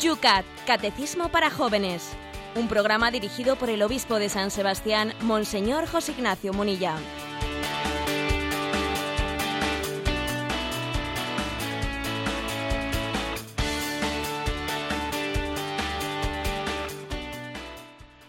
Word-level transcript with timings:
Yucat, 0.00 0.46
Catecismo 0.66 1.28
para 1.28 1.50
Jóvenes. 1.50 2.12
Un 2.54 2.68
programa 2.68 3.10
dirigido 3.10 3.56
por 3.56 3.68
el 3.68 3.82
obispo 3.82 4.18
de 4.18 4.30
San 4.30 4.50
Sebastián, 4.50 5.12
Monseñor 5.20 5.86
José 5.86 6.12
Ignacio 6.12 6.54
Munilla. 6.54 6.96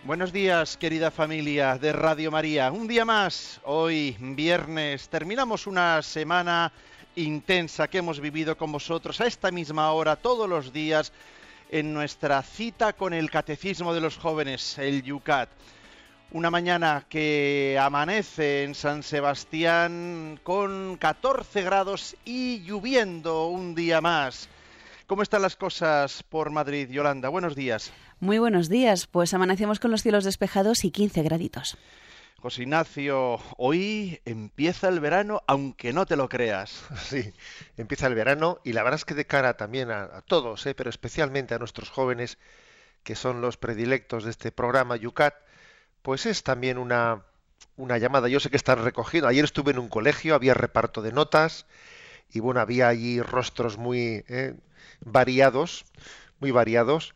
Buenos 0.04 0.34
días, 0.34 0.76
querida 0.76 1.10
familia 1.10 1.78
de 1.78 1.94
Radio 1.94 2.32
María. 2.32 2.70
Un 2.70 2.86
día 2.86 3.06
más, 3.06 3.62
hoy 3.64 4.18
viernes, 4.20 5.08
terminamos 5.08 5.68
una 5.68 6.02
semana 6.02 6.74
intensa 7.16 7.88
que 7.88 8.00
hemos 8.00 8.20
vivido 8.20 8.58
con 8.58 8.74
vosotros 8.74 9.22
a 9.22 9.28
esta 9.28 9.52
misma 9.52 9.90
hora, 9.94 10.18
todos 10.18 10.50
los 10.50 10.74
días, 10.74 11.14
en 11.72 11.94
nuestra 11.94 12.42
cita 12.44 12.94
con 12.94 13.14
el 13.14 13.32
Catecismo 13.32 13.94
de 13.94 14.02
los 14.02 14.18
Jóvenes, 14.18 14.78
el 14.78 15.02
Yucat. 15.02 15.50
Una 16.32 16.52
mañana 16.52 17.06
que 17.10 17.78
amanece 17.82 18.64
en 18.64 18.76
San 18.76 19.04
Sebastián 19.04 20.40
con 20.44 20.98
14 20.98 21.62
grados 21.64 22.16
y 22.26 22.60
lloviendo 22.60 23.48
un 23.48 23.74
día 23.74 24.02
más. 24.02 24.50
¿Cómo 25.08 25.24
están 25.24 25.42
las 25.42 25.56
cosas 25.56 26.24
por 26.24 26.52
Madrid, 26.52 26.90
Yolanda? 26.90 27.30
Buenos 27.30 27.56
días. 27.56 27.92
Muy 28.20 28.38
buenos 28.38 28.70
días, 28.70 29.08
pues 29.08 29.34
amanecemos 29.34 29.80
con 29.80 29.92
los 29.92 30.04
cielos 30.04 30.24
despejados 30.24 30.86
y 30.86 30.92
15 30.92 31.24
graditos. 31.24 31.78
José 32.42 32.64
Ignacio, 32.64 33.40
hoy 33.58 34.20
empieza 34.26 34.88
el 34.88 35.00
verano, 35.00 35.44
aunque 35.46 35.94
no 35.94 36.08
te 36.08 36.16
lo 36.16 36.28
creas. 36.28 36.84
Sí, 36.98 37.34
empieza 37.78 38.08
el 38.08 38.16
verano 38.16 38.60
y 38.64 38.74
la 38.74 38.82
verdad 38.82 38.98
es 38.98 39.06
que 39.06 39.14
de 39.14 39.28
cara 39.28 39.58
también 39.58 39.92
a, 39.92 40.22
todos, 40.22 40.66
¿eh? 40.66 40.74
pero 40.74 40.90
especialmente 40.90 41.54
a 41.54 41.60
nuestros 41.60 41.92
jóvenes, 41.92 42.40
que 43.04 43.16
son 43.16 43.42
los 43.42 43.58
predilectos 43.58 44.24
de 44.24 44.32
este 44.32 44.52
programa 44.52 44.96
Yucat, 44.96 45.36
pues 46.02 46.26
es 46.26 46.42
también 46.42 46.80
una, 46.80 47.24
una 47.78 48.00
llamada. 48.00 48.28
Yo 48.28 48.40
sé 48.40 48.50
que 48.50 48.58
están 48.58 48.84
recogiendo. 48.84 49.28
Ayer 49.28 49.46
estuve 49.46 49.70
en 49.72 49.80
un 49.80 49.90
colegio, 49.90 50.34
había 50.34 50.56
reparto 50.56 51.04
de 51.04 51.12
notas 51.12 51.68
y 52.32 52.40
bueno, 52.40 52.60
había 52.60 52.88
allí 52.88 53.22
rostros 53.22 53.78
muy 53.78 54.26
eh, 54.28 54.56
variados, 55.02 55.86
muy 56.40 56.50
variados 56.50 57.14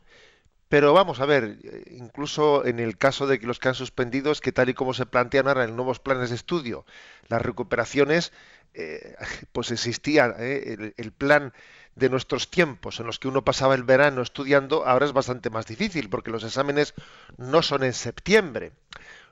pero 0.76 0.92
vamos 0.92 1.22
a 1.22 1.26
ver, 1.26 1.58
incluso 1.90 2.66
en 2.66 2.82
el 2.82 2.98
caso 2.98 3.28
de 3.28 3.40
que 3.40 3.48
los 3.48 3.60
que 3.60 3.70
han 3.70 3.76
suspendido 3.76 4.34
es 4.34 4.42
que 4.42 4.52
tal 4.52 4.68
y 4.68 4.74
como 4.74 4.94
se 4.94 5.06
plantean 5.06 5.48
ahora 5.48 5.64
en 5.64 5.78
nuevos 5.78 6.02
planes 6.02 6.32
de 6.32 6.36
estudio, 6.36 6.86
las 7.30 7.42
recuperaciones, 7.42 8.34
eh, 8.74 9.16
pues 9.54 9.72
existía 9.72 10.36
eh, 10.38 10.92
el, 10.98 11.12
plan 11.14 11.54
de 11.96 12.10
nuestros 12.10 12.52
tiempos 12.52 13.00
en 13.00 13.06
los 13.06 13.20
que 13.20 13.30
uno 13.30 13.46
pasaba 13.46 13.74
el 13.74 13.84
verano 13.84 14.22
estudiando, 14.22 14.86
ahora 14.86 15.06
es 15.06 15.14
bastante 15.14 15.50
más 15.50 15.66
difícil 15.66 16.10
porque 16.10 16.30
los 16.30 16.44
exámenes 16.44 16.94
no 17.38 17.62
son 17.62 17.86
en 17.86 17.94
septiembre. 17.94 18.74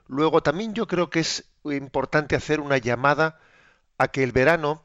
Luego 0.08 0.42
también 0.42 0.72
yo 0.72 0.86
creo 0.86 1.10
que 1.10 1.20
es 1.20 1.44
importante 1.64 2.36
hacer 2.36 2.58
una 2.58 2.78
llamada 2.78 3.38
a 3.98 4.08
que 4.08 4.24
el 4.24 4.32
verano 4.32 4.82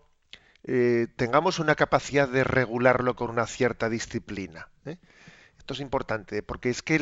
eh, 0.65 1.07
tengamos 1.15 1.59
una 1.59 1.75
capacidad 1.75 2.27
de 2.27 2.43
regularlo 2.43 3.15
con 3.15 3.29
una 3.29 3.47
cierta 3.47 3.87
disciplina. 3.87 4.67
Es 5.73 5.79
importante, 5.79 6.43
porque 6.43 6.69
es 6.69 6.81
que 6.81 6.95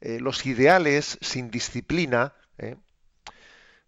eh, 0.00 0.20
los 0.20 0.44
ideales 0.46 1.18
sin 1.20 1.50
disciplina, 1.50 2.34
eh, 2.58 2.76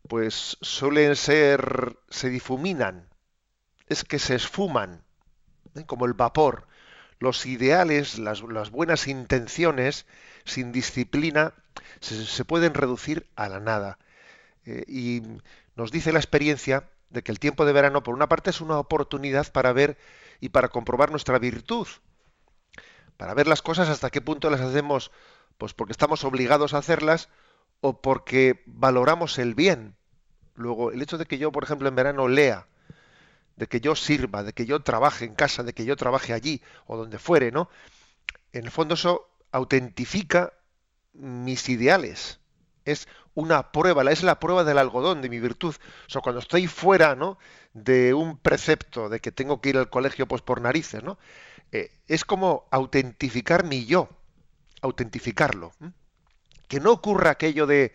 pues 0.08 0.56
suelen 0.60 1.16
ser, 1.16 1.98
se 2.08 2.30
difuminan, 2.30 3.08
es 3.86 4.04
que 4.04 4.18
se 4.18 4.34
esfuman, 4.34 5.02
¿eh? 5.74 5.84
como 5.86 6.06
el 6.06 6.14
vapor. 6.14 6.66
Los 7.20 7.46
ideales, 7.46 8.18
las, 8.18 8.40
buenas 8.70 9.08
intenciones, 9.08 10.06
sin 10.44 10.72
disciplina, 10.72 11.52
se, 12.00 12.24
se, 12.24 12.44
pueden 12.44 12.74
reducir 12.74 13.28
a 13.34 13.48
la 13.48 13.60
nada. 13.60 13.98
y 14.86 15.22
nos 15.74 15.90
dice 15.90 16.12
la 16.12 16.18
experiencia 16.20 16.88
de 17.10 17.22
que 17.22 17.32
el 17.32 17.40
tiempo 17.40 17.64
de 17.64 17.72
verano, 17.72 18.02
por 18.02 18.14
una 18.14 18.28
parte, 18.28 18.50
es 18.50 18.60
una 18.60 18.78
oportunidad 18.78 19.50
para 19.52 19.72
ver 19.72 19.98
y 20.40 20.50
para 20.50 20.68
comprobar 20.68 21.10
nuestra 21.10 21.38
virtud 21.38 21.88
para 23.18 23.34
ver 23.34 23.48
las 23.48 23.60
cosas 23.60 23.90
hasta 23.90 24.08
qué 24.08 24.22
punto 24.22 24.48
las 24.48 24.62
hacemos, 24.62 25.10
pues 25.58 25.74
porque 25.74 25.92
estamos 25.92 26.24
obligados 26.24 26.72
a 26.72 26.78
hacerlas 26.78 27.28
o 27.82 28.00
porque 28.00 28.62
valoramos 28.64 29.38
el 29.38 29.54
bien. 29.54 29.96
Luego, 30.54 30.92
el 30.92 31.02
hecho 31.02 31.18
de 31.18 31.26
que 31.26 31.36
yo, 31.36 31.52
por 31.52 31.64
ejemplo, 31.64 31.88
en 31.88 31.96
verano 31.96 32.28
lea, 32.28 32.68
de 33.56 33.66
que 33.66 33.80
yo 33.80 33.96
sirva, 33.96 34.44
de 34.44 34.52
que 34.52 34.66
yo 34.66 34.80
trabaje 34.80 35.24
en 35.24 35.34
casa, 35.34 35.64
de 35.64 35.74
que 35.74 35.84
yo 35.84 35.96
trabaje 35.96 36.32
allí 36.32 36.62
o 36.86 36.96
donde 36.96 37.18
fuere, 37.18 37.50
¿no? 37.50 37.68
En 38.52 38.64
el 38.64 38.70
fondo 38.70 38.94
eso 38.94 39.28
autentifica 39.50 40.52
mis 41.12 41.68
ideales. 41.68 42.38
Es 42.84 43.08
una 43.34 43.72
prueba, 43.72 44.08
es 44.12 44.22
la 44.22 44.38
prueba 44.38 44.62
del 44.62 44.78
algodón 44.78 45.22
de 45.22 45.28
mi 45.28 45.40
virtud. 45.40 45.74
O 46.06 46.10
sea, 46.10 46.22
cuando 46.22 46.38
estoy 46.38 46.68
fuera, 46.68 47.16
¿no? 47.16 47.36
De 47.72 48.14
un 48.14 48.38
precepto 48.38 49.08
de 49.08 49.18
que 49.18 49.32
tengo 49.32 49.60
que 49.60 49.70
ir 49.70 49.76
al 49.76 49.90
colegio 49.90 50.28
pues 50.28 50.40
por 50.40 50.60
narices, 50.60 51.02
¿no? 51.02 51.18
Eh, 51.72 51.90
es 52.06 52.24
como 52.24 52.66
autentificar 52.70 53.64
mi 53.64 53.84
yo, 53.84 54.08
autentificarlo. 54.80 55.72
Que 56.68 56.80
no 56.80 56.92
ocurra 56.92 57.30
aquello 57.30 57.66
de 57.66 57.94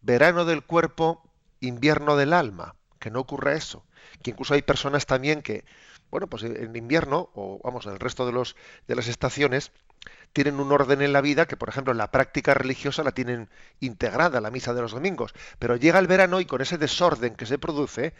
verano 0.00 0.44
del 0.44 0.62
cuerpo, 0.62 1.22
invierno 1.60 2.16
del 2.16 2.32
alma, 2.32 2.74
que 2.98 3.10
no 3.10 3.20
ocurra 3.20 3.54
eso. 3.54 3.84
Que 4.22 4.30
incluso 4.30 4.54
hay 4.54 4.62
personas 4.62 5.06
también 5.06 5.42
que, 5.42 5.64
bueno, 6.10 6.26
pues 6.26 6.42
en 6.42 6.74
invierno, 6.76 7.30
o 7.34 7.60
vamos, 7.62 7.86
en 7.86 7.92
el 7.92 8.00
resto 8.00 8.26
de, 8.26 8.32
los, 8.32 8.56
de 8.86 8.96
las 8.96 9.08
estaciones, 9.08 9.72
tienen 10.32 10.60
un 10.60 10.72
orden 10.72 11.02
en 11.02 11.12
la 11.12 11.20
vida 11.20 11.46
que, 11.46 11.56
por 11.56 11.68
ejemplo, 11.68 11.92
en 11.92 11.98
la 11.98 12.10
práctica 12.10 12.54
religiosa 12.54 13.02
la 13.02 13.12
tienen 13.12 13.48
integrada, 13.80 14.40
la 14.40 14.50
misa 14.50 14.74
de 14.74 14.82
los 14.82 14.92
domingos. 14.92 15.34
Pero 15.58 15.76
llega 15.76 15.98
el 15.98 16.06
verano 16.06 16.40
y 16.40 16.46
con 16.46 16.60
ese 16.60 16.78
desorden 16.78 17.34
que 17.34 17.46
se 17.46 17.58
produce, 17.58 18.14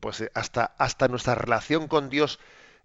pues 0.00 0.22
eh, 0.22 0.30
hasta, 0.34 0.64
hasta 0.78 1.08
nuestra 1.08 1.34
relación 1.34 1.88
con 1.88 2.08
Dios 2.08 2.40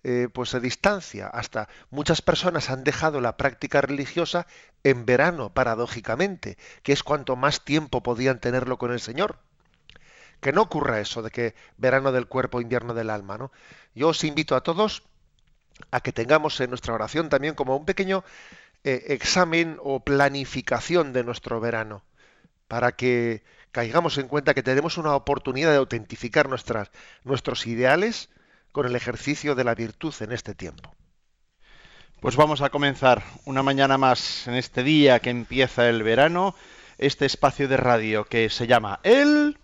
eh, 0.08 0.30
pues 0.32 0.50
se 0.52 0.60
distancia. 0.60 1.26
Hasta 1.26 1.68
muchas 1.90 2.22
personas 2.22 2.70
han 2.70 2.84
dejado 2.84 3.22
la 3.22 3.38
práctica 3.38 3.82
religiosa 3.82 4.46
en 4.84 5.04
verano, 5.08 5.52
paradójicamente, 5.52 6.60
que 6.84 6.94
es 6.94 7.02
cuanto 7.02 7.36
más 7.36 7.66
tiempo 7.66 8.04
podían 8.04 8.40
tenerlo 8.40 8.78
con 8.78 8.92
el 8.92 9.00
Señor. 9.00 9.40
Que 10.42 10.54
no 10.54 10.62
ocurra 10.62 11.00
eso 11.00 11.24
de 11.24 11.32
que 11.32 11.56
verano 11.78 12.12
del 12.12 12.28
cuerpo, 12.28 12.62
invierno 12.62 12.94
del 12.94 13.10
alma, 13.10 13.40
¿no? 13.40 13.52
Yo 13.96 14.10
os 14.10 14.24
invito 14.24 14.56
a 14.56 14.62
todos 14.62 15.02
a 15.90 16.02
que 16.02 16.12
tengamos 16.12 16.60
en 16.62 16.70
nuestra 16.70 16.94
oración 16.94 17.30
también 17.30 17.56
como 17.56 17.76
un 17.76 17.86
pequeño 17.86 18.24
eh, 18.84 19.06
examen 19.08 19.80
o 19.82 20.02
planificación 20.02 21.14
de 21.14 21.24
nuestro 21.24 21.60
verano, 21.60 22.04
para 22.68 22.92
que 22.92 23.44
caigamos 23.72 24.20
en 24.20 24.28
cuenta 24.28 24.54
que 24.54 24.62
tenemos 24.62 25.00
una 25.00 25.16
oportunidad 25.16 25.72
de 25.72 25.78
autentificar 25.78 26.48
nuestras, 26.48 26.92
nuestros 27.24 27.66
ideales, 27.66 28.30
con 28.76 28.86
el 28.86 28.98
ejercicio 28.98 29.56
de 29.56 29.64
la 29.64 29.74
virtud 29.74 30.14
en 30.20 30.34
este 30.34 30.54
tiempo. 30.54 30.94
Pues 32.20 32.36
vamos 32.36 32.60
a 32.60 32.70
comenzar 32.70 33.24
una 33.46 33.64
mañana 33.64 33.98
más 33.98 34.50
en 34.50 34.56
este 34.56 34.84
día 34.84 35.22
que 35.22 35.30
empieza 35.30 35.88
el 35.88 36.04
verano, 36.04 36.56
este 36.98 37.26
espacio 37.26 37.70
de 37.70 37.78
radio 37.78 38.26
que 38.26 38.50
se 38.50 38.68
llama 38.68 39.00
El... 39.04 39.58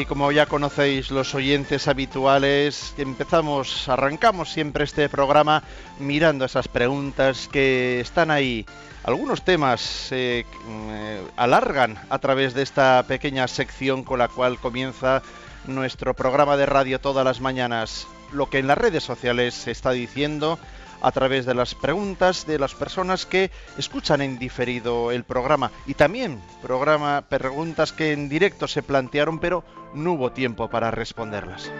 y 0.00 0.06
como 0.06 0.32
ya 0.32 0.46
conocéis 0.46 1.10
los 1.10 1.34
oyentes 1.34 1.86
habituales, 1.86 2.94
empezamos, 2.96 3.86
arrancamos 3.86 4.50
siempre 4.50 4.84
este 4.84 5.10
programa 5.10 5.62
mirando 5.98 6.46
esas 6.46 6.68
preguntas 6.68 7.48
que 7.52 8.00
están 8.00 8.30
ahí. 8.30 8.64
Algunos 9.04 9.44
temas 9.44 10.08
eh, 10.10 10.46
eh, 10.68 11.22
alargan 11.36 11.98
a 12.08 12.18
través 12.18 12.54
de 12.54 12.62
esta 12.62 13.04
pequeña 13.06 13.46
sección 13.46 14.02
con 14.02 14.18
la 14.18 14.28
cual 14.28 14.58
comienza 14.58 15.22
nuestro 15.66 16.14
programa 16.14 16.56
de 16.56 16.66
radio 16.66 16.98
todas 16.98 17.24
las 17.24 17.42
mañanas. 17.42 18.06
Lo 18.32 18.48
que 18.48 18.58
en 18.58 18.68
las 18.68 18.78
redes 18.78 19.04
sociales 19.04 19.54
se 19.54 19.70
está 19.70 19.90
diciendo 19.90 20.58
a 21.00 21.12
través 21.12 21.46
de 21.46 21.54
las 21.54 21.74
preguntas 21.74 22.46
de 22.46 22.58
las 22.58 22.74
personas 22.74 23.26
que 23.26 23.50
escuchan 23.78 24.20
en 24.20 24.38
diferido 24.38 25.12
el 25.12 25.24
programa 25.24 25.70
y 25.86 25.94
también 25.94 26.40
programa 26.62 27.22
preguntas 27.28 27.92
que 27.92 28.12
en 28.12 28.28
directo 28.28 28.68
se 28.68 28.82
plantearon 28.82 29.38
pero 29.38 29.64
no 29.94 30.12
hubo 30.12 30.32
tiempo 30.32 30.68
para 30.68 30.90
responderlas. 30.90 31.70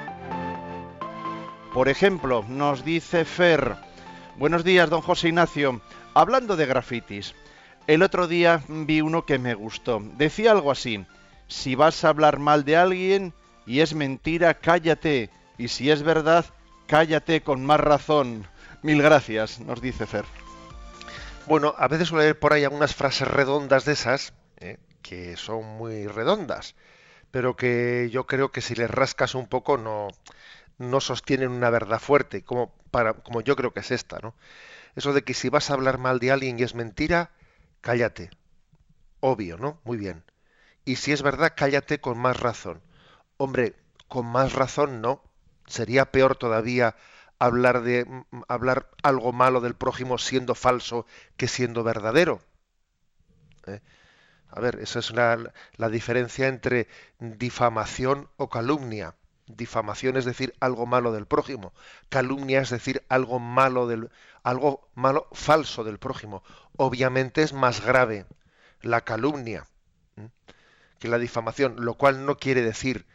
Por 1.72 1.88
ejemplo, 1.88 2.44
nos 2.48 2.84
dice 2.84 3.24
Fer, 3.24 3.76
buenos 4.36 4.64
días 4.64 4.90
don 4.90 5.02
José 5.02 5.28
Ignacio, 5.28 5.80
hablando 6.14 6.56
de 6.56 6.66
grafitis, 6.66 7.34
el 7.86 8.02
otro 8.02 8.26
día 8.26 8.62
vi 8.68 9.00
uno 9.00 9.24
que 9.24 9.38
me 9.38 9.54
gustó, 9.54 10.02
decía 10.16 10.50
algo 10.50 10.70
así, 10.70 11.04
si 11.46 11.74
vas 11.74 12.04
a 12.04 12.08
hablar 12.08 12.38
mal 12.38 12.64
de 12.64 12.76
alguien 12.76 13.34
y 13.66 13.80
es 13.80 13.94
mentira, 13.94 14.54
cállate, 14.54 15.30
y 15.58 15.68
si 15.68 15.90
es 15.90 16.02
verdad, 16.02 16.44
cállate 16.86 17.42
con 17.42 17.64
más 17.64 17.78
razón. 17.78 18.46
Mil 18.82 19.02
gracias, 19.02 19.60
nos 19.60 19.82
dice 19.82 20.06
Fer. 20.06 20.24
Bueno, 21.46 21.74
a 21.76 21.86
veces 21.86 22.08
suele 22.08 22.24
haber 22.24 22.38
por 22.38 22.54
ahí 22.54 22.64
algunas 22.64 22.94
frases 22.94 23.28
redondas 23.28 23.84
de 23.84 23.92
esas, 23.92 24.32
¿eh? 24.58 24.78
que 25.02 25.36
son 25.36 25.64
muy 25.64 26.06
redondas, 26.06 26.74
pero 27.30 27.56
que 27.56 28.08
yo 28.10 28.26
creo 28.26 28.52
que 28.52 28.62
si 28.62 28.74
les 28.74 28.90
rascas 28.90 29.34
un 29.34 29.48
poco 29.48 29.76
no, 29.76 30.08
no 30.78 31.00
sostienen 31.00 31.50
una 31.50 31.68
verdad 31.68 32.00
fuerte, 32.00 32.42
como, 32.42 32.72
para, 32.90 33.12
como 33.12 33.42
yo 33.42 33.54
creo 33.54 33.74
que 33.74 33.80
es 33.80 33.90
esta, 33.90 34.18
¿no? 34.20 34.34
Eso 34.96 35.12
de 35.12 35.24
que 35.24 35.34
si 35.34 35.50
vas 35.50 35.70
a 35.70 35.74
hablar 35.74 35.98
mal 35.98 36.18
de 36.18 36.30
alguien 36.30 36.58
y 36.58 36.62
es 36.62 36.74
mentira, 36.74 37.32
cállate. 37.82 38.30
Obvio, 39.20 39.58
¿no? 39.58 39.78
Muy 39.84 39.98
bien. 39.98 40.24
Y 40.86 40.96
si 40.96 41.12
es 41.12 41.20
verdad, 41.20 41.52
cállate 41.54 42.00
con 42.00 42.16
más 42.16 42.40
razón. 42.40 42.80
Hombre, 43.36 43.74
con 44.08 44.24
más 44.24 44.54
razón 44.54 45.02
no. 45.02 45.22
Sería 45.66 46.10
peor 46.10 46.36
todavía 46.36 46.96
hablar 47.40 47.82
de 47.82 48.06
hablar 48.46 48.90
algo 49.02 49.32
malo 49.32 49.60
del 49.60 49.74
prójimo 49.74 50.18
siendo 50.18 50.54
falso 50.54 51.06
que 51.36 51.48
siendo 51.48 51.82
verdadero. 51.82 52.40
¿Eh? 53.66 53.80
A 54.50 54.60
ver, 54.60 54.78
esa 54.80 54.98
es 54.98 55.10
la 55.12 55.88
diferencia 55.88 56.48
entre 56.48 56.86
difamación 57.18 58.28
o 58.36 58.48
calumnia. 58.50 59.14
Difamación 59.46 60.16
es 60.16 60.24
decir 60.24 60.54
algo 60.60 60.86
malo 60.86 61.12
del 61.12 61.26
prójimo. 61.26 61.72
Calumnia 62.08 62.60
es 62.60 62.70
decir 62.70 63.02
algo 63.08 63.40
malo 63.40 63.88
del 63.88 64.10
algo 64.42 64.88
malo 64.94 65.28
falso 65.32 65.82
del 65.82 65.98
prójimo. 65.98 66.42
Obviamente 66.76 67.42
es 67.42 67.52
más 67.52 67.84
grave 67.84 68.26
la 68.82 69.02
calumnia 69.02 69.66
que 70.98 71.08
la 71.08 71.18
difamación, 71.18 71.76
lo 71.78 71.94
cual 71.94 72.26
no 72.26 72.36
quiere 72.36 72.62
decir 72.62 73.06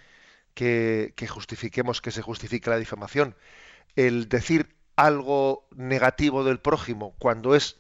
que 0.56 1.27
justifiquemos 1.30 2.01
que 2.01 2.12
se 2.12 2.22
justifique 2.22 2.69
la 2.69 2.77
difamación. 2.77 3.36
El 3.96 4.30
decir 4.30 4.76
algo 4.96 5.68
negativo 5.76 6.44
del 6.44 6.60
prójimo 6.60 7.16
cuando 7.20 7.56
es 7.56 7.80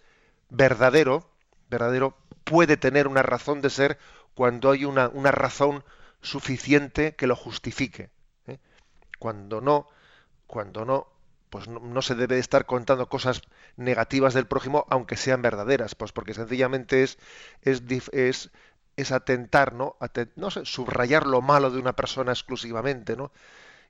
verdadero, 0.49 1.29
verdadero 1.69 2.17
puede 2.43 2.77
tener 2.77 3.07
una 3.07 3.23
razón 3.23 3.61
de 3.61 3.69
ser 3.69 3.97
cuando 4.33 4.71
hay 4.71 4.85
una, 4.85 5.09
una 5.09 5.31
razón 5.31 5.83
suficiente 6.21 7.15
que 7.15 7.27
lo 7.27 7.35
justifique. 7.35 8.09
¿eh? 8.47 8.59
Cuando 9.19 9.61
no, 9.61 9.87
cuando 10.47 10.85
no, 10.85 11.07
pues 11.49 11.67
no, 11.67 12.01
se 12.01 12.15
debe 12.15 12.37
estar 12.39 12.65
contando 12.65 13.07
cosas 13.07 13.41
negativas 13.77 14.33
del 14.33 14.47
prójimo, 14.47 14.85
aunque 14.89 15.15
sean 15.17 15.41
verdaderas, 15.41 15.95
pues 15.95 16.11
porque 16.11 16.33
sencillamente 16.33 17.03
es, 17.03 17.17
es, 17.61 17.81
es, 18.11 18.51
es 18.97 19.11
atentar, 19.11 19.73
¿no? 19.73 19.95
no 20.35 20.51
sé, 20.51 20.65
subrayar 20.65 21.25
lo 21.25 21.41
malo 21.41 21.71
de 21.71 21.79
una 21.79 21.95
persona 21.95 22.31
exclusivamente, 22.31 23.15
¿no? 23.15 23.31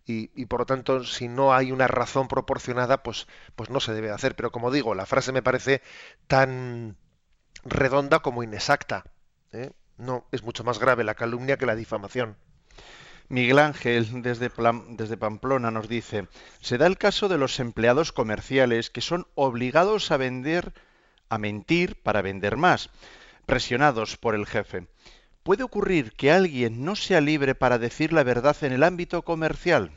Y, 0.07 0.45
por 0.45 0.59
lo 0.59 0.65
tanto, 0.67 1.03
si 1.03 1.27
no 1.27 1.55
hay 1.55 1.71
una 1.71 1.87
razón 1.87 2.27
proporcionada, 2.27 3.01
pues, 3.01 3.27
pues 3.55 3.71
no 3.71 3.79
se 3.79 3.93
debe 3.93 4.11
hacer. 4.11 4.35
Pero 4.35 4.51
como 4.51 4.69
digo, 4.69 4.93
la 4.93 5.07
frase 5.07 5.31
me 5.31 5.41
parece 5.41 5.81
tan 6.27 6.95
redonda 7.63 8.19
como 8.19 8.43
inexacta. 8.43 9.05
¿eh? 9.51 9.71
No, 9.97 10.27
es 10.31 10.43
mucho 10.43 10.63
más 10.63 10.77
grave 10.77 11.03
la 11.03 11.15
calumnia 11.15 11.57
que 11.57 11.65
la 11.65 11.75
difamación. 11.75 12.37
Miguel 13.27 13.57
Ángel, 13.57 14.21
desde, 14.21 14.51
desde, 14.89 15.17
Pamplona, 15.17 15.71
nos 15.71 15.89
dice, 15.89 16.27
se 16.61 16.77
da 16.77 16.85
el 16.85 16.99
caso 16.99 17.27
de 17.27 17.39
los 17.39 17.59
empleados 17.59 18.11
comerciales 18.11 18.91
que 18.91 19.01
son 19.01 19.27
obligados 19.33 20.11
a 20.11 20.17
vender, 20.17 20.73
a 21.29 21.39
mentir 21.39 21.99
para 22.03 22.21
vender 22.21 22.55
más, 22.55 22.91
presionados 23.47 24.17
por 24.17 24.35
el 24.35 24.45
jefe. 24.45 24.87
¿Puede 25.45 25.61
ocurrir 25.61 26.13
que 26.13 26.31
alguien 26.31 26.83
no 26.83 26.95
sea 26.95 27.21
libre 27.21 27.53
para 27.53 27.77
decir 27.77 28.11
la 28.11 28.23
verdad 28.23 28.57
en 28.63 28.73
el 28.73 28.81
ámbito 28.81 29.21
comercial? 29.21 29.91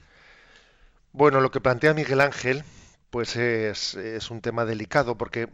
Bueno, 1.13 1.41
lo 1.41 1.51
que 1.51 1.63
plantea 1.63 1.95
Miguel 1.95 2.21
Ángel, 2.21 2.65
pues 3.09 3.35
es, 3.35 3.95
un 4.31 4.43
tema 4.43 4.67
delicado 4.67 5.17
porque, 5.17 5.49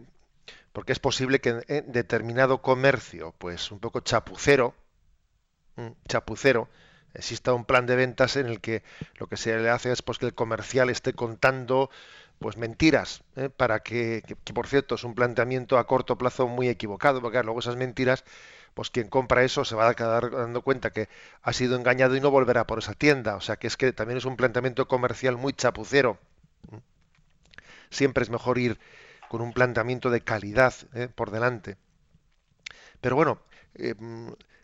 porque 0.73 0.91
es 0.91 0.99
posible 0.99 1.41
que 1.41 1.63
en 1.69 1.93
determinado 1.93 2.61
comercio, 2.61 3.37
pues 3.39 3.71
un 3.71 3.79
poco 3.79 4.01
chapucero, 4.01 4.75
chapucero, 6.09 6.69
exista 7.15 7.55
un 7.55 7.65
plan 7.65 7.87
de 7.87 7.95
ventas 7.95 8.35
en 8.35 8.47
el 8.47 8.61
que 8.61 8.83
lo 9.21 9.29
que 9.29 9.37
se 9.37 9.57
le 9.57 9.71
hace 9.71 9.93
es 9.93 10.03
pues, 10.03 10.19
que 10.19 10.27
el 10.27 10.35
comercial 10.35 10.91
esté 10.91 11.13
contando 11.13 11.89
pues 12.41 12.57
mentiras 12.57 13.23
¿eh? 13.37 13.49
para 13.49 13.79
que, 13.79 14.25
que, 14.27 14.53
por 14.53 14.67
cierto 14.67 14.97
es 14.97 15.05
un 15.05 15.15
planteamiento 15.15 15.79
a 15.79 15.87
corto 15.87 16.19
plazo 16.19 16.49
muy 16.49 16.69
equivocado 16.69 17.21
porque 17.21 17.41
luego 17.45 17.61
esas 17.61 17.77
mentiras 17.77 18.25
pues 18.75 18.91
quien 18.91 19.09
compra 19.09 19.45
eso 19.45 19.65
se 19.65 19.75
va 19.75 19.89
a 19.89 19.95
quedar 19.95 20.31
dando 20.31 20.63
cuenta 20.63 20.91
que 20.91 21.09
ha 21.43 21.53
sido 21.53 21.77
engañado 21.77 22.17
y 22.17 22.21
no 22.21 22.31
volverá 22.31 22.67
por 22.67 22.79
esa 22.79 22.95
tienda 22.95 23.37
o 23.37 23.41
sea 23.41 23.57
que 23.57 23.67
es 23.67 23.77
que 23.77 23.93
también 23.93 24.19
es 24.19 24.25
un 24.25 24.37
planteamiento 24.37 24.89
comercial 24.89 25.37
muy 25.37 25.53
chapucero 25.53 26.19
siempre 27.91 28.25
es 28.25 28.31
mejor 28.31 28.59
ir 28.59 28.79
con 29.29 29.41
un 29.41 29.53
planteamiento 29.53 30.11
de 30.11 30.21
calidad 30.23 30.75
¿eh? 30.95 31.09
por 31.15 31.31
delante 31.31 31.77
pero 33.01 33.17
bueno 33.17 33.41
eh, 33.75 33.95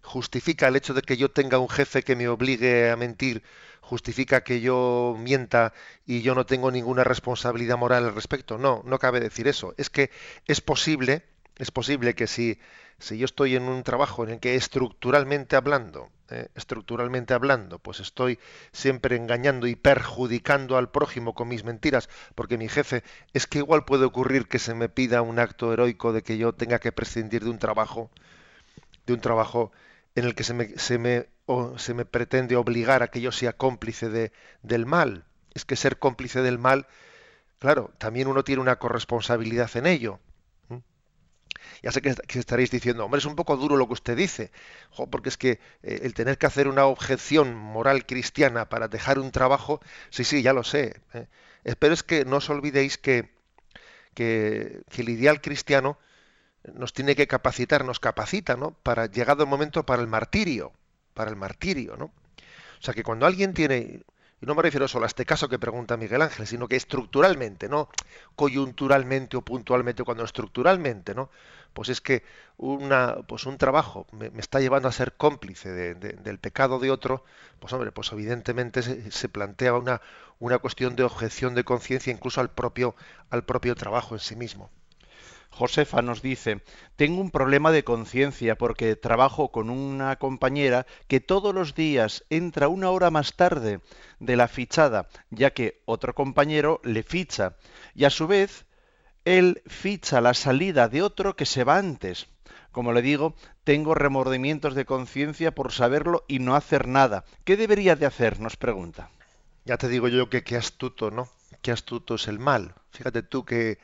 justifica 0.02 0.68
el 0.68 0.76
hecho 0.76 0.94
de 0.94 1.02
que 1.02 1.16
yo 1.16 1.30
tenga 1.30 1.58
un 1.58 1.68
jefe 1.68 2.02
que 2.02 2.16
me 2.16 2.28
obligue 2.28 2.90
a 2.90 2.96
mentir, 2.96 3.42
justifica 3.80 4.42
que 4.42 4.60
yo 4.60 5.16
mienta 5.18 5.72
y 6.06 6.22
yo 6.22 6.34
no 6.34 6.46
tengo 6.46 6.70
ninguna 6.70 7.04
responsabilidad 7.04 7.78
moral 7.78 8.06
al 8.06 8.14
respecto. 8.14 8.58
No, 8.58 8.82
no 8.84 8.98
cabe 8.98 9.20
decir 9.20 9.48
eso. 9.48 9.74
Es 9.76 9.90
que 9.90 10.10
es 10.46 10.60
posible, 10.60 11.24
es 11.60 11.70
posible 11.70 12.14
que 12.14 12.26
si, 12.26 12.58
si 12.98 13.18
yo 13.18 13.26
estoy 13.26 13.54
en 13.54 13.64
un 13.64 13.82
trabajo 13.82 14.24
en 14.24 14.30
el 14.30 14.40
que 14.40 14.54
estructuralmente 14.54 15.56
hablando, 15.56 16.08
eh, 16.30 16.48
estructuralmente 16.54 17.34
hablando, 17.34 17.78
pues 17.78 18.00
estoy 18.00 18.38
siempre 18.72 19.16
engañando 19.16 19.66
y 19.66 19.76
perjudicando 19.76 20.78
al 20.78 20.90
prójimo 20.90 21.34
con 21.34 21.48
mis 21.48 21.62
mentiras, 21.64 22.08
porque 22.34 22.56
mi 22.56 22.68
jefe, 22.68 23.04
es 23.34 23.46
que 23.46 23.58
igual 23.58 23.84
puede 23.84 24.06
ocurrir 24.06 24.48
que 24.48 24.58
se 24.58 24.74
me 24.74 24.88
pida 24.88 25.20
un 25.20 25.38
acto 25.38 25.72
heroico 25.72 26.14
de 26.14 26.22
que 26.22 26.38
yo 26.38 26.54
tenga 26.54 26.78
que 26.78 26.92
prescindir 26.92 27.44
de 27.44 27.50
un 27.50 27.58
trabajo, 27.58 28.10
de 29.06 29.12
un 29.12 29.20
trabajo 29.20 29.70
en 30.14 30.24
el 30.24 30.34
que 30.34 30.44
se 30.44 30.54
me, 30.54 30.78
se 30.78 30.98
me, 30.98 31.28
se 31.76 31.92
me 31.92 32.06
pretende 32.06 32.56
obligar 32.56 33.02
a 33.02 33.08
que 33.08 33.20
yo 33.20 33.32
sea 33.32 33.52
cómplice 33.52 34.08
de, 34.08 34.32
del 34.62 34.86
mal. 34.86 35.24
Es 35.52 35.66
que 35.66 35.76
ser 35.76 35.98
cómplice 35.98 36.40
del 36.40 36.58
mal, 36.58 36.86
claro, 37.58 37.92
también 37.98 38.28
uno 38.28 38.44
tiene 38.44 38.62
una 38.62 38.76
corresponsabilidad 38.76 39.70
en 39.76 39.86
ello. 39.86 40.20
Ya 41.82 41.92
sé 41.92 42.02
que, 42.02 42.14
estaréis 42.38 42.70
diciendo, 42.70 43.04
hombre, 43.04 43.18
es 43.18 43.24
un 43.24 43.36
poco 43.36 43.56
duro 43.56 43.76
lo 43.76 43.86
que 43.86 43.94
usted 43.94 44.16
dice, 44.16 44.50
porque 45.10 45.30
es 45.30 45.36
que 45.36 45.60
eh, 45.82 46.00
el 46.02 46.14
tener 46.14 46.38
que 46.38 46.46
hacer 46.46 46.68
una 46.68 46.86
objeción 46.86 47.54
moral 47.54 48.06
cristiana 48.06 48.68
para 48.68 48.88
dejar 48.88 49.18
un 49.18 49.30
trabajo, 49.30 49.80
sí, 50.10 50.24
sí, 50.24 50.42
ya 50.42 50.52
lo 50.52 50.64
sé. 50.64 51.00
¿eh? 51.14 51.26
Pero 51.78 51.94
es 51.94 52.02
que 52.02 52.24
no 52.24 52.36
os 52.36 52.50
olvidéis 52.50 52.98
que, 52.98 53.30
que, 54.14 54.82
que 54.90 55.02
el 55.02 55.08
ideal 55.08 55.40
cristiano 55.40 55.98
nos 56.74 56.92
tiene 56.92 57.16
que 57.16 57.26
capacitar, 57.26 57.84
nos 57.84 58.00
capacita, 58.00 58.56
¿no? 58.56 58.72
Para 58.82 59.06
llegado 59.06 59.42
el 59.42 59.48
momento 59.48 59.86
para 59.86 60.02
el 60.02 60.08
martirio, 60.08 60.72
para 61.14 61.30
el 61.30 61.36
martirio, 61.36 61.96
¿no? 61.96 62.06
O 62.06 62.82
sea 62.82 62.94
que 62.94 63.02
cuando 63.02 63.26
alguien 63.26 63.54
tiene, 63.54 64.02
y 64.42 64.46
no 64.46 64.54
me 64.54 64.62
refiero 64.62 64.88
solo 64.88 65.04
a 65.04 65.06
este 65.06 65.26
caso 65.26 65.48
que 65.48 65.58
pregunta 65.58 65.96
Miguel 65.96 66.22
Ángel, 66.22 66.46
sino 66.46 66.66
que 66.66 66.76
estructuralmente, 66.76 67.68
no 67.68 67.88
coyunturalmente 68.36 69.36
o 69.36 69.42
puntualmente, 69.42 70.02
cuando 70.04 70.24
estructuralmente, 70.24 71.14
¿no? 71.14 71.30
Pues 71.74 71.88
es 71.88 72.00
que 72.00 72.24
una, 72.56 73.16
pues 73.28 73.46
un 73.46 73.58
trabajo 73.58 74.06
me, 74.12 74.30
está 74.38 74.60
llevando 74.60 74.88
a 74.88 74.92
ser 74.92 75.12
cómplice 75.14 75.70
del 75.70 76.38
pecado 76.38 76.78
de 76.78 76.90
otro, 76.90 77.24
pues 77.60 77.72
hombre, 77.72 77.92
pues 77.92 78.10
evidentemente 78.12 78.82
se, 78.82 79.28
plantea 79.28 79.74
una, 79.74 80.00
una 80.38 80.58
cuestión 80.58 80.96
de 80.96 81.04
objeción 81.04 81.54
de 81.54 81.64
conciencia 81.64 82.12
incluso 82.12 82.40
al 82.40 82.50
propio, 82.50 82.96
al 83.30 83.44
propio 83.44 83.74
trabajo 83.74 84.14
en 84.14 84.20
sí 84.20 84.36
mismo. 84.36 84.70
Josefa 85.50 86.00
nos 86.02 86.22
dice, 86.22 86.62
tengo 86.96 87.20
un 87.20 87.30
problema 87.30 87.72
de 87.72 87.84
conciencia 87.84 88.56
porque 88.56 88.96
trabajo 88.96 89.50
con 89.50 89.68
una 89.68 90.16
compañera 90.16 90.86
que 91.08 91.20
todos 91.20 91.54
los 91.54 91.74
días 91.74 92.24
entra 92.30 92.68
una 92.68 92.90
hora 92.90 93.10
más 93.10 93.34
tarde 93.34 93.80
de 94.20 94.36
la 94.36 94.48
fichada, 94.48 95.08
ya 95.30 95.50
que 95.50 95.82
otro 95.84 96.14
compañero 96.14 96.80
le 96.84 97.02
ficha, 97.02 97.56
y 97.94 98.04
a 98.04 98.10
su 98.10 98.26
vez 98.26 98.64
él 99.24 99.62
ficha 99.66 100.20
la 100.20 100.34
salida 100.34 100.88
de 100.88 101.02
otro 101.02 101.36
que 101.36 101.46
se 101.46 101.64
va 101.64 101.76
antes. 101.76 102.28
Como 102.72 102.92
le 102.92 103.02
digo, 103.02 103.34
tengo 103.64 103.94
remordimientos 103.94 104.74
de 104.74 104.84
conciencia 104.84 105.54
por 105.54 105.72
saberlo 105.72 106.24
y 106.28 106.38
no 106.38 106.54
hacer 106.54 106.86
nada. 106.86 107.24
¿Qué 107.44 107.56
debería 107.56 107.96
de 107.96 108.06
hacer? 108.06 108.38
nos 108.40 108.56
pregunta. 108.56 109.10
Ya 109.64 109.76
te 109.76 109.88
digo 109.88 110.08
yo 110.08 110.30
que 110.30 110.42
qué 110.42 110.56
astuto, 110.56 111.10
¿no? 111.10 111.28
Qué 111.62 111.72
astuto 111.72 112.14
es 112.14 112.28
el 112.28 112.38
mal. 112.38 112.74
Fíjate 112.90 113.22
tú 113.22 113.44
que 113.44 113.78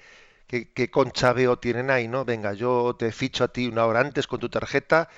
qué, 0.46 0.90
conchabeo 0.90 1.58
tienen 1.58 1.90
ahí, 1.90 2.08
¿no? 2.08 2.24
Venga, 2.24 2.52
yo 2.52 2.96
te 2.98 3.12
ficho 3.12 3.44
a 3.44 3.48
ti 3.48 3.66
una 3.66 3.86
hora 3.86 4.00
antes 4.00 4.26
con 4.26 4.40
tu 4.40 4.48
tarjeta 4.48 5.08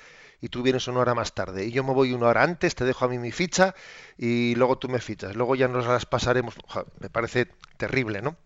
y 0.41 0.49
tú 0.49 0.63
vienes 0.63 0.87
una 0.87 0.99
hora 0.99 1.15
más 1.15 1.33
tarde. 1.33 1.65
Y 1.65 1.71
yo 1.71 1.83
me 1.83 1.93
voy 1.93 2.13
una 2.13 2.27
hora 2.27 2.43
antes, 2.43 2.75
te 2.75 2.85
dejo 2.85 3.05
a 3.05 3.07
mí 3.07 3.19
mi 3.19 3.31
ficha 3.31 3.75
y 4.17 4.55
luego 4.55 4.77
tú 4.77 4.89
me 4.89 4.99
fichas. 4.99 5.35
Luego 5.35 5.55
ya 5.55 5.67
nos 5.67 5.85
las 5.85 6.05
pasaremos. 6.05 6.55
me 6.99 7.09
parece 7.09 7.47
terrible, 7.77 8.21
¿no? 8.21 8.37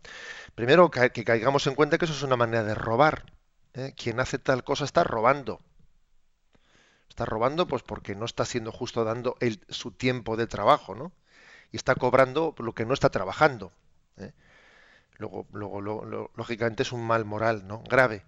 Primero, 0.55 0.91
que, 0.91 1.11
caigamos 1.23 1.65
en 1.67 1.75
cuenta 1.75 1.97
que 1.97 2.05
eso 2.05 2.13
es 2.13 2.23
una 2.23 2.35
manera 2.35 2.63
de 2.63 2.75
robar. 2.75 3.25
¿eh? 3.73 3.93
Quien 3.97 4.19
hace 4.19 4.39
tal 4.39 4.63
cosa 4.63 4.85
está 4.85 5.03
robando. 5.03 5.61
Está 7.09 7.25
robando 7.25 7.67
pues 7.67 7.83
porque 7.83 8.15
no 8.15 8.25
está 8.25 8.45
siendo 8.45 8.71
justo 8.71 9.03
dando 9.03 9.35
el, 9.39 9.63
su 9.69 9.91
tiempo 9.91 10.35
de 10.35 10.47
trabajo, 10.47 10.95
¿no? 10.95 11.11
Y 11.71 11.77
está 11.77 11.95
cobrando 11.95 12.55
lo 12.57 12.73
que 12.73 12.85
no 12.85 12.93
está 12.93 13.09
trabajando. 13.09 13.71
Luego, 15.17 15.47
luego, 15.51 16.29
lógicamente 16.35 16.83
es 16.83 16.91
un 16.91 17.05
mal 17.05 17.25
moral, 17.25 17.67
¿no? 17.67 17.83
Grave. 17.89 18.23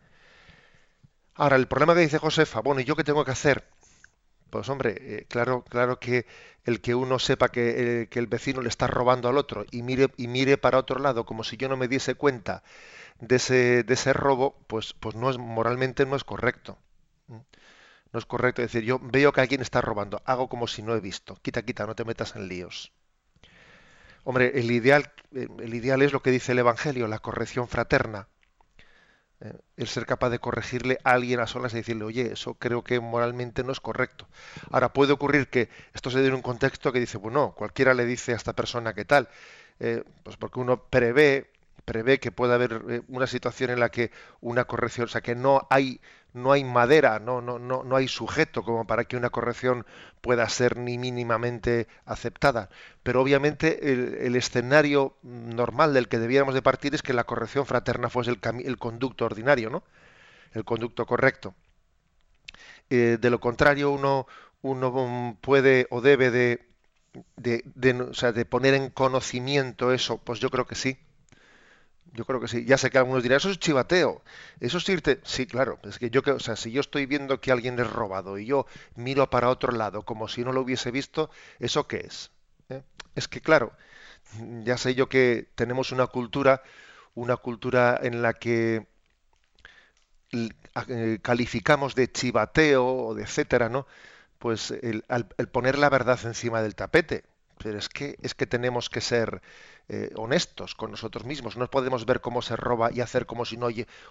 Ahora, 1.35 1.55
el 1.57 1.67
problema 1.67 1.93
que 1.93 2.01
dice 2.01 2.17
Josefa, 2.19 2.61
bueno, 2.61 2.81
¿y 2.81 2.85
yo 2.85 2.95
qué 2.95 3.03
tengo 3.03 3.25
que 3.25 3.31
hacer? 3.31 3.65
Pues 4.49 4.69
hombre, 4.69 4.95
eh, 4.99 5.25
claro, 5.29 5.63
claro 5.63 5.99
que 5.99 6.25
el 6.65 6.81
que 6.81 6.95
uno 6.95 7.19
sepa 7.19 7.49
que, 7.49 8.01
eh, 8.03 8.09
que, 8.09 8.19
el 8.19 8.27
vecino 8.27 8.61
le 8.61 8.69
está 8.69 8.87
robando 8.87 9.29
al 9.29 9.37
otro 9.37 9.65
y 9.71 9.81
mire, 9.83 10.09
y 10.17 10.27
mire 10.27 10.57
para 10.57 10.79
otro 10.79 10.99
lado 10.99 11.25
como 11.25 11.43
si 11.43 11.57
yo 11.57 11.69
no 11.69 11.77
me 11.77 11.87
diese 11.89 12.15
cuenta 12.15 12.63
de 13.21 13.37
ese, 13.37 13.83
de 13.83 13.93
ese 13.95 14.13
robo, 14.13 14.57
pues, 14.67 14.93
pues 14.93 15.15
no 15.15 15.29
es, 15.29 15.37
moralmente 15.39 16.05
no 16.05 16.15
es 16.15 16.23
correcto. 16.23 16.77
No 18.13 18.19
es 18.19 18.25
correcto 18.25 18.63
decir, 18.63 18.83
yo 18.83 18.99
veo 18.99 19.31
que 19.31 19.41
alguien 19.41 19.61
está 19.61 19.79
robando, 19.79 20.23
hago 20.25 20.49
como 20.49 20.67
si 20.67 20.81
no 20.81 20.95
he 20.95 20.99
visto. 20.99 21.35
Quita, 21.43 21.61
quita, 21.63 21.85
no 21.85 21.95
te 21.95 22.03
metas 22.03 22.35
en 22.35 22.47
líos. 22.47 22.91
Hombre, 24.25 24.51
el 24.55 24.71
ideal, 24.71 25.13
el 25.31 25.73
ideal 25.73 26.01
es 26.01 26.11
lo 26.11 26.21
que 26.21 26.31
dice 26.31 26.51
el 26.51 26.59
Evangelio, 26.59 27.07
la 27.07 27.19
corrección 27.19 27.67
fraterna. 27.67 28.27
Eh, 29.39 29.53
el 29.77 29.87
ser 29.87 30.05
capaz 30.05 30.29
de 30.29 30.39
corregirle 30.39 30.97
a 31.03 31.11
alguien 31.11 31.39
a 31.39 31.47
solas 31.47 31.73
y 31.73 31.77
decirle, 31.77 32.05
oye, 32.05 32.33
eso 32.33 32.55
creo 32.55 32.83
que 32.83 32.99
moralmente 32.99 33.63
no 33.63 33.71
es 33.71 33.79
correcto. 33.79 34.27
Ahora, 34.71 34.93
puede 34.93 35.13
ocurrir 35.13 35.47
que 35.49 35.69
esto 35.93 36.09
se 36.09 36.21
dé 36.21 36.27
en 36.27 36.33
un 36.33 36.41
contexto 36.41 36.91
que 36.91 36.99
dice, 36.99 37.17
bueno, 37.19 37.53
cualquiera 37.55 37.93
le 37.93 38.05
dice 38.05 38.33
a 38.33 38.35
esta 38.35 38.53
persona 38.53 38.93
qué 38.93 39.05
tal, 39.05 39.29
eh, 39.79 40.03
pues 40.23 40.37
porque 40.37 40.59
uno 40.59 40.83
prevé 40.89 41.51
prevé 41.85 42.19
que 42.19 42.31
pueda 42.31 42.55
haber 42.55 42.81
eh, 42.89 43.01
una 43.07 43.27
situación 43.27 43.69
en 43.69 43.79
la 43.79 43.89
que 43.89 44.11
una 44.41 44.65
corrección, 44.65 45.05
o 45.05 45.07
sea, 45.07 45.21
que 45.21 45.35
no 45.35 45.67
hay 45.69 46.01
no 46.35 46.51
hay 46.51 46.65
madera, 46.65 47.19
no, 47.19 47.41
no, 47.41 47.59
no, 47.59 47.83
no 47.83 47.95
hay 47.95 48.09
sujeto 48.09 48.63
como 48.63 48.85
para 48.85 49.05
que 49.05 49.15
una 49.15 49.29
corrección 49.29 49.85
pueda 50.21 50.47
ser 50.49 50.77
ni 50.77 50.97
mínimamente 50.97 51.87
aceptada. 52.05 52.69
Pero 53.03 53.21
obviamente 53.21 53.93
el, 54.27 54.35
escenario 54.35 55.15
normal 55.23 55.93
del 55.93 56.09
que 56.09 56.19
debiéramos 56.19 56.53
de 56.53 56.61
partir 56.61 56.93
es 56.93 57.01
que 57.01 57.13
la 57.13 57.23
corrección 57.23 57.65
fraterna 57.65 58.09
fuese 58.09 58.31
el, 58.31 58.39
el 58.65 58.77
conducto 58.77 59.25
ordinario, 59.25 59.69
¿no? 59.69 59.83
El 60.53 60.65
conducto 60.65 61.05
correcto. 61.05 61.55
Eh, 62.89 63.17
de 63.19 63.29
lo 63.29 63.39
contrario, 63.39 63.91
uno, 63.91 64.27
uno 64.61 65.37
puede 65.41 65.87
o 65.89 66.01
debe 66.01 66.31
de, 66.31 66.67
de, 67.37 67.63
de, 67.75 68.45
poner 68.45 68.73
en 68.73 68.89
conocimiento 68.89 69.93
eso, 69.93 70.17
pues 70.17 70.39
yo 70.39 70.49
creo 70.49 70.67
que 70.67 70.75
sí 70.75 70.97
yo 72.15 72.25
creo 72.25 72.39
que 72.39 72.47
sí. 72.47 72.65
Ya 72.65 72.77
sé 72.77 72.89
que 72.89 72.97
algunos 72.97 73.23
dirán, 73.23 73.37
eso 73.37 73.49
es 73.51 73.59
chivateo. 73.59 74.23
Eso 74.59 74.77
es 74.77 74.89
irte. 74.89 75.19
Sí, 75.23 75.45
claro. 75.47 75.79
Es 75.83 75.99
que 75.99 76.09
yo, 76.09 76.21
o 76.25 76.39
sea, 76.39 76.55
si 76.55 76.71
yo 76.71 76.81
estoy 76.81 77.05
viendo 77.05 77.41
que 77.41 77.51
alguien 77.51 77.79
es 77.79 77.89
robado 77.91 78.37
y 78.37 78.45
yo 78.45 78.65
miro 78.95 79.29
para 79.29 79.49
otro 79.49 79.71
lado 79.73 80.03
como 80.03 80.27
si 80.27 80.43
no 80.43 80.51
lo 80.53 80.61
hubiese 80.61 80.91
visto, 80.91 81.29
¿eso 81.59 81.87
qué 81.87 81.97
es? 82.07 82.31
¿Eh? 82.69 82.81
Es 83.15 83.27
que, 83.27 83.41
claro, 83.41 83.73
ya 84.63 84.77
sé 84.77 84.95
yo 84.95 85.09
que 85.09 85.49
tenemos 85.55 85.91
una 85.91 86.07
cultura, 86.07 86.63
una 87.15 87.37
cultura 87.37 87.99
en 88.01 88.21
la 88.21 88.33
que 88.33 88.87
eh, 90.87 91.19
calificamos 91.21 91.95
de 91.95 92.11
chivateo 92.11 92.85
o 92.85 93.15
de 93.15 93.23
etcétera, 93.23 93.69
¿no? 93.69 93.87
Pues 94.39 94.71
el, 94.71 95.05
el 95.09 95.47
poner 95.49 95.77
la 95.79 95.89
verdad 95.89 96.19
encima 96.25 96.61
del 96.61 96.75
tapete. 96.75 97.25
Pero 97.65 97.79
es 97.79 97.89
que, 97.89 98.15
es 98.21 98.35
que 98.35 98.45
tenemos 98.45 98.91
que 98.91 99.01
ser 99.01 99.41
eh, 99.89 100.11
honestos 100.17 100.75
con 100.75 100.91
nosotros 100.91 101.25
mismos. 101.25 101.57
No 101.57 101.67
podemos 101.67 102.05
ver 102.05 102.21
cómo 102.21 102.43
se 102.43 102.55
roba 102.55 102.91
y 102.93 103.01
hacer 103.01 103.25
como 103.25 103.43
si 103.43 103.57
no 103.57 103.69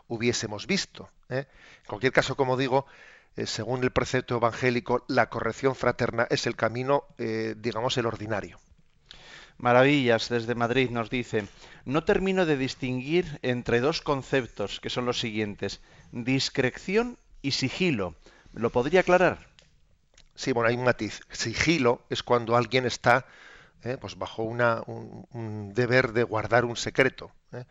hubiésemos 0.09 0.67
visto. 0.67 1.09
¿eh? 1.29 1.47
En 1.83 1.87
cualquier 1.87 2.13
caso, 2.13 2.35
como 2.35 2.57
digo, 2.57 2.85
eh, 3.37 3.47
según 3.47 3.85
el 3.85 3.93
precepto 3.93 4.35
evangélico, 4.35 5.05
la 5.07 5.31
corrección 5.31 5.77
fraterna 5.77 6.27
es 6.31 6.49
el 6.49 6.57
camino, 6.57 7.05
digamos, 7.17 7.97
el 7.97 8.07
ordinario. 8.07 8.59
Maravillas 9.59 10.29
desde 10.29 10.57
Madrid 10.57 10.91
nos 10.91 11.09
dice, 11.09 11.47
no 11.85 12.03
termino 12.03 12.47
de 12.47 12.57
distinguir 12.57 13.39
entre 13.43 13.79
dos 13.79 14.01
conceptos 14.01 14.81
que 14.81 14.91
son 14.91 15.07
los 15.07 15.21
siguientes, 15.21 15.81
discreción 16.11 17.19
y 17.41 17.53
sigilo. 17.53 18.17
¿Lo 18.53 18.71
podría 18.71 19.03
aclarar? 19.03 19.54
Sí, 20.35 20.53
bueno, 20.53 20.69
hay 20.69 20.77
un 20.77 20.85
matiz. 20.85 21.21
Sigilo 21.31 22.03
es 22.11 22.23
cuando 22.23 22.57
alguien 22.57 22.87
está 22.87 23.27
¿eh? 23.85 23.99
pues 24.01 24.17
bajo 24.19 24.43
un, 24.43 25.73
deber 25.75 26.13
de 26.13 26.25
guardar 26.25 26.65
un 26.65 26.77
secreto. 26.77 27.31
¿eh? 27.53 27.65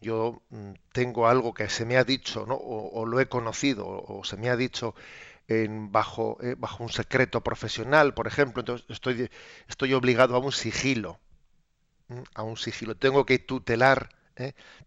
Yo 0.00 0.42
mm, 0.50 0.72
tengo 0.92 1.28
algo 1.28 1.54
que 1.54 1.68
se 1.68 1.84
me 1.84 1.96
ha 1.96 2.04
dicho, 2.04 2.46
¿no? 2.46 2.54
o, 2.56 3.06
lo 3.06 3.20
he 3.20 3.28
conocido, 3.28 3.86
o, 3.86 4.24
se 4.24 4.36
me 4.36 4.50
ha 4.50 4.56
dicho 4.56 4.94
en, 5.48 5.92
bajo, 5.92 6.38
¿eh? 6.42 6.56
un 6.80 6.90
secreto 6.90 7.42
profesional, 7.42 8.14
por 8.14 8.26
ejemplo, 8.26 8.60
entonces 8.60 8.86
estoy, 9.68 9.94
obligado 9.94 10.36
a 10.36 10.38
un 10.38 10.52
sigilo, 10.52 11.20
a 12.34 12.42
un 12.42 12.56
sigilo. 12.56 12.96
Tengo 12.96 13.26
que 13.26 13.38
tutelar, 13.38 14.10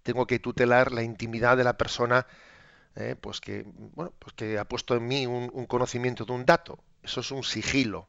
tengo 0.03 0.27
que 0.27 0.39
tutelar 0.39 0.91
la 0.91 1.03
intimidad 1.03 1.57
de 1.57 1.63
la 1.63 1.77
persona, 1.77 2.25
pues 3.21 3.41
que, 3.41 3.63
bueno, 3.65 4.13
pues 4.19 4.33
que 4.33 4.57
ha 4.57 4.65
puesto 4.65 4.95
en 4.95 5.07
mí 5.07 5.25
un 5.27 5.65
conocimiento 5.67 6.25
de 6.25 6.33
un 6.33 6.45
dato. 6.45 6.79
Eso 7.03 7.21
es 7.21 7.31
un 7.31 7.43
sigilo. 7.43 8.07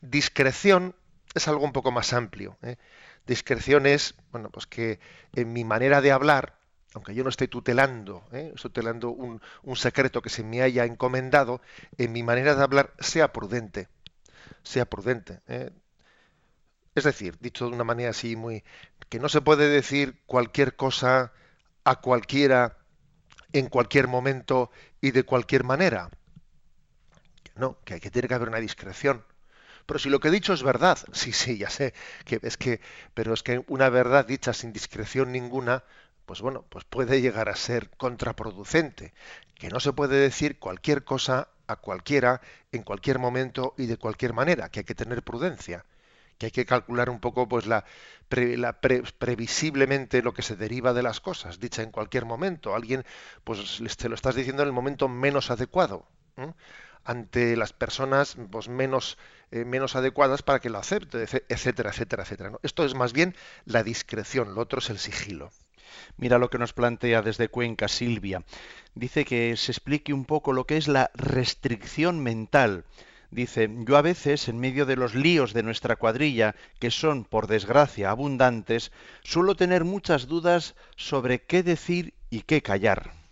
Discreción 0.00 0.94
es 1.34 1.48
algo 1.48 1.64
un 1.64 1.72
poco 1.72 1.90
más 1.90 2.12
amplio. 2.12 2.56
¿eh? 2.62 2.76
Discreción 3.26 3.86
es, 3.86 4.14
bueno, 4.30 4.50
pues 4.50 4.66
que 4.66 5.00
en 5.34 5.52
mi 5.52 5.64
manera 5.64 6.00
de 6.00 6.12
hablar, 6.12 6.58
aunque 6.94 7.14
yo 7.14 7.24
no 7.24 7.30
esté 7.30 7.48
tutelando, 7.48 8.24
¿eh? 8.32 8.52
estoy 8.54 8.70
tutelando 8.70 9.10
un, 9.10 9.40
secreto 9.76 10.22
que 10.22 10.28
se 10.30 10.44
me 10.44 10.62
haya 10.62 10.84
encomendado, 10.84 11.60
en 11.98 12.12
mi 12.12 12.22
manera 12.22 12.54
de 12.54 12.62
hablar 12.62 12.94
sea 13.00 13.32
prudente, 13.32 13.88
sea 14.62 14.84
prudente. 14.84 15.40
¿eh? 15.48 15.70
Es 16.94 17.04
decir, 17.04 17.36
dicho 17.40 17.68
de 17.68 17.74
una 17.74 17.84
manera 17.84 18.10
así 18.10 18.36
muy, 18.36 18.62
que 19.08 19.18
no 19.18 19.28
se 19.28 19.40
puede 19.40 19.68
decir 19.68 20.22
cualquier 20.26 20.76
cosa 20.76 21.32
a 21.82 22.00
cualquiera 22.00 22.78
en 23.52 23.68
cualquier 23.68 24.06
momento 24.06 24.70
y 25.00 25.10
de 25.10 25.24
cualquier 25.24 25.64
manera. 25.64 26.10
No, 27.56 27.78
que 27.84 27.94
hay 27.94 28.00
que 28.00 28.10
tener 28.10 28.28
que 28.28 28.34
haber 28.34 28.48
una 28.48 28.60
discreción 28.60 29.24
pero 29.86 29.98
si 29.98 30.08
lo 30.08 30.20
que 30.20 30.28
he 30.28 30.30
dicho 30.30 30.52
es 30.52 30.62
verdad, 30.62 30.98
sí, 31.12 31.32
sí, 31.32 31.58
ya 31.58 31.70
sé, 31.70 31.94
que 32.24 32.40
es 32.42 32.56
que, 32.56 32.80
pero 33.14 33.34
es 33.34 33.42
que 33.42 33.64
una 33.68 33.88
verdad 33.90 34.26
dicha 34.26 34.52
sin 34.52 34.72
discreción 34.72 35.32
ninguna, 35.32 35.84
pues 36.26 36.40
bueno, 36.40 36.64
pues 36.68 36.84
puede 36.84 37.20
llegar 37.20 37.48
a 37.48 37.56
ser 37.56 37.90
contraproducente, 37.96 39.12
que 39.54 39.68
no 39.68 39.80
se 39.80 39.92
puede 39.92 40.16
decir 40.18 40.58
cualquier 40.58 41.04
cosa 41.04 41.48
a 41.66 41.76
cualquiera 41.76 42.40
en 42.72 42.82
cualquier 42.82 43.18
momento 43.18 43.74
y 43.78 43.86
de 43.86 43.96
cualquier 43.98 44.32
manera, 44.32 44.68
que 44.70 44.80
hay 44.80 44.84
que 44.84 44.94
tener 44.94 45.22
prudencia, 45.22 45.84
que 46.38 46.46
hay 46.46 46.52
que 46.52 46.66
calcular 46.66 47.10
un 47.10 47.20
poco 47.20 47.48
pues 47.48 47.66
la, 47.66 47.84
la 48.30 48.80
previsiblemente 48.80 50.22
lo 50.22 50.34
que 50.34 50.42
se 50.42 50.56
deriva 50.56 50.92
de 50.92 51.02
las 51.02 51.20
cosas, 51.20 51.60
dicha 51.60 51.82
en 51.82 51.90
cualquier 51.92 52.24
momento. 52.24 52.74
Alguien 52.74 53.04
pues 53.44 53.80
te 53.96 54.08
lo 54.08 54.14
estás 54.14 54.34
diciendo 54.34 54.62
en 54.62 54.68
el 54.68 54.74
momento 54.74 55.08
menos 55.08 55.50
adecuado 55.50 56.06
ante 57.04 57.56
las 57.56 57.72
personas 57.72 58.36
pues, 58.50 58.68
menos, 58.68 59.18
eh, 59.50 59.64
menos 59.64 59.96
adecuadas 59.96 60.42
para 60.42 60.60
que 60.60 60.70
lo 60.70 60.78
acepte, 60.78 61.22
etcétera, 61.48 61.90
etcétera, 61.90 62.22
etcétera. 62.22 62.52
Esto 62.62 62.84
es 62.84 62.94
más 62.94 63.12
bien 63.12 63.34
la 63.64 63.82
discreción, 63.82 64.54
lo 64.54 64.60
otro 64.62 64.78
es 64.78 64.90
el 64.90 64.98
sigilo. 64.98 65.50
Mira 66.16 66.38
lo 66.38 66.50
que 66.50 66.58
nos 66.58 66.72
plantea 66.72 67.22
desde 67.22 67.48
Cuenca 67.48 67.88
Silvia. 67.88 68.42
Dice 68.94 69.24
que 69.24 69.56
se 69.56 69.72
explique 69.72 70.12
un 70.12 70.24
poco 70.24 70.52
lo 70.52 70.66
que 70.66 70.76
es 70.76 70.88
la 70.88 71.10
restricción 71.14 72.20
mental. 72.20 72.84
Dice, 73.30 73.68
yo 73.70 73.96
a 73.96 74.02
veces, 74.02 74.48
en 74.48 74.60
medio 74.60 74.86
de 74.86 74.96
los 74.96 75.14
líos 75.14 75.52
de 75.52 75.64
nuestra 75.64 75.96
cuadrilla, 75.96 76.54
que 76.78 76.90
son, 76.92 77.24
por 77.24 77.48
desgracia, 77.48 78.10
abundantes, 78.10 78.92
suelo 79.24 79.56
tener 79.56 79.84
muchas 79.84 80.28
dudas 80.28 80.76
sobre 80.96 81.42
qué 81.42 81.64
decir 81.64 82.14
y 82.30 82.42
qué 82.42 82.62
callar. 82.62 83.23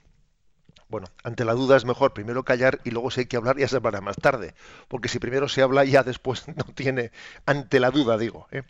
Bueno, 0.93 1.07
ante 1.25 1.47
la 1.47 1.55
duda 1.55 1.79
es 1.79 1.87
mejor 1.87 2.13
primero 2.13 2.45
callar 2.45 2.79
y 2.85 2.91
luego 2.91 3.11
si 3.11 3.21
hay 3.21 3.27
que 3.27 3.39
hablar 3.39 3.57
ya 3.57 3.67
se 3.67 3.77
hablará 3.77 4.03
más 4.03 4.17
tarde, 4.17 4.55
porque 4.89 5.09
si 5.09 5.19
primero 5.19 5.49
se 5.49 5.63
habla 5.63 5.87
ya 5.87 6.03
después 6.03 6.47
no 6.55 6.65
tiene, 6.75 7.13
ante 7.47 7.81
la 7.81 7.91
duda 7.91 8.19
digo. 8.19 8.47
¿eh? 8.51 8.63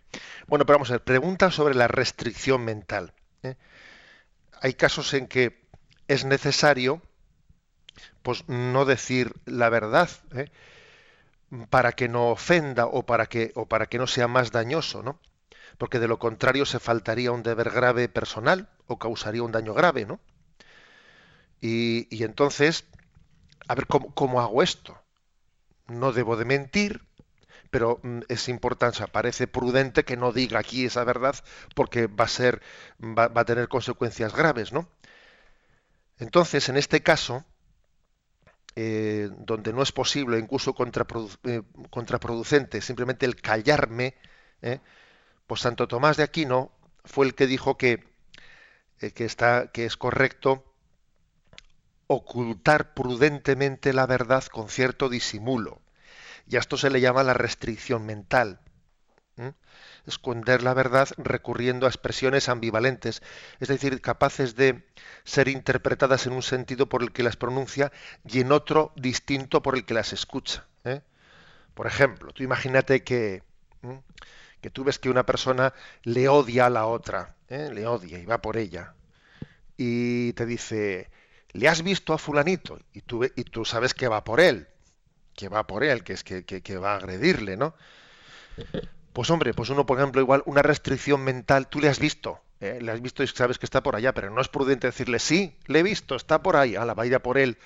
Bueno, 0.46 0.64
pero 0.64 0.78
vamos 0.78 0.90
a 0.90 0.94
ver, 0.94 1.02
pregunta 1.02 1.50
sobre 1.50 1.74
la 1.74 1.88
restricción 1.88 2.64
mental. 2.64 3.12
¿eh? 3.42 3.56
Hay 4.60 4.74
casos 4.74 5.12
en 5.14 5.26
que 5.26 5.66
es 6.06 6.24
necesario 6.24 7.02
pues 8.22 8.48
no 8.48 8.84
decir 8.84 9.32
la 9.44 9.68
verdad 9.68 10.08
¿eh? 10.32 10.48
para 11.70 11.90
que 11.90 12.08
no 12.08 12.28
ofenda 12.28 12.86
o 12.86 13.04
para 13.04 13.26
que 13.26 13.50
o 13.56 13.66
para 13.66 13.86
que 13.86 13.98
no 13.98 14.06
sea 14.06 14.28
más 14.28 14.52
dañoso, 14.52 15.02
¿no? 15.02 15.18
Porque 15.76 15.98
de 15.98 16.06
lo 16.06 16.20
contrario 16.20 16.66
se 16.66 16.78
faltaría 16.78 17.32
un 17.32 17.42
deber 17.42 17.70
grave 17.70 18.08
personal 18.08 18.68
o 18.86 19.00
causaría 19.00 19.42
un 19.42 19.50
daño 19.50 19.74
grave, 19.74 20.06
¿no? 20.06 20.20
Y, 21.62 22.24
entonces, 22.24 22.84
a 23.68 23.76
ver, 23.76 23.86
¿cómo, 23.86 24.40
hago 24.40 24.64
esto? 24.64 25.00
No 25.86 26.12
debo 26.12 26.36
de 26.36 26.44
mentir, 26.44 27.06
pero 27.70 28.00
mm, 28.02 28.22
es 28.28 28.48
importante, 28.48 29.06
parece 29.06 29.46
prudente 29.46 30.04
que 30.04 30.16
no 30.16 30.32
diga 30.32 30.58
aquí 30.58 30.84
esa 30.86 31.04
verdad 31.04 31.36
porque 31.76 32.08
va 32.08 32.24
a 32.24 32.28
ser, 32.28 32.60
va, 33.00 33.30
a 33.32 33.44
tener 33.44 33.68
consecuencias 33.68 34.34
graves, 34.34 34.72
¿no? 34.72 34.88
Entonces, 36.18 36.68
en 36.68 36.76
este 36.76 37.00
caso, 37.02 37.44
eh, 38.74 39.30
donde 39.38 39.72
no 39.72 39.82
es 39.82 39.92
posible, 39.92 40.40
incluso 40.40 40.74
eh, 41.44 41.62
contraproducente, 41.90 42.80
simplemente 42.80 43.24
el 43.24 43.36
callarme, 43.36 44.16
¿eh? 44.62 44.80
pues 45.46 45.60
Santo 45.60 45.86
Tomás 45.86 46.16
de 46.16 46.24
Aquino 46.24 46.72
fue 47.04 47.26
el 47.26 47.34
que 47.36 47.46
dijo 47.46 47.76
que, 47.78 48.02
que, 48.98 49.24
está, 49.24 49.70
que 49.70 49.84
es 49.84 49.96
correcto 49.96 50.64
ocultar 52.12 52.94
prudentemente 52.94 53.92
la 53.92 54.06
verdad 54.06 54.44
con 54.44 54.68
cierto 54.68 55.08
disimulo. 55.08 55.80
Y 56.46 56.56
a 56.56 56.60
esto 56.60 56.76
se 56.76 56.90
le 56.90 57.00
llama 57.00 57.22
la 57.22 57.34
restricción 57.34 58.04
mental. 58.06 58.60
Esconder 60.06 60.62
la 60.62 60.74
verdad 60.74 61.08
recurriendo 61.16 61.86
a 61.86 61.88
expresiones 61.88 62.48
ambivalentes, 62.48 63.22
es 63.60 63.68
decir, 63.68 64.00
capaces 64.00 64.56
de 64.56 64.84
ser 65.24 65.48
interpretadas 65.48 66.26
en 66.26 66.32
un 66.32 66.42
sentido 66.42 66.88
por 66.88 67.02
el 67.02 67.12
que 67.12 67.22
las 67.22 67.36
pronuncia 67.36 67.92
y 68.24 68.40
en 68.40 68.52
otro 68.52 68.92
distinto 68.96 69.62
por 69.62 69.76
el 69.76 69.84
que 69.84 69.94
las 69.94 70.12
escucha. 70.12 70.66
¿eh? 70.84 71.02
Por 71.74 71.86
ejemplo, 71.86 72.32
tú 72.32 72.42
imagínate 72.42 73.04
que, 73.04 73.42
que 74.60 74.70
tú 74.70 74.84
ves 74.84 74.98
que 74.98 75.08
una 75.08 75.24
persona 75.24 75.72
le 76.02 76.28
odia 76.28 76.66
a 76.66 76.70
la 76.70 76.86
otra, 76.86 77.36
¿eh? 77.48 77.70
le 77.72 77.86
odia 77.86 78.18
y 78.18 78.26
va 78.26 78.42
por 78.42 78.56
ella. 78.56 78.94
Y 79.76 80.32
te 80.34 80.46
dice, 80.46 81.10
¿le 81.52 81.68
has 81.68 81.82
visto 81.82 82.12
a 82.12 82.18
fulanito? 82.18 82.78
Y 82.92 83.02
tú, 83.02 83.24
y 83.24 83.44
tú 83.44 83.64
sabes 83.64 83.94
que 83.94 84.08
va 84.08 84.24
por 84.24 84.40
él, 84.40 84.66
que 85.34 85.48
va 85.48 85.66
por 85.66 85.84
él, 85.84 86.02
que 86.04 86.12
es 86.12 86.24
que, 86.24 86.44
que, 86.44 86.78
va 86.78 86.94
a 86.94 86.96
agredirle, 86.96 87.56
¿no? 87.56 87.74
Pues 89.12 89.30
hombre, 89.30 89.54
pues 89.54 89.68
uno, 89.70 89.86
por 89.86 89.98
ejemplo, 89.98 90.20
igual 90.20 90.42
una 90.46 90.62
restricción 90.62 91.22
mental, 91.22 91.68
tú 91.68 91.80
le 91.80 91.88
has 91.88 91.98
visto, 91.98 92.40
¿eh? 92.60 92.78
le 92.80 92.92
has 92.92 93.00
visto 93.00 93.22
y 93.22 93.26
sabes 93.26 93.58
que 93.58 93.66
está 93.66 93.82
por 93.82 93.96
allá, 93.96 94.14
pero 94.14 94.30
no 94.30 94.40
es 94.40 94.48
prudente 94.48 94.86
decirle, 94.86 95.18
sí, 95.18 95.56
le 95.66 95.80
he 95.80 95.82
visto, 95.82 96.16
está 96.16 96.42
por 96.42 96.56
ahí, 96.56 96.76
a 96.76 96.84
la 96.84 96.94
va 96.94 97.02
a 97.02 97.06
ir 97.06 97.14
a 97.14 97.22
por 97.22 97.38
él 97.38 97.58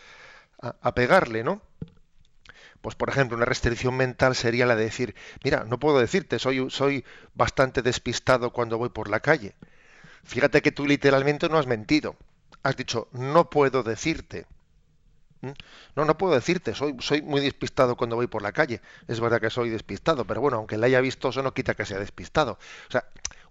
a, 0.60 0.94
pegarle, 0.94 1.44
¿no? 1.44 1.60
Pues 2.80 2.94
por 2.94 3.08
ejemplo, 3.08 3.36
una 3.36 3.46
restricción 3.46 3.96
mental 3.96 4.34
sería 4.34 4.66
la 4.66 4.76
de 4.76 4.84
decir, 4.84 5.14
mira, 5.44 5.64
no 5.64 5.78
puedo 5.78 5.98
decirte, 5.98 6.38
soy, 6.38 6.70
soy 6.70 7.04
bastante 7.34 7.82
despistado 7.82 8.52
cuando 8.52 8.78
voy 8.78 8.88
por 8.88 9.08
la 9.08 9.20
calle. 9.20 9.54
Fíjate 10.24 10.62
que 10.62 10.72
tú 10.72 10.86
literalmente 10.86 11.48
no 11.48 11.58
has 11.58 11.66
mentido 11.66 12.16
has 12.66 12.76
dicho, 12.76 13.08
no 13.12 13.48
puedo 13.48 13.82
decirte. 13.82 14.46
¿Mm? 15.40 15.50
No, 15.94 16.04
no 16.04 16.18
puedo 16.18 16.34
decirte, 16.34 16.74
soy, 16.74 16.96
soy 16.98 17.22
muy 17.22 17.40
despistado 17.40 17.96
cuando 17.96 18.16
voy 18.16 18.26
por 18.26 18.42
la 18.42 18.52
calle. 18.52 18.80
Es 19.06 19.20
verdad 19.20 19.40
que 19.40 19.50
soy 19.50 19.70
despistado, 19.70 20.26
pero 20.26 20.40
bueno, 20.40 20.58
aunque 20.58 20.76
le 20.76 20.86
haya 20.86 21.00
visto, 21.00 21.28
eso 21.28 21.42
no 21.42 21.54
quita 21.54 21.74
que 21.74 21.86
sea 21.86 21.98
despistado. 21.98 22.58
O 22.88 22.90
sea, 22.90 23.04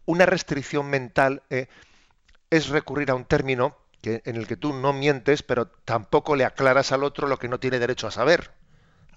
una 0.06 0.26
restricción 0.26 0.90
mental 0.90 1.44
eh, 1.50 1.68
es 2.50 2.68
recurrir 2.70 3.10
a 3.12 3.16
un 3.16 3.26
término 3.26 3.78
en 4.04 4.36
el 4.36 4.46
que 4.46 4.58
tú 4.58 4.72
no 4.72 4.94
mientes, 4.94 5.42
pero 5.42 5.68
tampoco 5.68 6.36
le 6.36 6.46
aclaras 6.46 6.92
al 6.92 7.04
otro 7.04 7.28
lo 7.28 7.40
que 7.40 7.48
no 7.48 7.60
tiene 7.60 7.80
derecho 7.80 8.08
a 8.08 8.12
saber. 8.12 8.52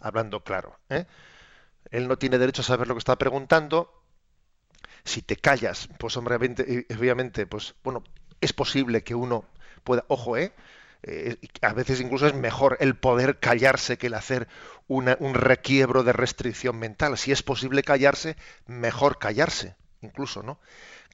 Hablando 0.00 0.44
claro. 0.44 0.78
¿eh? 0.88 1.04
Él 1.90 2.08
no 2.08 2.16
tiene 2.16 2.38
derecho 2.38 2.62
a 2.62 2.64
saber 2.64 2.88
lo 2.88 2.94
que 2.94 3.00
está 3.00 3.16
preguntando. 3.16 3.92
Si 5.04 5.20
te 5.20 5.36
callas, 5.36 5.88
pues 5.98 6.16
obviamente, 6.16 6.86
obviamente 6.96 7.46
pues 7.46 7.74
bueno, 7.82 8.02
es 8.40 8.52
posible 8.54 9.02
que 9.02 9.14
uno 9.14 9.44
ojo, 10.08 10.36
¿eh? 10.36 10.52
¿eh? 11.02 11.36
a 11.62 11.72
veces 11.72 12.00
incluso 12.00 12.26
es 12.26 12.34
mejor 12.34 12.76
el 12.80 12.96
poder 12.96 13.38
callarse 13.38 13.98
que 13.98 14.08
el 14.08 14.14
hacer 14.14 14.48
un 14.88 15.34
requiebro 15.34 16.02
de 16.02 16.12
restricción 16.12 16.78
mental. 16.78 17.18
Si 17.18 17.30
es 17.30 17.42
posible 17.42 17.82
callarse, 17.82 18.36
mejor 18.66 19.18
callarse, 19.18 19.76
incluso, 20.00 20.42
¿no? 20.42 20.58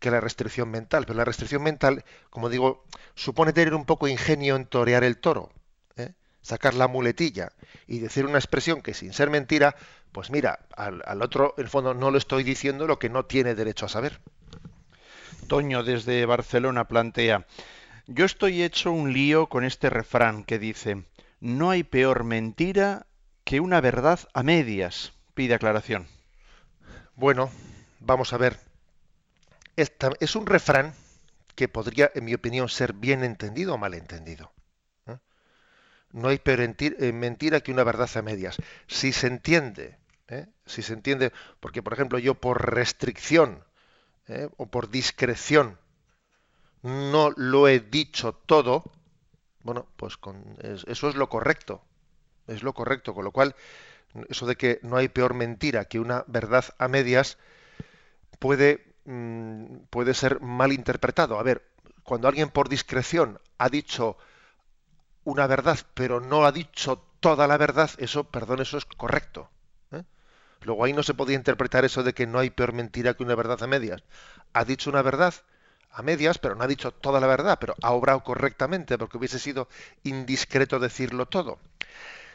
Que 0.00 0.10
la 0.10 0.20
restricción 0.20 0.70
mental. 0.70 1.04
Pero 1.06 1.16
la 1.16 1.24
restricción 1.24 1.62
mental, 1.62 2.04
como 2.30 2.48
digo, 2.48 2.84
supone 3.14 3.52
tener 3.52 3.74
un 3.74 3.84
poco 3.84 4.06
ingenio 4.06 4.56
en 4.56 4.66
torear 4.66 5.02
el 5.02 5.18
toro, 5.18 5.50
¿eh? 5.96 6.12
sacar 6.40 6.74
la 6.74 6.86
muletilla 6.86 7.50
y 7.88 7.98
decir 7.98 8.26
una 8.26 8.38
expresión 8.38 8.80
que 8.80 8.94
sin 8.94 9.12
ser 9.12 9.28
mentira, 9.28 9.74
pues 10.12 10.30
mira, 10.30 10.60
al, 10.76 11.02
al 11.04 11.22
otro, 11.22 11.54
en 11.56 11.64
el 11.64 11.68
fondo, 11.68 11.94
no 11.94 12.12
lo 12.12 12.18
estoy 12.18 12.44
diciendo 12.44 12.86
lo 12.86 13.00
que 13.00 13.08
no 13.08 13.24
tiene 13.24 13.56
derecho 13.56 13.86
a 13.86 13.88
saber. 13.88 14.20
Toño 15.48 15.82
desde 15.82 16.24
Barcelona 16.26 16.86
plantea, 16.86 17.44
yo 18.06 18.24
estoy 18.24 18.62
hecho 18.62 18.92
un 18.92 19.12
lío 19.12 19.48
con 19.48 19.64
este 19.64 19.90
refrán 19.90 20.44
que 20.44 20.58
dice, 20.58 21.04
no 21.40 21.70
hay 21.70 21.82
peor 21.82 22.24
mentira 22.24 23.06
que 23.44 23.60
una 23.60 23.80
verdad 23.80 24.20
a 24.32 24.42
medias. 24.42 25.12
Pide 25.34 25.54
aclaración. 25.54 26.06
Bueno, 27.16 27.50
vamos 28.00 28.32
a 28.32 28.38
ver. 28.38 28.58
es 29.76 30.36
un 30.36 30.46
refrán 30.46 30.94
que 31.54 31.68
podría, 31.68 32.10
en 32.14 32.24
mi 32.24 32.34
opinión, 32.34 32.68
ser 32.68 32.92
bien 32.92 33.24
entendido 33.24 33.74
o 33.74 33.78
mal 33.78 33.94
entendido. 33.94 34.52
¿eh? 35.06 35.18
No 36.12 36.28
hay 36.28 36.38
peor 36.38 36.60
eh, 36.60 37.12
mentira 37.12 37.60
que 37.60 37.72
una 37.72 37.84
verdad 37.84 38.10
a 38.14 38.22
medias. 38.22 38.56
Si 38.86 39.12
se 39.12 39.26
entiende, 39.26 39.98
¿eh? 40.28 40.46
si 40.66 40.82
se 40.82 40.92
entiende, 40.92 41.32
porque 41.60 41.82
por 41.82 41.92
ejemplo 41.92 42.18
yo 42.18 42.34
por 42.34 42.74
restricción 42.74 43.64
o 44.56 44.64
por 44.64 44.88
discreción 44.88 45.78
no 46.84 47.32
lo 47.36 47.66
he 47.66 47.80
dicho 47.80 48.34
todo, 48.34 48.84
bueno, 49.62 49.86
pues 49.96 50.18
con, 50.18 50.58
eso 50.60 51.08
es 51.08 51.14
lo 51.14 51.30
correcto, 51.30 51.82
es 52.46 52.62
lo 52.62 52.74
correcto, 52.74 53.14
con 53.14 53.24
lo 53.24 53.32
cual 53.32 53.56
eso 54.28 54.44
de 54.44 54.56
que 54.56 54.80
no 54.82 54.98
hay 54.98 55.08
peor 55.08 55.32
mentira 55.32 55.86
que 55.86 55.98
una 55.98 56.24
verdad 56.26 56.66
a 56.78 56.88
medias 56.88 57.38
puede, 58.38 58.94
mm, 59.06 59.76
puede 59.88 60.12
ser 60.12 60.42
mal 60.42 60.72
interpretado. 60.72 61.38
A 61.38 61.42
ver, 61.42 61.66
cuando 62.02 62.28
alguien 62.28 62.50
por 62.50 62.68
discreción 62.68 63.40
ha 63.56 63.70
dicho 63.70 64.18
una 65.24 65.46
verdad, 65.46 65.78
pero 65.94 66.20
no 66.20 66.44
ha 66.44 66.52
dicho 66.52 67.02
toda 67.20 67.46
la 67.46 67.56
verdad, 67.56 67.90
eso, 67.96 68.24
perdón, 68.24 68.60
eso 68.60 68.76
es 68.76 68.84
correcto. 68.84 69.48
¿eh? 69.90 70.04
Luego 70.60 70.84
ahí 70.84 70.92
no 70.92 71.02
se 71.02 71.14
podía 71.14 71.36
interpretar 71.36 71.86
eso 71.86 72.02
de 72.02 72.12
que 72.12 72.26
no 72.26 72.38
hay 72.38 72.50
peor 72.50 72.74
mentira 72.74 73.14
que 73.14 73.22
una 73.22 73.34
verdad 73.34 73.62
a 73.62 73.66
medias. 73.66 74.02
Ha 74.52 74.66
dicho 74.66 74.90
una 74.90 75.00
verdad, 75.00 75.34
a 75.94 76.02
medias, 76.02 76.38
pero 76.38 76.54
no 76.54 76.64
ha 76.64 76.66
dicho 76.66 76.90
toda 76.90 77.20
la 77.20 77.26
verdad, 77.26 77.58
pero 77.60 77.74
ha 77.82 77.92
obrado 77.92 78.22
correctamente 78.24 78.98
porque 78.98 79.16
hubiese 79.16 79.38
sido 79.38 79.68
indiscreto 80.02 80.78
decirlo 80.80 81.26
todo. 81.26 81.58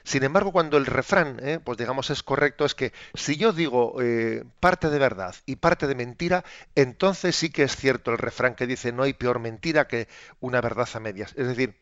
Sin 0.03 0.23
embargo, 0.23 0.51
cuando 0.51 0.77
el 0.77 0.85
refrán, 0.85 1.39
eh, 1.43 1.59
pues 1.63 1.77
digamos, 1.77 2.09
es 2.09 2.23
correcto, 2.23 2.65
es 2.65 2.73
que 2.73 2.93
si 3.13 3.35
yo 3.35 3.51
digo 3.51 4.01
eh, 4.01 4.43
parte 4.59 4.89
de 4.89 4.97
verdad 4.97 5.35
y 5.45 5.57
parte 5.57 5.87
de 5.87 5.95
mentira, 5.95 6.45
entonces 6.73 7.35
sí 7.35 7.49
que 7.49 7.63
es 7.63 7.75
cierto 7.75 8.11
el 8.11 8.17
refrán 8.17 8.55
que 8.55 8.65
dice 8.65 8.91
no 8.93 9.03
hay 9.03 9.13
peor 9.13 9.39
mentira 9.39 9.87
que 9.87 10.07
una 10.39 10.61
verdad 10.61 10.87
a 10.93 10.99
medias. 10.99 11.33
Es 11.35 11.47
decir, 11.47 11.75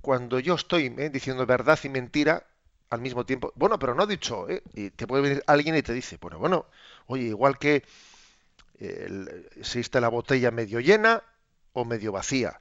cuando 0.00 0.40
yo 0.40 0.54
estoy 0.54 0.92
eh, 0.98 1.08
diciendo 1.10 1.46
verdad 1.46 1.78
y 1.84 1.88
mentira 1.88 2.44
al 2.90 3.00
mismo 3.00 3.24
tiempo, 3.24 3.52
bueno, 3.54 3.78
pero 3.78 3.94
no 3.94 4.04
he 4.04 4.06
dicho, 4.06 4.46
y 4.74 4.90
te 4.90 5.06
puede 5.06 5.22
venir 5.22 5.44
alguien 5.46 5.76
y 5.76 5.82
te 5.82 5.92
dice, 5.92 6.18
bueno, 6.20 6.38
bueno, 6.38 6.66
oye, 7.06 7.24
igual 7.24 7.58
que 7.58 7.84
existe 8.80 10.00
la 10.00 10.08
botella 10.08 10.50
medio 10.50 10.80
llena 10.80 11.22
o 11.72 11.84
medio 11.84 12.12
vacía. 12.12 12.60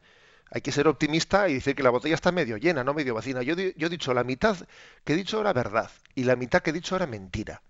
Hay 0.49 0.61
que 0.61 0.71
ser 0.71 0.87
optimista 0.87 1.49
y 1.49 1.55
decir 1.55 1.75
que 1.75 1.83
la 1.83 1.89
botella 1.89 2.15
está 2.15 2.31
medio 2.31 2.57
llena, 2.57 2.83
no 2.83 2.93
medio 2.93 3.13
vacía. 3.13 3.41
Yo, 3.41 3.55
he 3.55 3.89
dicho 3.89 4.13
la 4.13 4.23
mitad 4.23 4.57
que 5.03 5.13
he 5.13 5.15
dicho 5.15 5.41
era 5.41 5.53
verdad 5.53 5.91
y 6.15 6.23
la 6.23 6.35
mitad 6.35 6.61
que 6.61 6.69
he 6.69 6.73
dicho 6.73 6.95
era 6.95 7.05
mentira. 7.05 7.61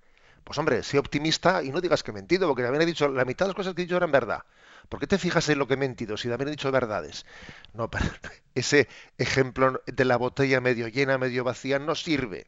Pues 0.43 0.57
hombre, 0.59 0.83
sé 0.83 0.97
optimista 0.97 1.61
y 1.63 1.71
no 1.71 1.81
digas 1.81 2.03
que 2.03 2.11
he 2.11 2.13
mentido, 2.13 2.47
porque 2.47 2.63
también 2.63 2.83
he 2.83 2.85
dicho 2.85 3.09
la 3.09 3.25
mitad 3.25 3.45
de 3.45 3.49
las 3.49 3.55
cosas 3.55 3.73
que 3.73 3.81
he 3.81 3.85
dicho 3.85 3.97
eran 3.97 4.11
verdad. 4.11 4.43
¿Por 4.87 4.99
qué 4.99 5.07
te 5.07 5.17
fijas 5.17 5.49
en 5.49 5.59
lo 5.59 5.67
que 5.67 5.73
he 5.73 5.77
mentido 5.77 6.15
si 6.15 6.29
también 6.29 6.47
he 6.47 6.51
dicho 6.51 6.71
verdades? 6.71 7.25
No, 7.73 7.89
ese 8.55 8.87
ejemplo 9.17 9.81
de 9.85 10.05
la 10.05 10.15
botella 10.15 10.61
medio 10.61 10.87
llena, 10.87 11.17
medio 11.17 11.43
vacía 11.43 11.79
no 11.79 11.95
sirve. 11.95 12.47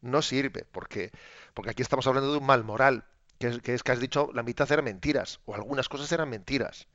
No 0.00 0.22
sirve, 0.22 0.64
porque, 0.72 1.12
porque 1.54 1.70
aquí 1.70 1.82
estamos 1.82 2.06
hablando 2.06 2.32
de 2.32 2.38
un 2.38 2.46
mal 2.46 2.64
moral 2.64 3.04
que 3.40 3.74
es, 3.74 3.82
que 3.82 3.92
has 3.92 4.00
dicho 4.00 4.30
la 4.34 4.42
mitad 4.42 4.70
eran 4.70 4.84
mentiras, 4.84 5.40
o 5.46 5.54
algunas 5.54 5.88
cosas 5.88 6.12
eran 6.12 6.28
mentiras. 6.28 6.86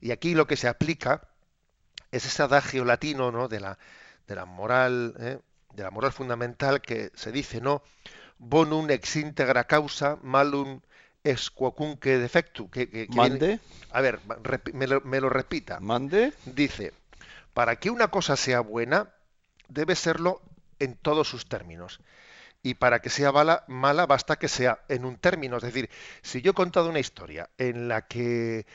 Y 0.00 0.10
aquí 0.10 0.34
lo 0.34 0.46
que 0.46 0.56
se 0.56 0.68
aplica 0.68 1.22
es 2.12 2.26
ese 2.26 2.42
adagio 2.42 2.84
latino 2.84 3.32
¿no? 3.32 3.48
de, 3.48 3.60
la, 3.60 3.78
de 4.26 4.34
la 4.34 4.44
moral, 4.44 5.14
¿eh? 5.18 5.38
de 5.72 5.82
la 5.82 5.90
moral 5.90 6.12
fundamental 6.12 6.82
que 6.82 7.10
se 7.14 7.32
dice, 7.32 7.62
¿no? 7.62 7.82
Bonum 8.38 8.90
ex 8.90 9.16
integra 9.16 9.64
causa, 9.64 10.18
malum 10.22 10.80
ex 11.24 11.50
quocunque 11.50 12.18
defectu. 12.18 12.70
Que, 12.70 13.06
¿Mande? 13.10 13.60
a 13.90 14.00
ver, 14.00 14.20
me 14.74 14.86
lo, 14.86 15.00
me 15.02 15.20
lo 15.20 15.30
repita. 15.30 15.80
¿Mande? 15.80 16.32
Dice, 16.44 16.92
para 17.54 17.76
que 17.76 17.90
una 17.90 18.08
cosa 18.08 18.36
sea 18.36 18.60
buena, 18.60 19.10
debe 19.68 19.94
serlo 19.96 20.42
en 20.78 20.96
todos 20.96 21.28
sus 21.28 21.48
términos 21.48 22.00
y 22.62 22.74
para 22.74 23.00
que 23.00 23.10
sea 23.10 23.32
mala, 23.32 23.64
mala 23.68 24.06
basta 24.06 24.36
que 24.36 24.48
sea 24.48 24.80
en 24.88 25.04
un 25.04 25.16
término. 25.16 25.56
Es 25.56 25.62
decir, 25.62 25.90
si 26.22 26.42
yo 26.42 26.52
he 26.52 26.54
contado 26.54 26.90
una 26.90 27.00
historia 27.00 27.50
en 27.58 27.88
la 27.88 28.06
que 28.06 28.66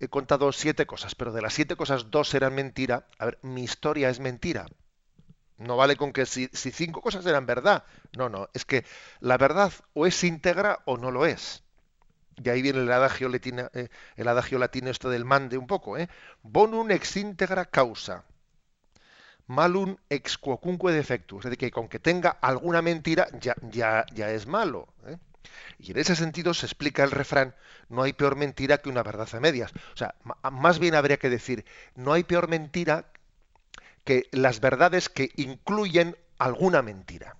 he 0.00 0.08
contado 0.08 0.52
siete 0.52 0.86
cosas, 0.86 1.14
pero 1.14 1.32
de 1.32 1.42
las 1.42 1.54
siete 1.54 1.76
cosas 1.76 2.10
dos 2.10 2.34
eran 2.34 2.54
mentira, 2.54 3.06
a 3.18 3.26
ver, 3.26 3.38
mi 3.42 3.64
historia 3.64 4.10
es 4.10 4.20
mentira. 4.20 4.66
No 5.58 5.76
vale 5.76 5.96
con 5.96 6.12
que 6.12 6.26
si, 6.26 6.48
cinco 6.52 7.00
cosas 7.00 7.24
eran 7.24 7.46
verdad. 7.46 7.84
No, 8.16 8.28
no, 8.28 8.48
es 8.52 8.64
que 8.66 8.84
la 9.20 9.38
verdad 9.38 9.72
o 9.94 10.06
es 10.06 10.22
íntegra 10.22 10.80
o 10.84 10.98
no 10.98 11.10
lo 11.10 11.24
es. 11.24 11.62
Y 12.36 12.50
ahí 12.50 12.60
viene 12.60 12.80
el 12.80 12.92
adagio, 12.92 13.30
latino, 13.30 13.70
eh, 13.72 13.88
el 14.16 14.28
adagio 14.28 14.58
latino 14.58 14.90
esto 14.90 15.08
del 15.08 15.24
mande 15.24 15.56
un 15.56 15.66
poco, 15.66 15.96
¿eh? 15.96 16.10
Bonum 16.42 16.90
ex 16.90 17.16
íntegra 17.16 17.64
causa 17.64 18.24
malum 19.46 19.96
ex 20.10 20.38
quocunque 20.38 20.92
defectus, 20.92 21.44
es 21.44 21.50
decir, 21.50 21.58
que 21.58 21.70
con 21.70 21.88
que 21.88 21.98
tenga 21.98 22.30
alguna 22.30 22.82
mentira 22.82 23.28
ya, 23.40 23.54
ya, 23.70 24.04
ya 24.12 24.30
es 24.30 24.46
malo. 24.46 24.88
¿eh? 25.06 25.18
Y 25.78 25.92
en 25.92 25.98
ese 25.98 26.16
sentido 26.16 26.54
se 26.54 26.66
explica 26.66 27.04
el 27.04 27.10
refrán, 27.10 27.54
no 27.88 28.02
hay 28.02 28.12
peor 28.12 28.36
mentira 28.36 28.78
que 28.78 28.88
una 28.88 29.02
verdad 29.02 29.28
a 29.32 29.40
medias. 29.40 29.72
O 29.94 29.96
sea, 29.96 30.14
más 30.50 30.78
bien 30.78 30.94
habría 30.94 31.18
que 31.18 31.30
decir, 31.30 31.64
no 31.94 32.12
hay 32.12 32.24
peor 32.24 32.48
mentira 32.48 33.06
que 34.04 34.28
las 34.32 34.60
verdades 34.60 35.08
que 35.08 35.30
incluyen 35.36 36.16
alguna 36.38 36.82
mentira. 36.82 37.36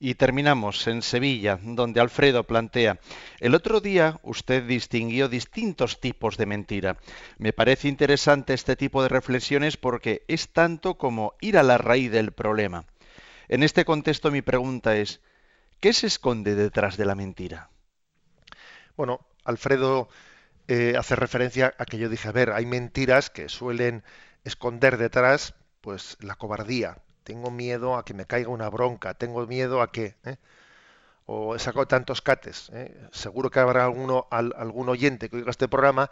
Y 0.00 0.16
terminamos 0.16 0.86
en 0.86 1.02
Sevilla, 1.02 1.58
donde 1.62 2.00
Alfredo 2.00 2.44
plantea, 2.44 2.98
el 3.40 3.54
otro 3.54 3.80
día 3.80 4.20
usted 4.22 4.64
distinguió 4.64 5.28
distintos 5.28 6.00
tipos 6.00 6.36
de 6.36 6.46
mentira. 6.46 6.98
Me 7.38 7.52
parece 7.52 7.88
interesante 7.88 8.54
este 8.54 8.76
tipo 8.76 9.02
de 9.02 9.08
reflexiones 9.08 9.76
porque 9.76 10.24
es 10.28 10.48
tanto 10.48 10.98
como 10.98 11.34
ir 11.40 11.56
a 11.56 11.62
la 11.62 11.78
raíz 11.78 12.10
del 12.10 12.32
problema. 12.32 12.84
En 13.48 13.62
este 13.62 13.84
contexto 13.84 14.30
mi 14.30 14.42
pregunta 14.42 14.96
es, 14.96 15.20
¿qué 15.80 15.92
se 15.92 16.06
esconde 16.06 16.54
detrás 16.54 16.96
de 16.96 17.04
la 17.04 17.14
mentira? 17.14 17.70
Bueno, 18.96 19.20
Alfredo 19.44 20.08
eh, 20.68 20.94
hace 20.98 21.16
referencia 21.16 21.74
a 21.78 21.84
que 21.84 21.98
yo 21.98 22.08
dije, 22.08 22.28
a 22.28 22.32
ver, 22.32 22.50
hay 22.50 22.66
mentiras 22.66 23.30
que 23.30 23.48
suelen 23.48 24.02
esconder 24.44 24.96
detrás 24.96 25.54
pues 25.80 26.16
la 26.20 26.36
cobardía, 26.36 26.98
tengo 27.24 27.50
miedo 27.50 27.96
a 27.96 28.04
que 28.04 28.14
me 28.14 28.26
caiga 28.26 28.50
una 28.50 28.68
bronca, 28.68 29.14
tengo 29.14 29.46
miedo 29.46 29.82
a 29.82 29.90
que... 29.90 30.14
¿eh? 30.24 30.36
O 31.26 31.56
he 31.56 31.58
sacado 31.58 31.86
tantos 31.88 32.20
cates. 32.20 32.70
¿eh? 32.74 32.94
Seguro 33.12 33.50
que 33.50 33.58
habrá 33.58 33.84
alguno, 33.84 34.28
algún 34.30 34.90
oyente 34.90 35.30
que 35.30 35.36
oiga 35.36 35.50
este 35.50 35.68
programa 35.68 36.10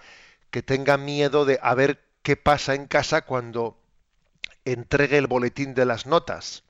que 0.50 0.62
tenga 0.62 0.96
miedo 0.96 1.44
de 1.44 1.58
a 1.62 1.74
ver 1.74 2.02
qué 2.22 2.36
pasa 2.36 2.74
en 2.74 2.86
casa 2.86 3.22
cuando 3.22 3.78
entregue 4.64 5.18
el 5.18 5.26
boletín 5.26 5.74
de 5.74 5.84
las 5.84 6.06
notas. 6.06 6.64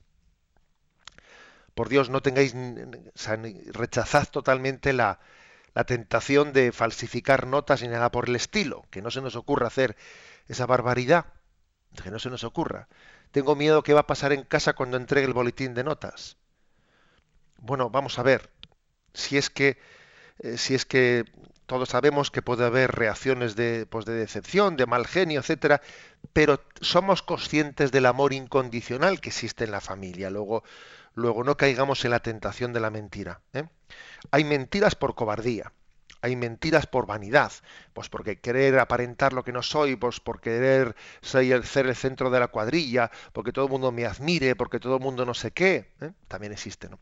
Por 1.74 1.88
Dios, 1.88 2.10
no 2.10 2.20
tengáis, 2.20 2.54
rechazad 3.72 4.28
totalmente 4.28 4.92
la, 4.92 5.20
la 5.74 5.84
tentación 5.84 6.52
de 6.52 6.72
falsificar 6.72 7.46
notas 7.46 7.82
ni 7.82 7.88
nada 7.88 8.10
por 8.10 8.28
el 8.28 8.36
estilo, 8.36 8.84
que 8.90 9.02
no 9.02 9.10
se 9.10 9.22
nos 9.22 9.36
ocurra 9.36 9.68
hacer 9.68 9.96
esa 10.48 10.66
barbaridad, 10.66 11.26
que 12.02 12.10
no 12.10 12.18
se 12.18 12.30
nos 12.30 12.44
ocurra. 12.44 12.88
Tengo 13.32 13.56
miedo 13.56 13.82
que 13.82 13.94
va 13.94 14.00
a 14.00 14.06
pasar 14.06 14.32
en 14.32 14.44
casa 14.44 14.74
cuando 14.74 14.96
entregue 14.96 15.26
el 15.26 15.32
boletín 15.32 15.74
de 15.74 15.84
notas. 15.84 16.36
Bueno, 17.58 17.90
vamos 17.90 18.18
a 18.18 18.22
ver. 18.22 18.50
Si 19.14 19.36
es 19.38 19.50
que, 19.50 19.78
eh, 20.40 20.58
si 20.58 20.74
es 20.74 20.84
que 20.84 21.24
todos 21.66 21.88
sabemos 21.88 22.30
que 22.30 22.42
puede 22.42 22.64
haber 22.64 22.92
reacciones 22.92 23.56
de, 23.56 23.86
pues 23.86 24.04
de 24.04 24.14
decepción, 24.14 24.76
de 24.76 24.86
mal 24.86 25.06
genio, 25.06 25.40
etcétera, 25.40 25.80
pero 26.32 26.60
somos 26.80 27.22
conscientes 27.22 27.90
del 27.92 28.06
amor 28.06 28.32
incondicional 28.32 29.20
que 29.20 29.30
existe 29.30 29.64
en 29.64 29.70
la 29.70 29.80
familia. 29.80 30.28
Luego, 30.30 30.64
luego 31.14 31.44
no 31.44 31.56
caigamos 31.56 32.04
en 32.04 32.10
la 32.10 32.20
tentación 32.20 32.72
de 32.72 32.80
la 32.80 32.90
mentira. 32.90 33.40
¿eh? 33.54 33.64
Hay 34.30 34.44
mentiras 34.44 34.94
por 34.94 35.14
cobardía 35.14 35.72
hay 36.22 36.36
mentiras 36.36 36.86
por 36.86 37.06
vanidad, 37.06 37.52
pues 37.92 38.08
porque 38.08 38.40
querer 38.40 38.78
aparentar 38.78 39.32
lo 39.32 39.42
que 39.42 39.52
no 39.52 39.62
soy, 39.62 39.96
pues 39.96 40.20
por 40.20 40.40
querer 40.40 40.94
ser 41.20 41.86
el 41.86 41.96
centro 41.96 42.30
de 42.30 42.40
la 42.40 42.48
cuadrilla, 42.48 43.10
porque 43.32 43.52
todo 43.52 43.66
el 43.66 43.70
mundo 43.70 43.92
me 43.92 44.06
admire, 44.06 44.56
porque 44.56 44.78
todo 44.78 44.96
el 44.96 45.02
mundo 45.02 45.26
no 45.26 45.34
sé 45.34 45.50
qué, 45.50 45.90
¿eh? 46.00 46.12
también 46.28 46.52
existe, 46.52 46.88
¿no? 46.88 46.98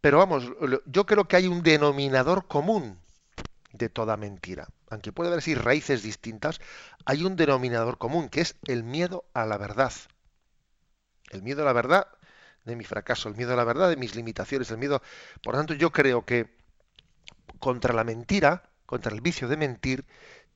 Pero 0.00 0.18
vamos, 0.18 0.52
yo 0.86 1.06
creo 1.06 1.26
que 1.26 1.36
hay 1.36 1.46
un 1.46 1.62
denominador 1.62 2.46
común 2.46 2.98
de 3.72 3.88
toda 3.88 4.16
mentira. 4.16 4.68
Aunque 4.90 5.12
puede 5.12 5.28
haber 5.28 5.38
así 5.38 5.54
raíces 5.54 6.02
distintas, 6.02 6.60
hay 7.04 7.24
un 7.24 7.36
denominador 7.36 7.98
común, 7.98 8.28
que 8.28 8.40
es 8.40 8.56
el 8.66 8.84
miedo 8.84 9.24
a 9.34 9.46
la 9.46 9.58
verdad. 9.58 9.92
El 11.30 11.42
miedo 11.42 11.62
a 11.62 11.64
la 11.64 11.72
verdad 11.72 12.06
de 12.64 12.76
mi 12.76 12.84
fracaso, 12.84 13.28
el 13.28 13.36
miedo 13.36 13.52
a 13.52 13.56
la 13.56 13.64
verdad 13.64 13.88
de 13.88 13.96
mis 13.96 14.14
limitaciones, 14.14 14.70
el 14.70 14.78
miedo... 14.78 15.02
Por 15.42 15.54
lo 15.54 15.60
tanto, 15.60 15.74
yo 15.74 15.90
creo 15.90 16.24
que 16.24 16.55
contra 17.58 17.94
la 17.94 18.04
mentira, 18.04 18.70
contra 18.86 19.12
el 19.12 19.20
vicio 19.20 19.48
de 19.48 19.56
mentir, 19.56 20.04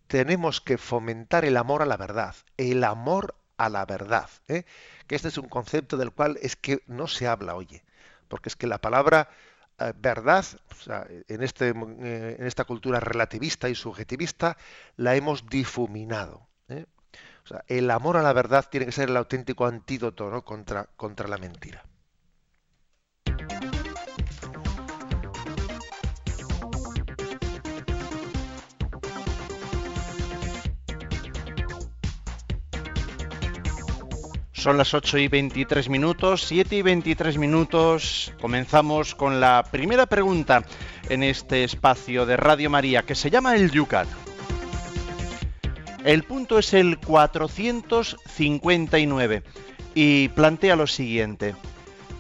tenemos 0.06 0.60
que 0.60 0.78
fomentar 0.78 1.44
el 1.44 1.56
amor 1.56 1.82
a 1.82 1.86
la 1.86 1.96
verdad, 1.96 2.34
el 2.56 2.84
amor 2.84 3.36
a 3.56 3.68
la 3.68 3.84
verdad, 3.84 4.28
¿eh? 4.48 4.64
que 5.06 5.14
este 5.14 5.28
es 5.28 5.38
un 5.38 5.48
concepto 5.48 5.96
del 5.96 6.12
cual 6.12 6.38
es 6.42 6.56
que 6.56 6.82
no 6.86 7.06
se 7.06 7.28
habla, 7.28 7.54
oye, 7.54 7.84
porque 8.28 8.48
es 8.48 8.56
que 8.56 8.66
la 8.66 8.78
palabra 8.78 9.28
eh, 9.78 9.92
verdad, 9.96 10.44
en, 11.28 11.42
este, 11.42 11.68
eh, 11.68 12.36
en 12.38 12.46
esta 12.46 12.64
cultura 12.64 13.00
relativista 13.00 13.68
y 13.68 13.74
subjetivista, 13.74 14.56
la 14.96 15.14
hemos 15.16 15.46
difuminado. 15.46 16.48
El 17.66 17.90
amor 17.90 18.16
a 18.16 18.22
la 18.22 18.32
verdad 18.32 18.66
tiene 18.70 18.86
que 18.86 18.92
ser 18.92 19.08
el 19.08 19.16
auténtico 19.16 19.66
antídoto 19.66 20.44
contra, 20.44 20.84
contra 20.96 21.26
la 21.26 21.38
mentira. 21.38 21.84
Son 34.60 34.76
las 34.76 34.92
8 34.92 35.16
y 35.16 35.28
23 35.28 35.88
minutos, 35.88 36.44
7 36.46 36.76
y 36.76 36.82
23 36.82 37.38
minutos. 37.38 38.34
Comenzamos 38.38 39.14
con 39.14 39.40
la 39.40 39.64
primera 39.70 40.04
pregunta 40.04 40.64
en 41.08 41.22
este 41.22 41.64
espacio 41.64 42.26
de 42.26 42.36
Radio 42.36 42.68
María 42.68 43.00
que 43.00 43.14
se 43.14 43.30
llama 43.30 43.56
el 43.56 43.70
Yucat. 43.70 44.06
El 46.04 46.24
punto 46.24 46.58
es 46.58 46.74
el 46.74 46.98
459 46.98 49.42
y 49.94 50.28
plantea 50.28 50.76
lo 50.76 50.86
siguiente. 50.86 51.56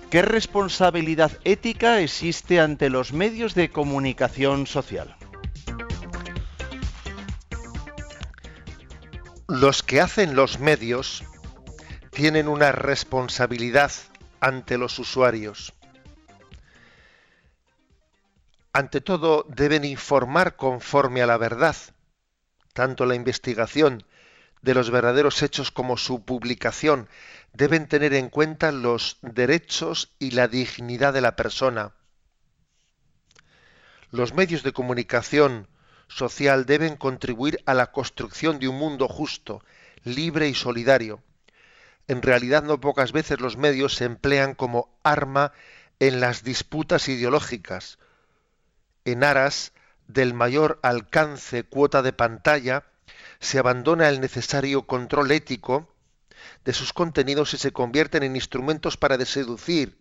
¿Qué 0.08 0.22
responsabilidad 0.22 1.32
ética 1.44 2.00
existe 2.00 2.58
ante 2.58 2.88
los 2.88 3.12
medios 3.12 3.54
de 3.54 3.68
comunicación 3.68 4.66
social? 4.66 5.14
Los 9.46 9.82
que 9.82 10.00
hacen 10.00 10.34
los 10.34 10.58
medios 10.58 11.22
tienen 12.10 12.48
una 12.48 12.72
responsabilidad 12.72 13.92
ante 14.40 14.78
los 14.78 14.98
usuarios. 14.98 15.72
Ante 18.72 19.00
todo, 19.00 19.46
deben 19.48 19.84
informar 19.84 20.56
conforme 20.56 21.22
a 21.22 21.26
la 21.26 21.36
verdad, 21.36 21.76
tanto 22.72 23.06
la 23.06 23.14
investigación 23.14 24.04
de 24.62 24.74
los 24.74 24.90
verdaderos 24.90 25.42
hechos 25.42 25.70
como 25.70 25.96
su 25.96 26.24
publicación 26.24 27.08
deben 27.52 27.88
tener 27.88 28.12
en 28.14 28.28
cuenta 28.28 28.72
los 28.72 29.18
derechos 29.22 30.12
y 30.18 30.32
la 30.32 30.48
dignidad 30.48 31.12
de 31.12 31.20
la 31.20 31.34
persona. 31.36 31.92
Los 34.10 34.34
medios 34.34 34.62
de 34.62 34.72
comunicación 34.72 35.68
social 36.08 36.66
deben 36.66 36.96
contribuir 36.96 37.62
a 37.66 37.74
la 37.74 37.92
construcción 37.92 38.58
de 38.58 38.68
un 38.68 38.76
mundo 38.76 39.08
justo, 39.08 39.64
libre 40.04 40.48
y 40.48 40.54
solidario 40.54 41.22
en 42.10 42.22
realidad 42.22 42.64
no 42.64 42.80
pocas 42.80 43.12
veces 43.12 43.40
los 43.40 43.56
medios 43.56 43.94
se 43.94 44.04
emplean 44.04 44.56
como 44.56 44.90
arma 45.04 45.52
en 46.00 46.18
las 46.18 46.42
disputas 46.42 47.08
ideológicas, 47.08 48.00
en 49.04 49.22
aras 49.22 49.72
del 50.08 50.34
mayor 50.34 50.80
alcance 50.82 51.62
cuota 51.62 52.02
de 52.02 52.12
pantalla, 52.12 52.82
se 53.38 53.60
abandona 53.60 54.08
el 54.08 54.20
necesario 54.20 54.88
control 54.88 55.30
ético 55.30 55.94
de 56.64 56.72
sus 56.72 56.92
contenidos 56.92 57.54
y 57.54 57.58
se 57.58 57.70
convierten 57.70 58.24
en 58.24 58.34
instrumentos 58.34 58.96
para 58.96 59.24
seducir 59.24 59.96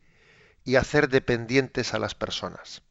y 0.64 0.78
hacer 0.78 1.10
dependientes 1.10 1.94
a 1.94 2.00
las 2.00 2.16
personas. 2.16 2.82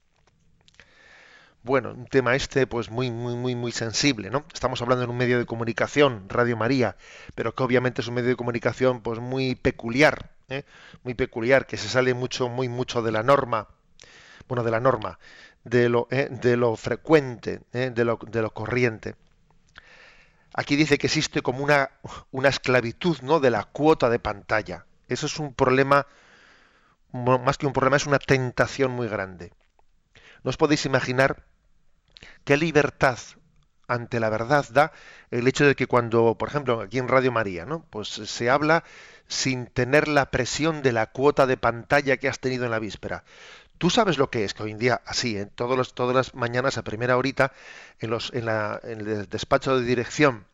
Bueno, 1.62 1.90
un 1.92 2.06
tema 2.06 2.34
este 2.34 2.66
pues 2.66 2.90
muy 2.90 3.10
muy 3.10 3.34
muy 3.34 3.54
muy 3.54 3.72
sensible, 3.72 4.30
¿no? 4.30 4.44
Estamos 4.54 4.80
hablando 4.80 5.04
en 5.04 5.10
un 5.10 5.16
medio 5.16 5.38
de 5.38 5.46
comunicación, 5.46 6.28
Radio 6.28 6.56
María, 6.56 6.96
pero 7.34 7.54
que 7.54 7.62
obviamente 7.62 8.00
es 8.00 8.08
un 8.08 8.14
medio 8.14 8.28
de 8.30 8.36
comunicación 8.36 9.02
pues 9.02 9.18
muy 9.20 9.54
peculiar, 9.54 10.30
¿eh? 10.48 10.64
muy 11.02 11.14
peculiar, 11.14 11.66
que 11.66 11.76
se 11.76 11.88
sale 11.88 12.14
mucho 12.14 12.48
muy 12.48 12.68
mucho 12.68 13.02
de 13.02 13.12
la 13.12 13.22
norma, 13.22 13.68
bueno, 14.48 14.62
de 14.64 14.70
la 14.70 14.80
norma, 14.80 15.18
de 15.64 15.88
lo 15.88 16.08
¿eh? 16.10 16.28
de 16.30 16.56
lo 16.56 16.76
frecuente, 16.76 17.60
¿eh? 17.72 17.90
de 17.94 18.04
lo 18.04 18.18
de 18.22 18.42
lo 18.42 18.50
corriente. 18.54 19.16
Aquí 20.54 20.76
dice 20.76 20.98
que 20.98 21.06
existe 21.08 21.42
como 21.42 21.64
una 21.64 21.90
una 22.30 22.48
esclavitud, 22.48 23.18
¿no? 23.22 23.40
De 23.40 23.50
la 23.50 23.64
cuota 23.64 24.08
de 24.10 24.18
pantalla. 24.18 24.86
Eso 25.08 25.26
es 25.26 25.38
un 25.38 25.54
problema 25.54 26.06
más 27.12 27.58
que 27.58 27.66
un 27.66 27.72
problema, 27.72 27.96
es 27.96 28.06
una 28.06 28.18
tentación 28.18 28.92
muy 28.92 29.08
grande. 29.08 29.52
No 30.42 30.51
os 30.51 30.57
podéis 30.57 30.87
imaginar 30.87 31.44
qué 32.44 32.57
libertad 32.57 33.18
ante 33.88 34.20
la 34.20 34.29
verdad 34.29 34.66
da 34.70 34.92
el 35.31 35.48
hecho 35.48 35.64
de 35.64 35.74
que 35.74 35.87
cuando, 35.87 36.37
por 36.37 36.48
ejemplo, 36.48 36.81
aquí 36.81 36.98
en 36.98 37.09
Radio 37.09 37.33
María, 37.33 37.64
¿no? 37.64 37.85
Pues 37.90 38.09
se 38.09 38.51
habla 38.51 38.85
sin 39.27 39.66
tener 39.66 40.09
la 40.09 40.31
presión 40.31 40.83
de 40.83 40.92
la 40.92 41.07
cuota 41.07 41.46
de 41.46 41.57
pantalla 41.57 42.18
que 42.18 42.29
has 42.29 42.38
tenido 42.38 42.66
en 42.66 42.70
la 42.70 42.79
víspera. 42.79 43.24
Tú 43.79 43.90
sabes 43.90 44.18
lo 44.18 44.31
que 44.31 44.44
es, 44.44 44.55
que 44.55 44.64
hoy 44.64 44.72
en 44.72 44.79
día, 44.79 45.01
así, 45.07 45.38
¿eh? 45.38 45.46
todas 45.46 46.14
las 46.14 46.35
mañanas 46.35 46.79
a 46.79 46.83
primera 46.83 47.16
horita, 47.16 47.53
en, 48.01 48.11
los, 48.11 48.33
en, 48.35 48.46
la, 48.46 48.81
en 48.83 49.01
el 49.01 49.29
despacho 49.29 49.79
de 49.79 49.87
dirección 49.87 50.46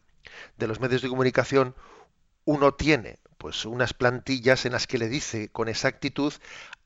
de 0.58 0.66
los 0.66 0.80
medios 0.80 1.02
de 1.02 1.08
comunicación, 1.08 1.74
uno 2.44 2.74
tiene 2.74 3.18
pues 3.38 3.64
unas 3.64 3.94
plantillas 3.94 4.64
en 4.64 4.72
las 4.72 4.86
que 4.86 4.98
le 4.98 5.08
dice 5.08 5.48
con 5.50 5.68
exactitud 5.68 6.32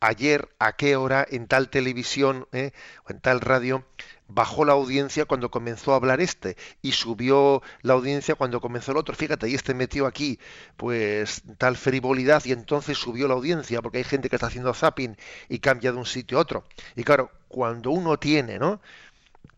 ayer 0.00 0.48
a 0.58 0.76
qué 0.76 0.96
hora 0.96 1.26
en 1.28 1.46
tal 1.46 1.70
televisión 1.70 2.46
¿eh? 2.52 2.72
o 3.04 3.12
en 3.12 3.20
tal 3.20 3.40
radio 3.40 3.84
bajó 4.28 4.64
la 4.64 4.74
audiencia 4.74 5.24
cuando 5.24 5.50
comenzó 5.50 5.92
a 5.92 5.96
hablar 5.96 6.20
este 6.20 6.56
y 6.82 6.92
subió 6.92 7.62
la 7.82 7.94
audiencia 7.94 8.34
cuando 8.34 8.60
comenzó 8.60 8.92
el 8.92 8.98
otro. 8.98 9.14
Fíjate, 9.14 9.48
y 9.48 9.54
este 9.54 9.74
metió 9.74 10.06
aquí 10.06 10.38
pues 10.76 11.42
tal 11.56 11.76
frivolidad 11.76 12.44
y 12.44 12.52
entonces 12.52 12.98
subió 12.98 13.26
la 13.26 13.34
audiencia 13.34 13.82
porque 13.82 13.98
hay 13.98 14.04
gente 14.04 14.28
que 14.28 14.36
está 14.36 14.46
haciendo 14.46 14.74
zapping 14.74 15.16
y 15.48 15.58
cambia 15.58 15.92
de 15.92 15.98
un 15.98 16.06
sitio 16.06 16.38
a 16.38 16.42
otro. 16.42 16.64
Y 16.94 17.04
claro, 17.04 17.30
cuando 17.48 17.90
uno 17.90 18.18
tiene, 18.18 18.58
¿no? 18.58 18.80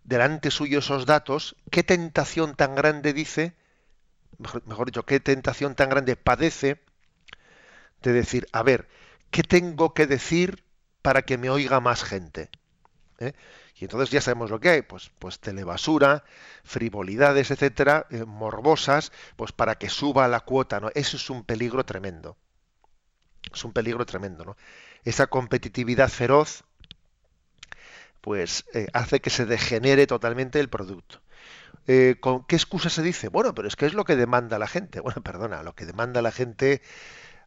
delante 0.05 0.51
suyo 0.51 0.81
esos 0.81 1.07
datos, 1.07 1.57
qué 1.71 1.83
tentación 1.83 2.57
tan 2.57 2.75
grande 2.75 3.13
dice, 3.13 3.55
mejor, 4.39 4.67
mejor 4.67 4.87
dicho, 4.87 5.05
qué 5.05 5.21
tentación 5.21 5.75
tan 5.75 5.89
grande 5.89 6.17
padece 6.17 6.81
de 8.03 8.13
decir, 8.13 8.47
a 8.53 8.63
ver, 8.63 8.89
¿qué 9.31 9.43
tengo 9.43 9.95
que 9.95 10.07
decir 10.07 10.65
para 11.03 11.23
que 11.23 11.39
me 11.39 11.51
oiga 11.51 11.81
más 11.81 12.05
gente? 12.05 12.51
¿Eh? 13.19 13.33
Y 13.77 13.85
entonces 13.85 14.11
ya 14.11 14.21
sabemos 14.21 14.51
lo 14.51 14.61
que 14.61 14.71
hay, 14.71 14.83
pues, 14.83 15.11
pues 15.19 15.41
telebasura, 15.41 16.25
frivolidades, 16.65 17.51
etcétera, 17.51 18.07
eh, 18.11 18.25
morbosas, 18.25 19.13
pues 19.37 19.53
para 19.53 19.77
que 19.77 19.89
suba 19.89 20.29
la 20.29 20.41
cuota, 20.41 20.81
¿no? 20.81 20.91
Eso 20.95 21.17
es 21.17 21.31
un 21.31 21.45
peligro 21.45 21.85
tremendo. 21.85 22.37
Es 23.53 23.65
un 23.65 23.73
peligro 23.73 24.05
tremendo, 24.07 24.45
¿no? 24.45 24.57
Esa 25.05 25.29
competitividad 25.29 26.09
feroz, 26.09 26.65
pues 28.21 28.65
eh, 28.75 28.87
hace 28.93 29.21
que 29.21 29.31
se 29.31 29.47
degenere 29.47 30.07
totalmente 30.07 30.61
el 30.61 30.69
producto. 30.69 31.21
¿Con 32.21 32.45
qué 32.45 32.55
excusa 32.55 32.89
se 32.89 33.03
dice? 33.03 33.29
Bueno, 33.29 33.53
pero 33.53 33.67
es 33.67 33.75
que 33.75 33.85
es 33.87 33.95
lo 33.95 34.05
que 34.05 34.15
demanda 34.15 34.61
la 34.61 34.69
gente. 34.69 35.01
Bueno, 35.01 35.23
perdona, 35.25 35.65
lo 35.65 35.75
que 35.75 35.87
demanda 35.87 36.23
la 36.23 36.31
gente. 36.31 36.83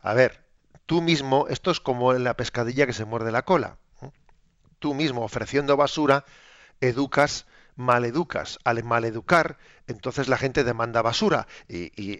A 0.01 0.13
ver, 0.13 0.43
tú 0.85 1.01
mismo, 1.01 1.47
esto 1.49 1.71
es 1.71 1.79
como 1.79 2.13
la 2.13 2.35
pescadilla 2.35 2.85
que 2.85 2.93
se 2.93 3.05
muerde 3.05 3.31
la 3.31 3.43
cola 3.43 3.77
tú 4.83 4.93
mismo 4.93 5.23
ofreciendo 5.23 5.77
basura, 5.77 6.25
educas, 6.81 7.45
maleducas. 7.77 8.59
Al 8.65 8.83
maleducar, 8.83 9.57
entonces 9.87 10.27
la 10.27 10.35
gente 10.35 10.65
demanda 10.65 11.01
basura, 11.01 11.47
y, 11.69 12.19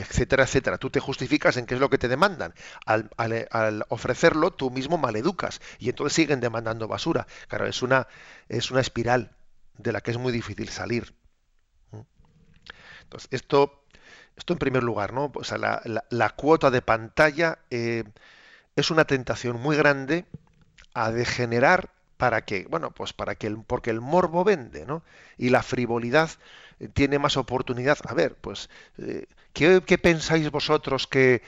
etcétera, 0.00 0.44
etcétera. 0.44 0.78
Tú 0.78 0.88
te 0.88 1.00
justificas 1.00 1.58
en 1.58 1.66
qué 1.66 1.74
es 1.74 1.80
lo 1.80 1.90
que 1.90 1.98
te 1.98 2.08
demandan. 2.08 2.54
Al, 2.86 3.84
ofrecerlo, 3.90 4.52
tú 4.52 4.70
mismo 4.70 4.96
maleducas, 4.96 5.60
y 5.78 5.90
entonces 5.90 6.14
siguen 6.14 6.40
demandando 6.40 6.88
basura. 6.88 7.26
Claro, 7.46 7.66
es 7.66 7.82
una, 7.82 8.08
es 8.48 8.70
una 8.70 8.80
espiral 8.80 9.36
de 9.76 9.92
la 9.92 10.00
que 10.00 10.12
es 10.12 10.16
muy 10.16 10.32
difícil 10.32 10.70
salir. 10.70 11.14
Entonces, 13.02 13.28
esto, 13.32 13.81
esto 14.36 14.52
en 14.52 14.58
primer 14.58 14.82
lugar, 14.82 15.12
¿no? 15.12 15.30
O 15.34 15.44
sea, 15.44 15.58
la, 15.58 16.30
cuota 16.30 16.70
de 16.70 16.82
pantalla 16.82 17.58
eh, 17.70 18.04
es 18.76 18.90
una 18.90 19.04
tentación 19.04 19.60
muy 19.60 19.76
grande 19.76 20.24
a 20.94 21.10
degenerar 21.10 21.90
para 22.16 22.44
que, 22.44 22.66
bueno, 22.68 22.92
pues 22.92 23.12
para 23.12 23.34
que 23.34 23.48
el, 23.48 23.58
porque 23.64 23.90
el 23.90 24.00
morbo 24.00 24.44
vende, 24.44 24.86
¿no? 24.86 25.02
Y 25.38 25.50
la 25.50 25.62
frivolidad 25.62 26.30
eh, 26.80 26.88
tiene 26.88 27.18
más 27.18 27.36
oportunidad. 27.36 27.98
A 28.06 28.14
ver, 28.14 28.36
pues, 28.36 28.70
eh, 28.98 29.26
¿qué, 29.52 29.98
pensáis 29.98 30.50
vosotros 30.50 31.06
que, 31.06 31.42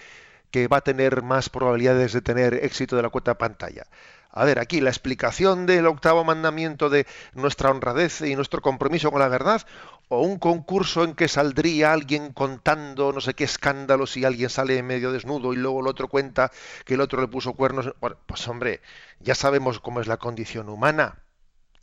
que 0.50 0.68
va 0.68 0.78
a 0.78 0.80
tener 0.80 1.22
más 1.22 1.48
probabilidades 1.48 2.12
de 2.12 2.22
tener 2.22 2.54
éxito 2.54 2.96
de 2.96 3.02
la 3.02 3.10
cuenta 3.10 3.38
pantalla? 3.38 3.86
A 4.36 4.44
ver, 4.44 4.58
aquí 4.58 4.80
la 4.80 4.90
explicación 4.90 5.64
del 5.64 5.86
octavo 5.86 6.24
mandamiento 6.24 6.90
de 6.90 7.06
nuestra 7.34 7.70
honradez 7.70 8.20
y 8.20 8.34
nuestro 8.34 8.60
compromiso 8.60 9.12
con 9.12 9.20
la 9.20 9.28
verdad, 9.28 9.64
o 10.08 10.20
un 10.20 10.38
concurso 10.38 11.04
en 11.04 11.14
que 11.14 11.28
saldría 11.28 11.92
alguien 11.92 12.32
contando 12.32 13.12
no 13.12 13.20
sé 13.20 13.34
qué 13.34 13.44
escándalo 13.44 14.06
si 14.06 14.24
alguien 14.24 14.50
sale 14.50 14.82
medio 14.82 15.12
desnudo 15.12 15.52
y 15.52 15.56
luego 15.56 15.80
el 15.80 15.86
otro 15.86 16.08
cuenta 16.08 16.50
que 16.84 16.94
el 16.94 17.00
otro 17.00 17.20
le 17.20 17.28
puso 17.28 17.54
cuernos. 17.54 17.94
pues 18.26 18.48
hombre, 18.48 18.80
ya 19.20 19.34
sabemos 19.34 19.80
cómo 19.80 20.00
es 20.00 20.06
la 20.06 20.18
condición 20.18 20.68
humana. 20.68 21.18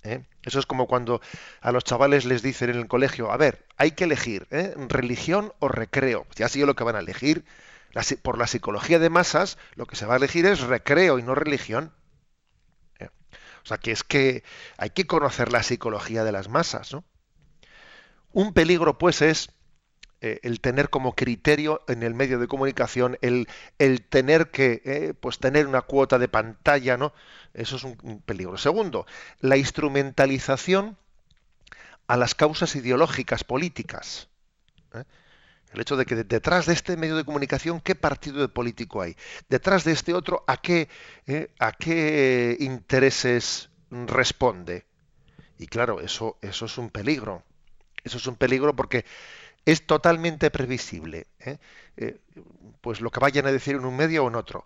¿eh? 0.03 0.25
Eso 0.43 0.59
es 0.59 0.65
como 0.65 0.87
cuando 0.87 1.21
a 1.61 1.71
los 1.71 1.83
chavales 1.83 2.25
les 2.25 2.41
dicen 2.41 2.69
en 2.69 2.77
el 2.77 2.87
colegio, 2.87 3.31
a 3.31 3.37
ver, 3.37 3.65
hay 3.77 3.91
que 3.91 4.05
elegir 4.05 4.47
¿eh? 4.51 4.73
religión 4.87 5.53
o 5.59 5.67
recreo. 5.67 6.25
Ya 6.35 6.49
sido 6.49 6.67
lo 6.67 6.75
que 6.75 6.83
van 6.83 6.95
a 6.95 6.99
elegir. 6.99 7.45
por 8.21 8.37
la 8.37 8.47
psicología 8.47 8.99
de 8.99 9.09
masas, 9.09 9.57
lo 9.75 9.85
que 9.85 9.95
se 9.95 10.05
va 10.05 10.13
a 10.15 10.17
elegir 10.17 10.45
es 10.45 10.61
recreo 10.61 11.19
y 11.19 11.23
no 11.23 11.35
religión. 11.35 11.93
O 13.63 13.67
sea, 13.67 13.77
que 13.77 13.91
es 13.91 14.03
que 14.03 14.43
hay 14.77 14.89
que 14.89 15.05
conocer 15.05 15.51
la 15.51 15.63
psicología 15.63 16.23
de 16.23 16.31
las 16.31 16.49
masas, 16.49 16.93
¿no? 16.93 17.03
Un 18.33 18.53
peligro, 18.53 18.97
pues, 18.97 19.21
es 19.21 19.49
eh, 20.23 20.39
el 20.43 20.61
tener 20.61 20.91
como 20.91 21.15
criterio 21.15 21.81
en 21.87 22.03
el 22.03 22.13
medio 22.13 22.37
de 22.37 22.47
comunicación 22.47 23.17
el, 23.21 23.47
tener 24.09 24.51
que 24.51 24.83
eh, 24.85 25.13
pues 25.19 25.39
tener 25.39 25.65
una 25.65 25.81
cuota 25.81 26.19
de 26.19 26.27
pantalla, 26.27 26.95
¿no? 26.95 27.11
Eso 27.55 27.77
es 27.77 27.83
un, 27.83 28.21
peligro. 28.23 28.55
Segundo, 28.59 29.07
la 29.39 29.57
instrumentalización 29.57 30.95
a 32.05 32.17
las 32.17 32.35
causas 32.35 32.75
ideológicas 32.75 33.43
políticas. 33.43 34.27
¿eh? 34.93 35.05
El 35.73 35.81
hecho 35.81 35.97
de 35.97 36.05
que 36.05 36.15
detrás 36.15 36.67
de 36.67 36.73
este 36.73 36.97
medio 36.97 37.15
de 37.15 37.25
comunicación, 37.25 37.81
¿qué 37.81 37.95
partido 37.95 38.47
político 38.53 39.01
hay? 39.01 39.15
Detrás 39.49 39.83
de 39.85 39.93
este 39.93 40.13
otro, 40.13 40.43
¿a 40.45 40.57
qué, 40.57 40.87
a 41.57 41.71
qué 41.71 42.57
intereses 42.59 43.71
responde? 43.89 44.85
Y 45.57 45.65
claro, 45.65 45.99
eso, 45.99 46.37
eso 46.41 46.65
es 46.65 46.77
un 46.77 46.91
peligro. 46.91 47.43
Eso 48.03 48.17
es 48.17 48.27
un 48.27 48.35
peligro 48.35 48.75
porque 48.75 49.05
es 49.65 49.85
totalmente 49.85 50.49
previsible. 50.51 51.27
¿eh? 51.39 51.57
Eh, 51.97 52.19
pues 52.81 53.01
lo 53.01 53.09
que 53.09 53.19
vayan 53.19 53.45
a 53.45 53.51
decir 53.51 53.75
en 53.75 53.85
un 53.85 53.95
medio 53.95 54.25
o 54.25 54.27
en 54.27 54.35
otro. 54.35 54.65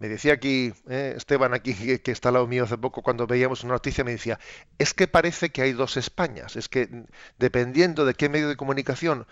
Me 0.00 0.08
decía 0.08 0.34
aquí, 0.34 0.72
Esteban, 0.88 1.54
aquí 1.54 1.98
que 1.98 2.12
está 2.12 2.28
al 2.28 2.34
lado 2.34 2.46
mío 2.46 2.62
hace 2.62 2.78
poco, 2.78 3.02
cuando 3.02 3.26
veíamos 3.26 3.64
una 3.64 3.72
noticia, 3.72 4.04
me 4.04 4.12
decía, 4.12 4.38
es 4.78 4.94
que 4.94 5.08
parece 5.08 5.50
que 5.50 5.62
hay 5.62 5.72
dos 5.72 5.96
Españas. 5.96 6.54
Es 6.54 6.68
que 6.68 6.88
dependiendo 7.36 8.04
de 8.04 8.14
qué 8.14 8.28
medio 8.28 8.48
de 8.48 8.56
comunicación 8.56 9.26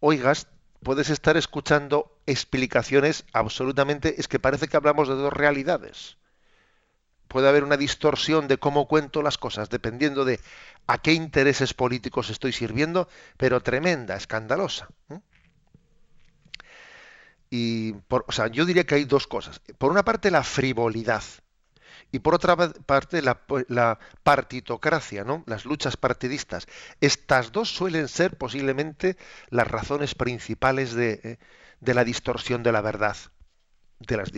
oigas, 0.00 0.48
puedes 0.82 1.08
estar 1.08 1.36
escuchando 1.38 2.16
explicaciones 2.26 3.24
absolutamente, 3.32 4.20
es 4.20 4.28
que 4.28 4.38
parece 4.38 4.68
que 4.68 4.76
hablamos 4.76 5.08
de 5.08 5.14
dos 5.14 5.32
realidades. 5.32 6.18
Puede 7.34 7.48
haber 7.48 7.64
una 7.64 7.76
distorsión 7.76 8.46
de 8.46 8.58
cómo 8.58 8.86
cuento 8.86 9.20
las 9.20 9.38
cosas, 9.38 9.68
dependiendo 9.68 10.24
de 10.24 10.38
a 10.86 10.98
qué 10.98 11.14
intereses 11.14 11.74
políticos 11.74 12.30
estoy 12.30 12.52
sirviendo, 12.52 13.08
pero 13.36 13.60
tremenda, 13.60 14.14
escandalosa. 14.14 14.86
Y 17.50 17.94
por, 18.06 18.24
o 18.28 18.30
sea, 18.30 18.46
yo 18.46 18.64
diría 18.64 18.84
que 18.84 18.94
hay 18.94 19.04
dos 19.04 19.26
cosas. 19.26 19.60
Por 19.78 19.90
una 19.90 20.04
parte, 20.04 20.30
la 20.30 20.44
frivolidad 20.44 21.24
y 22.12 22.20
por 22.20 22.36
otra 22.36 22.56
parte 22.56 23.20
la, 23.20 23.98
partitocracia, 24.22 25.24
¿no? 25.24 25.42
las 25.48 25.64
luchas 25.64 25.96
partidistas. 25.96 26.68
Estas 27.00 27.50
dos 27.50 27.68
suelen 27.68 28.06
ser 28.06 28.38
posiblemente 28.38 29.16
las 29.50 29.66
razones 29.66 30.14
principales 30.14 30.94
de, 30.94 31.20
eh, 31.24 31.38
de 31.80 31.94
la 31.94 32.04
distorsión 32.04 32.62
de 32.62 32.70
la 32.70 32.80
verdad. 32.80 33.16
De 34.00 34.16
las 34.16 34.30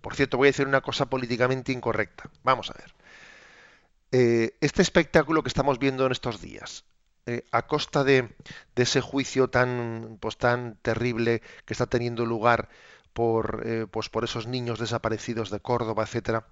por 0.00 0.14
cierto, 0.14 0.36
voy 0.36 0.48
a 0.48 0.50
decir 0.50 0.66
una 0.66 0.80
cosa 0.80 1.06
políticamente 1.06 1.72
incorrecta. 1.72 2.30
Vamos 2.42 2.70
a 2.70 2.74
ver. 2.74 2.94
Eh, 4.12 4.56
este 4.60 4.82
espectáculo 4.82 5.42
que 5.42 5.48
estamos 5.48 5.78
viendo 5.78 6.06
en 6.06 6.12
estos 6.12 6.40
días, 6.40 6.84
eh, 7.26 7.44
a 7.50 7.66
costa 7.66 8.04
de, 8.04 8.34
ese 8.76 9.00
juicio 9.00 9.48
tan, 9.48 10.18
pues, 10.20 10.36
tan 10.36 10.76
terrible 10.82 11.42
que 11.64 11.74
está 11.74 11.86
teniendo 11.86 12.26
lugar 12.26 12.68
por, 13.12 13.64
pues, 13.90 14.08
por 14.08 14.24
esos 14.24 14.46
niños 14.46 14.78
desaparecidos 14.78 15.50
de 15.50 15.60
Córdoba, 15.60 16.04
etcétera, 16.04 16.46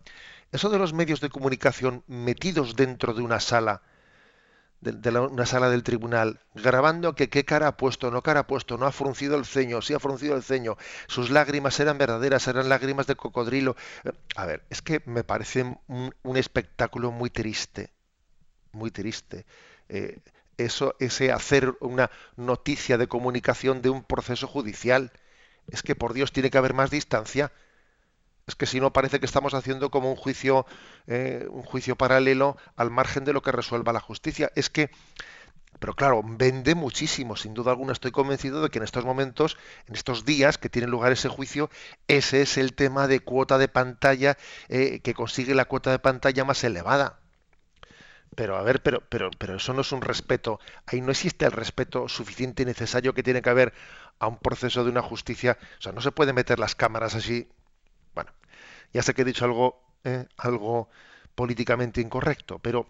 eso 0.53 0.69
de 0.69 0.79
los 0.79 0.93
medios 0.93 1.21
de 1.21 1.31
comunicación 1.31 2.03
metidos 2.07 2.77
dentro 2.77 3.15
de 3.15 3.23
una 3.23 3.41
sala, 3.41 3.83
de, 4.81 5.19
una 5.19 5.47
sala 5.47 5.69
del 5.69 5.83
tribunal, 5.83 6.41
grabando 6.55 7.15
que 7.15 7.29
qué 7.29 7.45
cara 7.45 7.69
ha 7.69 7.77
puesto, 7.77 8.11
no 8.11 8.23
cara 8.23 8.41
ha 8.41 8.47
puesto, 8.47 8.79
no 8.79 8.87
ha 8.87 8.93
fruncido 8.93 9.37
el 9.37 9.45
ceño, 9.45 9.83
sí 9.83 9.95
ha 9.95 10.01
fruncido 10.01 10.37
el 10.37 10.43
ceño, 10.43 10.77
sus 11.07 11.31
lágrimas 11.31 11.79
eran 11.81 11.99
verdaderas, 11.99 12.49
eran 12.49 12.69
lágrimas 12.69 13.07
de 13.07 13.17
cocodrilo. 13.17 13.77
A 14.37 14.47
ver, 14.47 14.65
es 14.71 14.83
que 14.83 15.03
me 15.07 15.25
parece 15.25 15.77
un, 15.89 16.37
espectáculo 16.37 17.11
muy 17.11 17.31
triste, 17.31 17.91
muy 18.73 18.91
triste. 18.91 19.45
Eh, 19.89 20.19
eso, 20.57 20.95
ese 20.99 21.33
hacer 21.33 21.75
una 21.81 22.11
noticia 22.37 22.99
de 22.99 23.09
comunicación 23.09 23.83
de 23.83 23.91
un 23.91 24.03
proceso 24.03 24.47
judicial. 24.47 25.13
Es 25.69 25.83
que 25.83 25.95
por 25.95 26.15
Dios 26.15 26.33
tiene 26.33 26.51
que 26.51 26.59
haber 26.59 26.75
más 26.75 26.91
distancia 26.91 27.53
es 28.51 28.57
que 28.57 28.67
si 28.67 28.81
no 28.81 28.93
parece 28.93 29.21
que 29.21 29.27
estamos 29.27 29.55
haciendo 29.55 29.91
como 29.91 30.11
un 30.11 30.17
juicio, 30.17 30.67
eh, 31.07 31.47
un 31.51 31.63
juicio 31.63 31.97
paralelo 31.97 32.57
al 32.77 32.91
margen 32.91 33.25
de 33.25 33.33
lo 33.33 33.43
que 33.43 33.53
resuelva 33.53 33.93
la 33.93 34.01
justicia. 34.01 34.51
Es 34.57 34.69
que, 34.71 34.91
pero 35.79 35.95
claro, 35.95 36.23
vende 36.25 36.75
muchísimo. 36.75 37.37
Sin 37.37 37.55
duda 37.55 37.71
alguna 37.71 37.93
estoy 37.93 38.11
convencido 38.11 38.63
de 38.63 38.69
que 38.69 38.79
en 38.79 38.85
estos 38.85 39.05
momentos, 39.05 39.57
en 39.87 39.95
estos 39.95 40.25
días 40.25 40.59
que 40.59 40.69
tiene 40.69 40.89
lugar 40.89 41.13
ese 41.13 41.29
juicio, 41.29 41.71
ese 42.09 42.43
es 42.43 42.59
el 42.59 42.75
tema 42.75 43.07
de 43.07 43.21
cuota 43.21 43.57
de 43.57 43.69
pantalla 43.69 44.37
eh, 44.69 45.01
que 45.01 45.15
consigue 45.15 45.55
la 45.55 45.65
cuota 45.65 45.91
de 45.93 46.01
pantalla 46.01 46.45
más 46.45 46.63
elevada. 46.65 47.21
Pero 48.35 48.57
a 48.57 48.63
ver, 48.63 48.83
pero, 48.83 49.01
pero, 49.09 49.31
pero 49.39 49.57
eso 49.57 49.73
no 49.75 49.83
es 49.83 49.93
un 49.93 50.03
respeto. 50.03 50.61
Ahí 50.87 51.01
no 51.01 51.11
existe 51.11 51.45
el 51.45 51.53
respeto 51.53 52.09
suficiente 52.09 52.63
y 52.63 52.67
necesario 52.67 53.15
que 53.15 53.23
tiene 53.23 53.43
que 53.43 53.51
haber 53.51 53.73
a 54.19 54.29
un 54.29 54.39
proceso 54.39 54.85
de 54.85 54.91
una 54.91 55.03
justicia. 55.03 55.59
O 55.79 55.83
sea, 55.83 55.93
no 55.93 56.01
se 56.01 56.13
puede 56.13 56.33
meter 56.33 56.59
las 56.59 56.75
cámaras 56.75 57.15
así. 57.15 57.49
Bueno, 58.15 58.33
ya 58.93 59.03
sé 59.03 59.15
que 59.15 59.23
he 59.23 59.25
dicho 59.25 59.45
algo, 59.45 59.83
eh, 60.05 60.27
algo 60.37 60.89
políticamente 61.35 62.01
incorrecto, 62.01 62.59
pero 62.59 62.87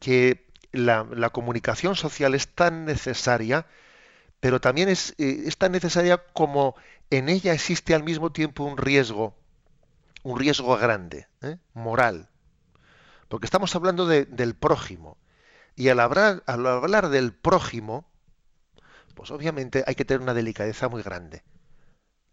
que 0.00 0.46
la, 0.72 1.30
comunicación 1.30 1.96
social 1.96 2.34
es 2.34 2.48
tan 2.48 2.84
necesaria, 2.84 3.66
pero 4.40 4.60
también 4.60 4.88
es, 4.88 5.14
eh, 5.18 5.44
es 5.46 5.56
tan 5.56 5.72
necesaria 5.72 6.18
como 6.32 6.76
en 7.10 7.28
ella 7.28 7.52
existe 7.52 7.94
al 7.94 8.02
mismo 8.02 8.32
tiempo 8.32 8.64
un 8.64 8.76
riesgo, 8.76 9.34
un 10.22 10.38
riesgo 10.38 10.76
grande, 10.76 11.28
¿eh? 11.42 11.58
moral. 11.72 12.28
Porque 13.28 13.46
estamos 13.46 13.74
hablando 13.74 14.06
del 14.06 14.54
prójimo. 14.54 15.16
Y 15.74 15.88
al 15.88 16.00
hablar 16.00 17.08
del 17.08 17.34
prójimo, 17.34 18.08
pues 19.14 19.30
obviamente 19.30 19.84
hay 19.86 19.94
que 19.94 20.04
tener 20.04 20.20
una 20.20 20.34
delicadeza 20.34 20.88
muy 20.88 21.02
grande. 21.02 21.42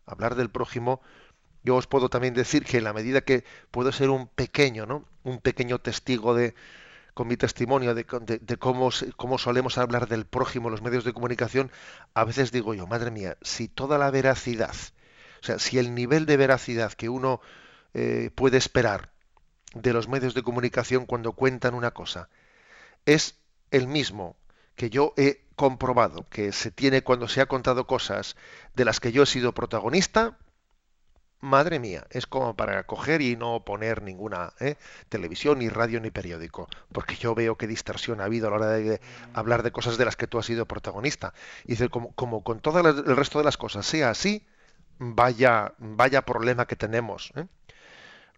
Hablar 0.06 0.36
del 0.36 0.50
prójimo, 0.50 1.02
yo 1.64 1.76
os 1.76 1.88
puedo 1.88 2.10
también 2.10 2.34
decir 2.34 2.66
que 2.66 2.78
en 2.78 2.84
la 2.84 2.94
medida 2.94 3.22
que 3.22 3.44
puedo 3.72 3.92
ser 3.92 4.10
un 4.10 4.28
pequeño, 4.28 4.86
¿no? 4.86 5.06
Un 5.24 5.40
pequeño 5.40 5.80
testigo 5.80 6.36
de, 6.36 6.56
con 7.14 7.28
mi 7.28 7.38
testimonio 7.38 7.96
de, 7.96 8.06
cómo, 8.58 8.90
cómo, 9.16 9.38
solemos 9.38 9.78
hablar 9.78 10.08
del 10.08 10.26
prójimo 10.26 10.68
en 10.68 10.72
los 10.72 10.82
medios 10.82 11.04
de 11.04 11.14
comunicación, 11.14 11.72
a 12.14 12.26
veces 12.26 12.52
digo 12.52 12.74
yo, 12.74 12.88
madre 12.88 13.12
mía, 13.12 13.38
si 13.42 13.68
toda 13.68 13.98
la 13.98 14.12
veracidad, 14.12 14.76
o 15.42 15.46
sea, 15.46 15.60
si 15.60 15.78
el 15.80 15.94
nivel 15.96 16.26
de 16.26 16.38
veracidad 16.38 16.94
que 16.94 17.10
uno 17.10 17.42
eh, 17.94 18.32
puede 18.36 18.58
esperar 18.58 19.12
de 19.74 19.94
los 19.94 20.08
medios 20.08 20.34
de 20.34 20.44
comunicación 20.44 21.06
cuando 21.06 21.34
cuentan 21.34 21.74
una 21.74 21.92
cosa 21.92 22.30
es 23.06 23.36
el 23.72 23.88
mismo 23.88 24.36
que 24.76 24.90
yo 24.90 25.14
he 25.18 25.44
comprobado 25.56 26.28
que 26.30 26.52
se 26.52 26.72
tiene 26.72 27.04
cuando 27.04 27.28
se 27.28 27.42
ha 27.42 27.46
contado 27.46 27.86
cosas 27.86 28.36
de 28.76 28.86
las 28.86 29.00
que 29.00 29.12
yo 29.12 29.24
he 29.24 29.28
sido 29.28 29.54
protagonista, 29.54 30.38
madre 31.44 31.78
mía, 31.80 32.08
es 32.10 32.26
como 32.26 32.56
para 32.56 32.84
coger 32.84 33.22
y 33.22 33.36
no 33.36 33.64
poner 33.66 34.02
ninguna 34.02 34.54
¿eh? 34.60 34.76
televisión, 35.10 35.60
ni 35.60 35.70
radio, 35.70 36.00
ni 36.00 36.10
periódico, 36.10 36.70
porque 36.92 37.16
yo 37.16 37.36
veo 37.36 37.58
qué 37.58 37.68
distorsión 37.68 38.22
ha 38.22 38.26
habido 38.26 38.48
a 38.48 38.52
la 38.52 38.56
hora 38.56 38.68
de 38.70 39.02
hablar 39.34 39.62
de 39.62 39.72
cosas 39.72 39.98
de 39.98 40.06
las 40.06 40.16
que 40.16 40.26
tú 40.26 40.40
has 40.40 40.46
sido 40.46 40.66
protagonista. 40.66 41.34
Y 41.66 41.74
dice, 41.74 41.90
como, 41.90 42.44
con 42.44 42.60
todo 42.60 42.80
el 42.80 43.16
resto 43.16 43.40
de 43.40 43.46
las 43.46 43.58
cosas 43.58 43.86
sea 43.86 44.10
así, 44.10 44.46
vaya, 44.98 45.74
vaya 45.78 46.24
problema 46.24 46.66
que 46.66 46.78
tenemos. 46.78 47.34
¿eh? 47.36 47.46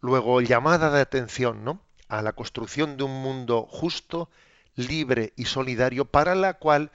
Luego, 0.01 0.41
llamada 0.41 0.89
de 0.89 1.01
atención 1.01 1.63
¿no? 1.63 1.81
a 2.09 2.21
la 2.21 2.33
construcción 2.33 2.97
de 2.97 3.03
un 3.03 3.21
mundo 3.21 3.67
justo, 3.69 4.29
libre 4.75 5.31
y 5.35 5.45
solidario 5.45 6.05
para 6.05 6.35
la 6.35 6.55
cual 6.55 6.91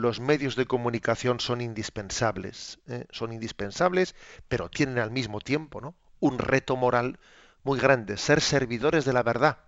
los 0.00 0.20
medios 0.20 0.56
de 0.56 0.66
comunicación 0.66 1.40
son 1.40 1.60
indispensables, 1.60 2.80
¿eh? 2.88 3.06
son 3.10 3.32
indispensables, 3.32 4.14
pero 4.48 4.70
tienen 4.70 4.98
al 4.98 5.10
mismo 5.10 5.40
tiempo 5.40 5.80
¿no? 5.80 5.94
un 6.20 6.38
reto 6.38 6.76
moral 6.76 7.18
muy 7.62 7.78
grande, 7.78 8.16
ser 8.16 8.40
servidores 8.40 9.04
de 9.04 9.12
la 9.12 9.22
verdad. 9.22 9.58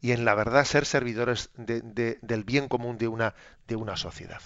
Y 0.00 0.12
en 0.12 0.24
la 0.24 0.34
verdad 0.34 0.64
ser 0.64 0.86
servidores 0.86 1.50
del 1.56 2.44
bien 2.44 2.68
común 2.68 2.98
de 2.98 3.08
una, 3.08 3.34
de 3.66 3.76
una 3.76 3.96
sociedad. 3.96 4.40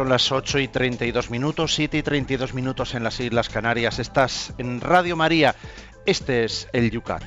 Son 0.00 0.08
las 0.08 0.32
8 0.32 0.60
y 0.60 0.68
32 0.68 1.28
minutos, 1.28 1.74
7 1.74 1.98
y 1.98 2.02
32 2.02 2.54
minutos 2.54 2.94
en 2.94 3.04
las 3.04 3.20
Islas 3.20 3.50
Canarias. 3.50 3.98
Estás 3.98 4.54
en 4.56 4.80
Radio 4.80 5.14
María. 5.14 5.54
Este 6.06 6.44
es 6.44 6.68
el 6.72 6.90
Yucat. 6.90 7.22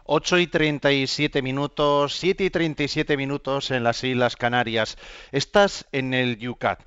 8 0.10 0.39
y 0.39 0.47
37 0.47 1.41
minutos, 1.41 2.16
7 2.16 2.45
y 2.45 2.49
37 2.49 3.18
minutos 3.18 3.72
en 3.72 3.84
las 3.84 4.05
Islas 4.05 4.38
Canarias. 4.38 4.97
Estás 5.34 5.86
en 5.91 6.14
el 6.14 6.38
Yucat. 6.38 6.80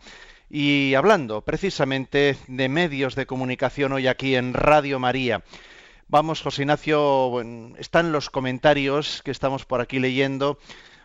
Y 0.48 0.94
hablando 0.94 1.42
precisamente 1.42 2.38
de 2.48 2.68
medios 2.70 3.14
de 3.14 3.26
comunicación 3.26 3.92
hoy 3.92 4.06
aquí 4.06 4.36
en 4.36 4.54
Radio 4.54 4.98
María. 4.98 5.42
Vamos, 6.08 6.40
José 6.40 6.62
Ignacio, 6.62 7.42
están 7.76 8.10
los 8.10 8.30
comentarios 8.30 9.20
que 9.22 9.30
estamos 9.30 9.66
por 9.66 9.82
aquí 9.82 9.98
leyendo 9.98 10.58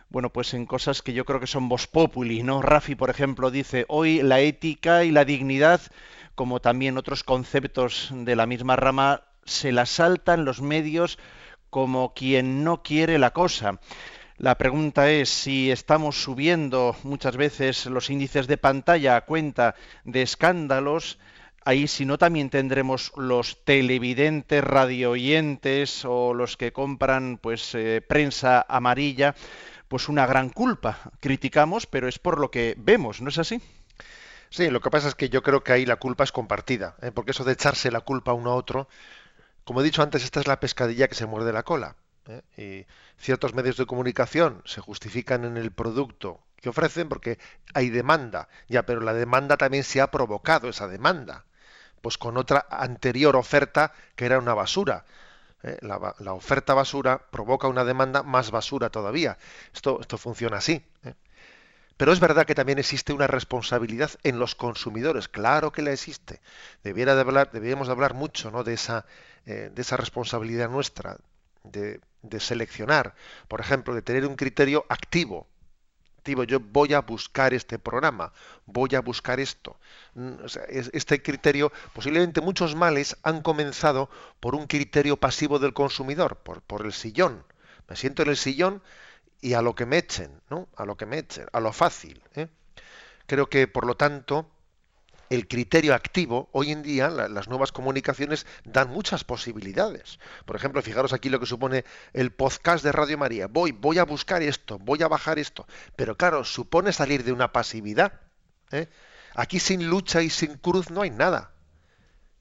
bueno, 0.08 0.32
pues 0.32 0.54
en 0.54 0.66
cosas 0.66 1.02
que 1.02 1.12
yo 1.12 1.24
creo 1.24 1.40
que 1.40 1.48
son 1.48 1.68
vos 1.68 1.86
populi, 1.86 2.42
¿no? 2.42 2.62
Rafi, 2.62 2.94
por 2.94 3.10
ejemplo, 3.10 3.50
dice, 3.50 3.84
hoy 3.88 4.22
la 4.22 4.40
ética 4.40 5.04
y 5.04 5.10
la 5.10 5.24
dignidad, 5.24 5.80
como 6.36 6.60
también 6.60 6.96
otros 6.96 7.24
conceptos 7.24 8.10
de 8.12 8.36
la 8.36 8.46
misma 8.46 8.76
rama, 8.76 9.24
se 9.44 9.72
la 9.72 9.84
saltan 9.84 10.44
los 10.44 10.62
medios 10.62 11.18
como 11.70 12.14
quien 12.14 12.64
no 12.64 12.82
quiere 12.82 13.18
la 13.18 13.32
cosa. 13.32 13.78
La 14.38 14.58
pregunta 14.58 15.10
es 15.10 15.30
si 15.30 15.70
estamos 15.70 16.22
subiendo 16.22 16.94
muchas 17.04 17.36
veces 17.36 17.86
los 17.86 18.10
índices 18.10 18.46
de 18.46 18.58
pantalla 18.58 19.16
a 19.16 19.22
cuenta 19.22 19.74
de 20.04 20.22
escándalos, 20.22 21.18
ahí 21.64 21.88
si 21.88 22.04
no 22.04 22.18
también 22.18 22.50
tendremos 22.50 23.12
los 23.16 23.64
televidentes, 23.64 24.62
radioyentes 24.62 26.04
o 26.04 26.34
los 26.34 26.56
que 26.56 26.72
compran 26.72 27.38
pues 27.38 27.74
eh, 27.74 28.02
prensa 28.06 28.64
amarilla 28.68 29.34
pues 29.88 30.08
una 30.08 30.26
gran 30.26 30.50
culpa. 30.50 30.98
Criticamos, 31.20 31.86
pero 31.86 32.08
es 32.08 32.18
por 32.18 32.38
lo 32.38 32.50
que 32.50 32.74
vemos, 32.76 33.20
¿no 33.22 33.30
es 33.30 33.38
así? 33.38 33.60
Sí, 34.50 34.70
lo 34.70 34.80
que 34.80 34.90
pasa 34.90 35.08
es 35.08 35.14
que 35.14 35.28
yo 35.28 35.42
creo 35.42 35.62
que 35.64 35.72
ahí 35.72 35.86
la 35.86 35.96
culpa 35.96 36.24
es 36.24 36.32
compartida, 36.32 36.96
¿eh? 37.02 37.10
porque 37.12 37.32
eso 37.32 37.44
de 37.44 37.52
echarse 37.52 37.90
la 37.90 38.00
culpa 38.00 38.32
uno 38.32 38.52
a 38.52 38.54
otro, 38.54 38.88
como 39.66 39.80
he 39.80 39.84
dicho 39.84 40.00
antes, 40.00 40.22
esta 40.22 40.38
es 40.38 40.46
la 40.46 40.60
pescadilla 40.60 41.08
que 41.08 41.16
se 41.16 41.26
muerde 41.26 41.52
la 41.52 41.64
cola. 41.64 41.96
¿eh? 42.28 42.42
Y 42.56 43.20
ciertos 43.20 43.52
medios 43.52 43.76
de 43.76 43.84
comunicación 43.84 44.62
se 44.64 44.80
justifican 44.80 45.44
en 45.44 45.56
el 45.56 45.72
producto 45.72 46.40
que 46.54 46.68
ofrecen 46.68 47.08
porque 47.08 47.40
hay 47.74 47.90
demanda, 47.90 48.48
ya, 48.68 48.86
pero 48.86 49.00
la 49.00 49.12
demanda 49.12 49.56
también 49.56 49.82
se 49.82 50.00
ha 50.00 50.12
provocado 50.12 50.68
esa 50.68 50.86
demanda, 50.86 51.46
pues 52.00 52.16
con 52.16 52.36
otra 52.36 52.64
anterior 52.70 53.34
oferta 53.34 53.92
que 54.14 54.26
era 54.26 54.38
una 54.38 54.54
basura. 54.54 55.04
¿eh? 55.64 55.78
la, 55.80 56.32
oferta 56.32 56.72
basura 56.72 57.18
provoca 57.18 57.66
una 57.66 57.84
demanda 57.84 58.22
más 58.22 58.52
basura 58.52 58.88
todavía. 58.90 59.36
Esto, 59.74 60.00
esto 60.00 60.16
funciona 60.16 60.58
así. 60.58 60.80
¿eh? 61.02 61.14
Pero 61.96 62.12
es 62.12 62.20
verdad 62.20 62.44
que 62.46 62.54
también 62.54 62.78
existe 62.78 63.12
una 63.12 63.26
responsabilidad 63.26 64.10
en 64.22 64.38
los 64.38 64.54
consumidores. 64.54 65.28
Claro 65.28 65.72
que 65.72 65.82
la 65.82 65.92
existe. 65.92 66.40
Debiera 66.84 67.14
de 67.14 67.22
hablar, 67.22 67.50
hablar 67.88 68.14
mucho 68.14 68.50
¿no? 68.50 68.64
de, 68.64 68.74
esa, 68.74 69.06
eh, 69.46 69.70
de 69.74 69.82
esa 69.82 69.96
responsabilidad 69.96 70.68
nuestra, 70.68 71.16
de, 71.64 72.00
de 72.22 72.40
seleccionar, 72.40 73.14
por 73.48 73.60
ejemplo, 73.60 73.94
de 73.94 74.02
tener 74.02 74.26
un 74.26 74.36
criterio 74.36 74.84
activo 74.88 75.46
yo 76.46 76.60
voy 76.60 76.94
a 76.94 77.00
buscar 77.00 77.54
este 77.54 77.78
programa, 77.78 78.32
voy 78.66 78.94
a 78.94 79.00
buscar 79.00 79.38
esto. 79.40 79.76
Mm, 80.14 80.34
este 80.68 81.22
criterio, 81.22 81.72
posiblemente 81.92 82.40
muchos 82.40 82.74
males 82.74 83.16
han 83.22 83.42
comenzado 83.42 84.10
por 84.40 84.54
un 84.54 84.66
criterio 84.66 85.16
pasivo 85.16 85.58
del 85.58 85.72
consumidor, 85.72 86.36
por, 86.38 86.62
por 86.62 86.84
el 86.84 86.92
sillón. 86.92 87.44
Me 87.88 87.96
siento 87.96 88.22
en 88.22 88.30
el 88.30 88.36
sillón 88.36 88.82
y 89.40 89.54
a 89.54 89.62
lo 89.62 89.74
que 89.74 89.86
me 89.86 89.98
echen, 89.98 90.30
¿no? 90.50 90.68
A 90.76 90.84
lo 90.84 90.96
que 90.96 91.06
me 91.06 91.18
echen, 91.18 91.46
a 91.52 91.60
lo 91.60 91.72
fácil. 91.72 92.20
¿eh? 92.34 92.48
Creo 93.26 93.48
que, 93.48 93.68
por 93.68 93.86
lo 93.86 93.96
tanto, 93.96 94.50
el 95.30 95.48
criterio 95.48 95.94
activo, 95.94 96.48
hoy 96.52 96.72
en 96.72 96.82
día 96.82 97.08
las 97.08 97.48
nuevas 97.48 97.72
comunicaciones 97.72 98.46
dan 98.64 98.90
muchas 98.90 99.24
posibilidades. 99.24 100.18
Por 100.44 100.56
ejemplo, 100.56 100.82
fijaros 100.82 101.12
aquí 101.12 101.28
lo 101.28 101.40
que 101.40 101.46
supone 101.46 101.84
el 102.12 102.32
podcast 102.32 102.84
de 102.84 102.92
Radio 102.92 103.18
María. 103.18 103.46
Voy, 103.46 103.72
voy 103.72 103.98
a 103.98 104.04
buscar 104.04 104.42
esto, 104.42 104.78
voy 104.78 105.02
a 105.02 105.08
bajar 105.08 105.38
esto. 105.38 105.66
Pero 105.96 106.16
claro, 106.16 106.44
supone 106.44 106.92
salir 106.92 107.24
de 107.24 107.32
una 107.32 107.52
pasividad. 107.52 108.20
¿eh? 108.70 108.88
Aquí 109.34 109.60
sin 109.60 109.88
lucha 109.88 110.22
y 110.22 110.30
sin 110.30 110.56
cruz 110.56 110.90
no 110.90 111.02
hay 111.02 111.10
nada. 111.10 111.52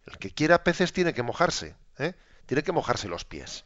El 0.06 0.18
que 0.18 0.32
quiera 0.32 0.64
peces 0.64 0.94
tiene 0.94 1.14
que 1.14 1.24
mojarse. 1.24 1.76
¿eh? 1.98 2.14
Tiene 2.46 2.64
que 2.64 2.72
mojarse 2.72 3.08
los 3.08 3.26
pies. 3.26 3.66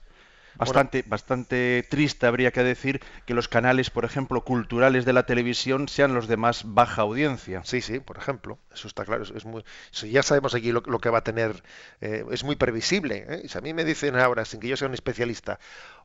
Bastante, 0.56 1.04
bastante 1.08 1.88
triste 1.90 2.26
habría 2.28 2.52
que 2.52 2.64
decir 2.64 3.02
que 3.26 3.34
los 3.34 3.48
canales, 3.48 3.90
por 3.90 4.06
ejemplo, 4.06 4.44
culturales 4.44 5.06
de 5.06 5.14
la 5.14 5.26
televisión 5.26 5.88
sean 5.88 6.14
los 6.14 6.28
de 6.28 6.38
más 6.38 6.64
baja 6.66 7.02
audiencia. 7.02 7.62
Sí, 7.64 7.82
sí, 7.82 8.00
por 8.00 8.18
ejemplo, 8.18 8.60
eso 8.74 8.88
está 8.88 9.06
claro. 9.06 9.24
Es, 9.24 9.46
muy, 9.46 9.64
ya 9.92 10.24
sabemos 10.24 10.56
aquí 10.56 10.72
lo, 10.72 10.82
que 10.82 11.10
va 11.10 11.20
a 11.20 11.24
tener, 11.24 11.64
eh, 12.02 12.26
es 12.32 12.44
muy 12.44 12.56
previsible. 12.56 13.26
¿eh? 13.28 13.48
Si 13.48 13.58
a 13.58 13.62
mí 13.62 13.74
me 13.74 13.86
dicen 13.86 14.18
ahora, 14.18 14.46
sin 14.46 14.60
que 14.60 14.68
yo 14.68 14.78
sea 14.78 14.88
un 14.88 14.94
especialista, 14.94 15.60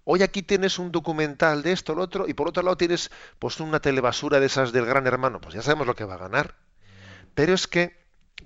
hoy 0.05 0.23
aquí 0.23 0.43
tienes 0.43 0.79
un 0.79 0.93
documental 0.93 1.63
de 1.63 1.73
esto, 1.73 1.95
lo 1.95 2.03
otro, 2.03 2.29
y 2.29 2.35
por 2.35 2.49
otro 2.49 2.63
lado 2.63 2.77
tienes 2.77 3.11
pues 3.39 3.59
una 3.61 3.81
telebasura 3.81 4.41
de 4.41 4.47
esas 4.47 4.73
del 4.73 4.87
Gran 4.87 5.07
Hermano, 5.07 5.41
pues 5.41 5.55
ya 5.55 5.63
sabemos 5.63 5.87
lo 5.87 5.95
que 5.95 6.05
va 6.05 6.15
a 6.15 6.19
ganar. 6.19 6.55
Pero 7.35 7.55
es 7.55 7.67
que, 7.67 7.97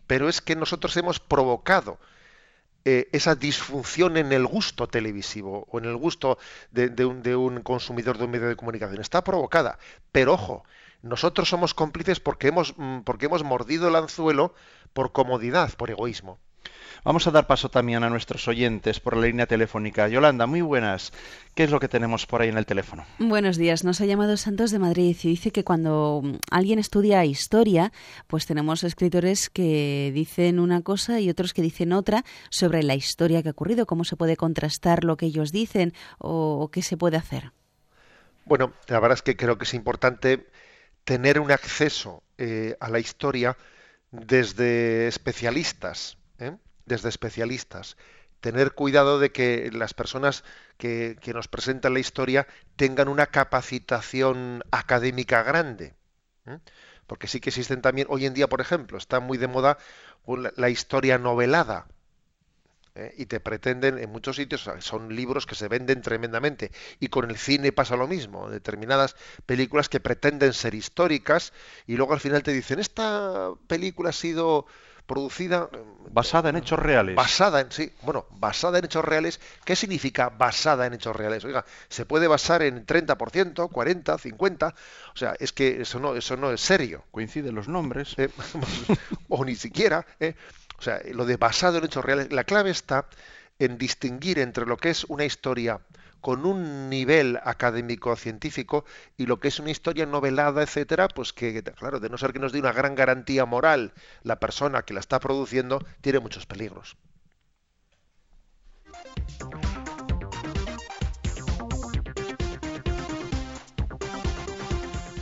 pero 0.06 0.28
es 0.28 0.40
que 0.40 0.56
nosotros 0.56 0.96
hemos 0.96 1.20
provocado 1.20 1.98
eh, 2.90 3.06
esa 3.12 3.34
disfunción 3.34 4.16
en 4.16 4.32
el 4.32 4.46
gusto 4.46 4.86
televisivo 4.86 5.66
o 5.70 5.78
en 5.78 5.84
el 5.84 5.96
gusto 5.96 6.38
de, 6.70 7.04
un, 7.04 7.22
de, 7.22 7.36
un, 7.36 7.60
consumidor 7.60 8.16
de 8.16 8.24
un 8.24 8.30
medio 8.30 8.48
de 8.48 8.56
comunicación. 8.56 9.02
Está 9.02 9.22
provocada. 9.22 9.78
Pero 10.10 10.32
ojo, 10.32 10.64
nosotros 11.02 11.50
somos 11.50 11.74
cómplices 11.74 12.18
porque 12.18 12.48
hemos, 12.48 12.72
mm, 12.78 13.00
porque 13.00 13.26
hemos 13.26 13.44
mordido 13.44 13.88
el 13.88 13.96
anzuelo 13.96 14.54
por 14.94 15.12
comodidad, 15.12 15.74
por 15.74 15.90
egoísmo. 15.90 16.38
Vamos 17.04 17.26
a 17.26 17.30
dar 17.30 17.46
paso 17.46 17.68
también 17.68 18.02
a 18.02 18.10
nuestros 18.10 18.48
oyentes 18.48 19.00
por 19.00 19.16
la 19.16 19.26
línea 19.26 19.46
telefónica. 19.46 20.08
Yolanda, 20.08 20.46
muy 20.46 20.60
buenas. 20.60 21.12
¿Qué 21.54 21.64
es 21.64 21.70
lo 21.70 21.80
que 21.80 21.88
tenemos 21.88 22.26
por 22.26 22.42
ahí 22.42 22.48
en 22.48 22.58
el 22.58 22.66
teléfono? 22.66 23.04
Buenos 23.18 23.56
días. 23.56 23.84
Nos 23.84 24.00
ha 24.00 24.06
llamado 24.06 24.36
Santos 24.36 24.70
de 24.70 24.78
Madrid 24.78 25.16
y 25.22 25.28
dice 25.28 25.50
que 25.50 25.64
cuando 25.64 26.22
alguien 26.50 26.78
estudia 26.78 27.24
historia, 27.24 27.92
pues 28.26 28.46
tenemos 28.46 28.84
escritores 28.84 29.48
que 29.48 30.10
dicen 30.14 30.58
una 30.58 30.82
cosa 30.82 31.20
y 31.20 31.30
otros 31.30 31.54
que 31.54 31.62
dicen 31.62 31.92
otra 31.92 32.24
sobre 32.50 32.82
la 32.82 32.94
historia 32.94 33.42
que 33.42 33.48
ha 33.48 33.52
ocurrido, 33.52 33.86
cómo 33.86 34.04
se 34.04 34.16
puede 34.16 34.36
contrastar 34.36 35.04
lo 35.04 35.16
que 35.16 35.26
ellos 35.26 35.52
dicen 35.52 35.92
o, 36.18 36.70
qué 36.72 36.82
se 36.82 36.96
puede 36.96 37.16
hacer. 37.16 37.52
Bueno, 38.44 38.72
la 38.88 39.00
verdad 39.00 39.16
es 39.16 39.22
que 39.22 39.36
creo 39.36 39.58
que 39.58 39.64
es 39.64 39.74
importante 39.74 40.46
tener 41.04 41.38
un 41.40 41.50
acceso 41.50 42.22
eh, 42.38 42.76
a 42.80 42.88
la 42.88 42.98
historia 42.98 43.56
desde 44.10 45.06
especialistas. 45.06 46.16
¿eh? 46.38 46.56
Desde 46.88 47.08
especialistas. 47.08 47.96
Tener 48.40 48.72
cuidado 48.72 49.18
de 49.18 49.30
que 49.30 49.70
las 49.72 49.94
personas 49.94 50.44
que, 50.76 51.18
nos 51.34 51.48
presentan 51.48 51.94
la 51.94 52.00
historia 52.00 52.46
tengan 52.76 53.08
una 53.08 53.26
capacitación 53.26 54.62
académica 54.70 55.42
grande. 55.42 55.94
¿eh? 56.46 56.58
Porque 57.06 57.26
sí 57.26 57.40
que 57.40 57.50
existen 57.50 57.82
también, 57.82 58.06
hoy 58.10 58.26
en 58.26 58.34
día, 58.34 58.48
por 58.48 58.60
ejemplo, 58.60 58.98
está 58.98 59.20
muy 59.20 59.38
de 59.38 59.48
moda 59.48 59.78
la, 60.56 60.70
historia 60.70 61.18
novelada. 61.18 61.88
¿eh? 62.94 63.14
Y 63.16 63.26
te 63.26 63.40
pretenden, 63.40 63.98
en 63.98 64.10
muchos 64.10 64.36
sitios, 64.36 64.70
son 64.80 65.16
libros 65.16 65.46
que 65.46 65.54
se 65.54 65.68
venden 65.68 66.00
tremendamente. 66.00 66.70
Y 67.00 67.08
con 67.08 67.28
el 67.28 67.38
cine 67.38 67.72
pasa 67.72 67.96
lo 67.96 68.06
mismo. 68.06 68.50
Determinadas 68.50 69.16
películas 69.46 69.88
que 69.88 70.00
pretenden 70.00 70.52
ser 70.52 70.74
históricas 70.74 71.52
y 71.86 71.96
luego 71.96 72.12
al 72.12 72.20
final 72.20 72.42
te 72.42 72.52
dicen, 72.52 72.78
esta 72.78 73.50
película 73.66 74.10
ha 74.10 74.12
sido 74.12 74.66
producida 75.08 75.70
basada 76.10 76.50
en 76.50 76.56
hechos 76.56 76.78
reales. 76.78 77.16
Basada 77.16 77.60
en 77.60 77.72
sí, 77.72 77.90
bueno, 78.02 78.26
basada 78.30 78.78
en 78.78 78.84
hechos 78.84 79.04
reales. 79.04 79.40
¿Qué 79.64 79.74
significa 79.74 80.28
basada 80.28 80.86
en 80.86 80.92
hechos 80.92 81.16
reales? 81.16 81.44
Oiga, 81.44 81.64
se 81.88 82.04
puede 82.04 82.28
basar 82.28 82.62
en 82.62 82.86
30%, 82.86 83.70
40, 83.72 84.18
50, 84.18 84.74
o 85.14 85.16
sea, 85.16 85.34
es 85.40 85.52
que 85.52 85.80
eso 85.80 85.98
no 85.98 86.14
eso 86.14 86.36
no 86.36 86.52
es 86.52 86.60
serio. 86.60 87.04
Coinciden 87.10 87.54
los 87.54 87.68
nombres 87.68 88.14
eh, 88.18 88.28
o 89.28 89.44
ni 89.44 89.56
siquiera, 89.56 90.06
eh. 90.20 90.34
o 90.78 90.82
sea, 90.82 91.00
lo 91.12 91.24
de 91.24 91.38
basado 91.38 91.78
en 91.78 91.86
hechos 91.86 92.04
reales, 92.04 92.30
la 92.30 92.44
clave 92.44 92.70
está 92.70 93.06
en 93.58 93.78
distinguir 93.78 94.38
entre 94.38 94.66
lo 94.66 94.76
que 94.76 94.90
es 94.90 95.04
una 95.04 95.24
historia 95.24 95.80
con 96.20 96.46
un 96.46 96.88
nivel 96.88 97.38
académico 97.44 98.14
científico 98.16 98.84
y 99.16 99.26
lo 99.26 99.40
que 99.40 99.48
es 99.48 99.58
una 99.60 99.70
historia 99.70 100.06
novelada, 100.06 100.62
etcétera, 100.62 101.08
pues 101.08 101.32
que 101.32 101.62
claro, 101.62 102.00
de 102.00 102.08
no 102.08 102.18
ser 102.18 102.32
que 102.32 102.38
nos 102.38 102.52
dé 102.52 102.60
una 102.60 102.72
gran 102.72 102.94
garantía 102.94 103.44
moral 103.44 103.92
la 104.22 104.40
persona 104.40 104.82
que 104.82 104.94
la 104.94 105.00
está 105.00 105.20
produciendo, 105.20 105.84
tiene 106.00 106.20
muchos 106.20 106.46
peligros. 106.46 106.96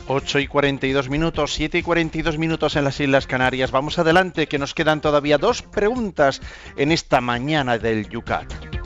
Ocho 0.09 0.39
y 0.39 0.47
42 0.47 1.09
minutos, 1.09 1.53
siete 1.53 1.79
y 1.79 1.83
42 1.83 2.37
minutos 2.37 2.77
en 2.77 2.85
las 2.85 2.97
Islas 3.01 3.27
Canarias. 3.27 3.71
Vamos 3.71 3.99
adelante, 3.99 4.47
que 4.47 4.57
nos 4.57 4.73
quedan 4.73 5.01
todavía 5.01 5.37
dos 5.37 5.63
preguntas 5.63 6.41
en 6.77 6.93
esta 6.93 7.19
mañana 7.19 7.77
del 7.77 8.07
Yucat. 8.07 8.76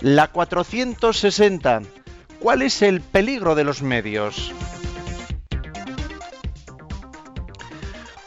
La 0.00 0.28
460. 0.28 1.82
¿Cuál 2.38 2.62
es 2.62 2.82
el 2.82 3.00
peligro 3.00 3.56
de 3.56 3.64
los 3.64 3.82
medios? 3.82 4.52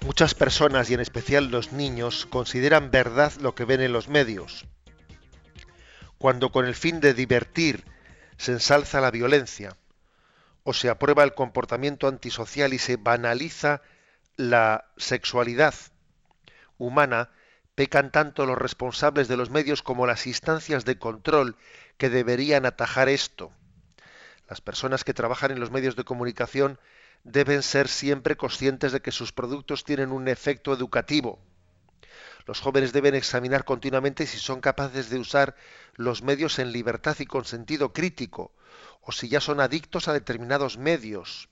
Muchas 0.06 0.34
personas, 0.34 0.90
y 0.90 0.96
en 0.96 1.00
especial 1.00 1.50
los 1.50 1.72
niños, 1.72 2.26
consideran 2.26 2.92
verdad 2.92 3.32
lo 3.40 3.56
que 3.56 3.64
ven 3.64 3.80
en 3.80 3.94
los 3.94 4.10
medios. 4.10 4.66
Cuando 6.18 6.52
con 6.52 6.66
el 6.66 6.76
fin 6.76 7.00
de 7.00 7.14
divertir 7.14 7.86
se 8.36 8.52
ensalza 8.52 9.00
la 9.00 9.10
violencia, 9.10 9.78
o 10.64 10.74
se 10.74 10.90
aprueba 10.90 11.24
el 11.24 11.34
comportamiento 11.34 12.10
antisocial 12.10 12.74
y 12.74 12.80
se 12.80 12.98
banaliza 12.98 13.82
la 14.36 14.90
sexualidad 14.98 15.74
humana, 16.78 17.30
pecan 17.76 18.12
tanto 18.12 18.46
los 18.46 18.58
responsables 18.58 19.28
de 19.28 19.38
los 19.38 19.50
medios 19.50 19.82
como 19.82 20.06
las 20.06 20.28
instancias 20.28 20.86
de 20.86 21.00
control 21.00 21.56
que 21.98 22.10
deberían 22.10 22.66
atajar 22.66 23.10
esto. 23.10 23.52
Las 24.50 24.62
personas 24.62 25.04
que 25.04 25.14
trabajan 25.14 25.52
en 25.52 25.60
los 25.60 25.72
medios 25.72 25.96
de 25.96 26.04
comunicación 26.04 26.80
deben 27.24 27.64
ser 27.64 27.88
siempre 27.88 28.36
conscientes 28.36 28.92
de 28.92 29.02
que 29.02 29.12
sus 29.12 29.32
productos 29.32 29.84
tienen 29.84 30.12
un 30.12 30.28
efecto 30.28 30.74
educativo. 30.74 31.40
Los 32.46 32.60
jóvenes 32.60 32.92
deben 32.92 33.16
examinar 33.16 33.66
continuamente 33.66 34.26
si 34.26 34.40
son 34.40 34.62
capaces 34.62 35.10
de 35.10 35.20
usar 35.20 35.56
los 35.94 36.24
medios 36.24 36.60
en 36.60 36.72
libertad 36.72 37.16
y 37.20 37.26
con 37.26 37.46
sentido 37.46 37.94
crítico, 37.94 38.52
o 39.02 39.12
si 39.12 39.30
ya 39.30 39.40
son 39.40 39.60
adictos 39.60 40.08
a 40.08 40.14
determinados 40.14 40.78
medios. 40.78 41.50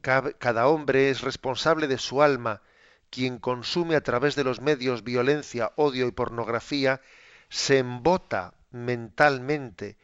Cada 0.00 0.66
hombre 0.66 1.10
es 1.10 1.20
responsable 1.20 1.86
de 1.86 1.98
su 1.98 2.22
alma. 2.22 2.62
Quien 3.10 3.38
consume 3.38 3.96
a 3.96 4.02
través 4.02 4.36
de 4.36 4.44
los 4.44 4.60
medios 4.60 5.02
violencia, 5.02 5.72
odio 5.76 6.06
y 6.06 6.12
pornografía 6.12 7.00
se 7.48 7.78
embota 7.78 8.54
mentalmente 8.70 9.96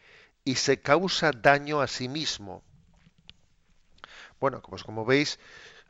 y 0.45 0.57
se 0.57 0.81
causa 0.81 1.31
daño 1.31 1.81
a 1.81 1.87
sí 1.87 2.09
mismo. 2.09 2.63
Bueno, 4.41 4.61
pues 4.61 4.85
como 4.85 5.05
veis, 5.05 5.39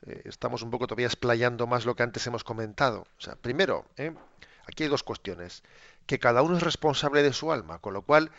eh, 0.07 0.23
estamos 0.25 0.63
un 0.63 0.71
poco 0.71 0.87
todavía 0.87 1.07
explayando 1.07 1.67
más 1.67 1.85
lo 1.85 1.97
que 1.97 2.03
antes 2.03 2.27
hemos 2.27 2.45
comentado. 2.45 3.07
O 3.19 3.21
sea, 3.21 3.37
primero, 3.37 3.87
¿eh? 3.97 4.15
aquí 4.67 4.85
hay 4.85 4.89
dos 4.89 5.03
cuestiones. 5.03 5.63
Que 6.07 6.19
cada 6.19 6.43
uno 6.43 6.57
es 6.57 6.63
responsable 6.63 7.23
de 7.23 7.33
su 7.33 7.51
alma, 7.51 7.79
con 7.81 7.95
lo 7.95 8.03
cual 8.03 8.31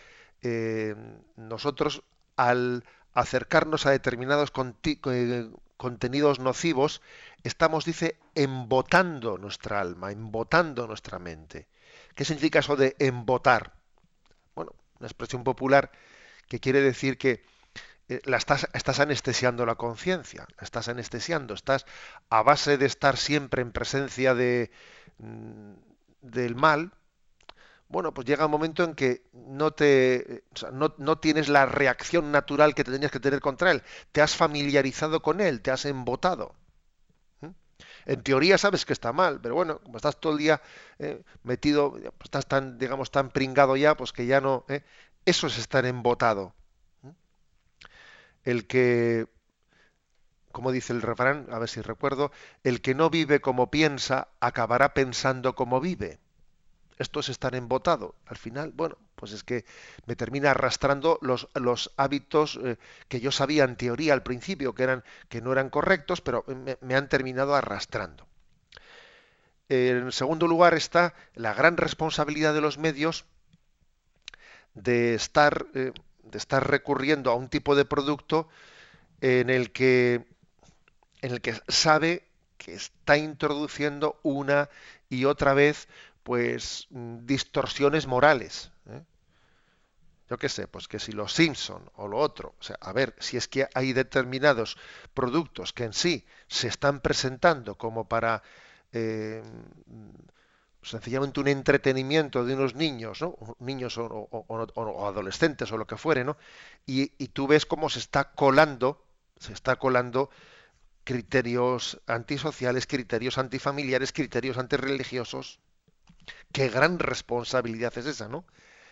eh, 0.41 0.95
nosotros 1.35 2.03
al 2.35 2.85
acercarnos 3.13 3.85
a 3.85 3.91
determinados 3.91 4.51
contenidos 5.77 6.39
nocivos, 6.39 7.01
estamos, 7.43 7.85
dice, 7.85 8.17
embotando 8.35 9.37
nuestra 9.37 9.79
alma, 9.79 10.11
embotando 10.11 10.87
nuestra 10.87 11.19
mente. 11.19 11.67
¿Qué 12.15 12.25
significa 12.25 12.59
eso 12.59 12.75
de 12.75 12.95
embotar? 12.99 13.73
Bueno, 14.55 14.73
una 14.99 15.07
expresión 15.07 15.43
popular 15.43 15.91
que 16.47 16.59
quiere 16.59 16.81
decir 16.81 17.17
que 17.17 17.43
eh, 18.09 18.21
la 18.25 18.37
estás, 18.37 18.67
estás 18.73 18.99
anestesiando 18.99 19.65
la 19.65 19.75
conciencia, 19.75 20.47
la 20.57 20.63
estás 20.63 20.87
anestesiando, 20.87 21.53
estás 21.53 21.85
a 22.29 22.41
base 22.41 22.77
de 22.77 22.85
estar 22.85 23.17
siempre 23.17 23.61
en 23.61 23.71
presencia 23.71 24.33
de, 24.33 24.71
mm, 25.19 25.73
del 26.21 26.55
mal, 26.55 26.91
bueno, 27.89 28.13
pues 28.13 28.27
llega 28.27 28.45
un 28.45 28.51
momento 28.51 28.83
en 28.83 28.95
que 28.95 29.23
no 29.33 29.71
te 29.71 30.43
no, 30.73 30.93
no, 30.97 31.19
tienes 31.19 31.49
la 31.49 31.65
reacción 31.65 32.31
natural 32.31 32.75
que 32.75 32.83
tenías 32.83 33.11
que 33.11 33.19
tener 33.19 33.39
contra 33.41 33.71
él. 33.71 33.83
Te 34.11 34.21
has 34.21 34.35
familiarizado 34.35 35.21
con 35.21 35.41
él, 35.41 35.61
te 35.61 35.71
has 35.71 35.85
embotado. 35.85 36.55
En 38.05 38.23
teoría 38.23 38.57
sabes 38.57 38.85
que 38.85 38.93
está 38.93 39.11
mal, 39.13 39.39
pero 39.41 39.55
bueno, 39.55 39.79
como 39.79 39.97
estás 39.97 40.19
todo 40.19 40.31
el 40.33 40.39
día 40.39 40.61
eh, 40.97 41.23
metido, 41.43 41.97
estás 42.23 42.47
tan, 42.47 42.77
digamos, 42.77 43.11
tan 43.11 43.29
pringado 43.31 43.75
ya, 43.75 43.95
pues 43.97 44.13
que 44.13 44.25
ya 44.25 44.41
no. 44.41 44.65
¿eh? 44.69 44.83
Eso 45.25 45.47
es 45.47 45.57
estar 45.57 45.85
embotado 45.85 46.53
el 48.47 48.65
que, 48.65 49.27
como 50.53 50.71
dice 50.71 50.93
el 50.93 51.01
refrán, 51.01 51.47
a 51.51 51.59
ver 51.59 51.67
si 51.67 51.81
recuerdo, 51.81 52.31
el 52.63 52.81
que 52.81 52.95
no 52.95 53.09
vive 53.09 53.41
como 53.41 53.69
piensa, 53.69 54.29
acabará 54.39 54.93
pensando 54.93 55.53
como 55.53 55.81
vive. 55.81 56.19
Esto 56.97 57.19
es 57.19 57.29
estar 57.29 57.55
embotado. 57.55 58.15
Al 58.25 58.37
final, 58.37 58.71
bueno, 58.75 58.97
pues 59.15 59.31
es 59.31 59.43
que 59.43 59.65
me 60.05 60.15
termina 60.15 60.51
arrastrando 60.51 61.19
los, 61.21 61.47
los 61.53 61.91
hábitos 61.97 62.59
eh, 62.63 62.77
que 63.07 63.19
yo 63.19 63.31
sabía 63.31 63.63
en 63.63 63.75
teoría 63.75 64.13
al 64.13 64.23
principio 64.23 64.73
que, 64.73 64.83
eran, 64.83 65.03
que 65.29 65.41
no 65.41 65.51
eran 65.51 65.69
correctos, 65.69 66.21
pero 66.21 66.45
me, 66.81 66.95
han 66.95 67.09
terminado 67.09 67.55
arrastrando. 67.55 68.27
En 69.69 70.11
segundo 70.11 70.47
lugar 70.47 70.73
está 70.73 71.13
la 71.35 71.53
gran 71.53 71.77
responsabilidad 71.77 72.53
de 72.53 72.61
los 72.61 72.77
medios 72.77 73.25
de 74.73 75.13
estar 75.13 75.65
eh, 75.73 75.91
de 76.31 76.37
estar 76.37 76.69
recurriendo 76.69 77.31
a 77.31 77.35
un 77.35 77.49
tipo 77.49 77.75
de 77.75 77.85
producto 77.85 78.47
en 79.21 79.49
el 79.49 79.71
que 79.71 80.25
en 81.21 81.31
el 81.31 81.41
que 81.41 81.59
sabe 81.67 82.23
que 82.57 82.73
está 82.73 83.17
introduciendo 83.17 84.19
una 84.23 84.69
y 85.09 85.25
otra 85.25 85.53
vez 85.53 85.87
pues 86.27 86.87
distorsiones 86.91 88.05
morales. 88.05 88.69
¿eh? 88.89 89.01
Yo 90.29 90.37
qué 90.37 90.49
sé, 90.49 90.67
pues 90.67 90.89
que 90.89 90.99
si 90.99 91.13
los 91.13 91.31
Simpson 91.31 91.89
o 91.95 92.09
lo 92.09 92.17
otro, 92.17 92.53
o 92.59 92.61
sea, 92.61 92.75
a 92.81 92.91
ver, 92.91 93.15
si 93.17 93.37
es 93.37 93.47
que 93.47 93.69
hay 93.73 93.93
determinados 93.93 94.75
productos 95.13 95.71
que 95.71 95.85
en 95.85 95.93
sí 95.93 96.25
se 96.49 96.67
están 96.67 96.99
presentando 96.99 97.77
como 97.77 98.09
para 98.09 98.43
eh, 98.91 99.41
sencillamente 100.81 101.39
un 101.39 101.47
entretenimiento 101.47 102.43
de 102.43 102.55
unos 102.55 102.75
niños, 102.75 103.21
¿no? 103.21 103.37
niños 103.59 103.97
o, 103.97 105.07
adolescentes 105.07 105.71
o 105.71 105.77
lo 105.77 105.87
que 105.87 105.95
fuere, 105.95 106.25
¿no? 106.25 106.35
Y, 106.85 107.07
tú 107.29 107.47
ves 107.47 107.65
cómo 107.65 107.89
se 107.89 107.99
está 107.99 108.33
colando, 108.33 109.01
se 109.39 109.53
está 109.53 109.77
colando 109.77 110.29
criterios 111.05 112.01
antisociales, 112.05 112.85
criterios 112.85 113.37
antifamiliares, 113.37 114.11
criterios 114.11 114.57
antirreligiosos. 114.57 115.61
Qué 116.51 116.69
gran 116.69 116.99
responsabilidad 116.99 117.97
es 117.97 118.05
esa, 118.05 118.27
¿no? 118.27 118.45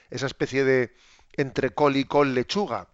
Esa 0.09 0.25
especie 0.25 0.63
de 0.63 0.95
entre 1.33 1.71
col 1.71 1.97
y 1.97 2.05
col 2.05 2.33
lechuga. 2.33 2.87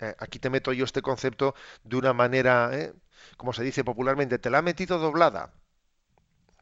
Eh, 0.00 0.14
aquí 0.18 0.38
te 0.38 0.50
meto 0.50 0.72
yo 0.72 0.84
este 0.84 1.02
concepto 1.02 1.54
de 1.84 1.96
una 1.96 2.12
manera, 2.12 2.70
¿eh? 2.72 2.92
como 3.36 3.52
se 3.52 3.64
dice 3.64 3.84
popularmente, 3.84 4.38
te 4.38 4.50
la 4.50 4.58
ha 4.58 4.62
metido 4.62 4.98
doblada 4.98 5.52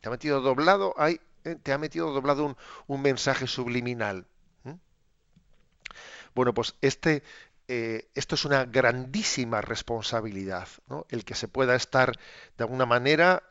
te 0.01 0.09
ha 0.09 0.11
metido 0.11 0.41
doblado, 0.41 0.95
eh, 1.05 1.19
te 1.63 1.73
ha 1.73 1.79
metido 1.79 2.13
doblado 2.13 2.57
un, 2.87 3.03
mensaje 3.03 3.47
subliminal. 3.47 4.27
Bueno, 6.35 6.53
pues 6.53 6.77
este, 6.83 7.23
esto 7.67 8.35
es 8.35 8.45
una 8.45 8.67
grandísima 8.67 9.63
responsabilidad, 9.63 10.69
el 11.09 11.25
que 11.25 11.35
se 11.35 11.49
pueda 11.49 11.75
estar 11.75 12.13
de 12.59 12.65
alguna 12.65 12.85
manera 12.85 13.43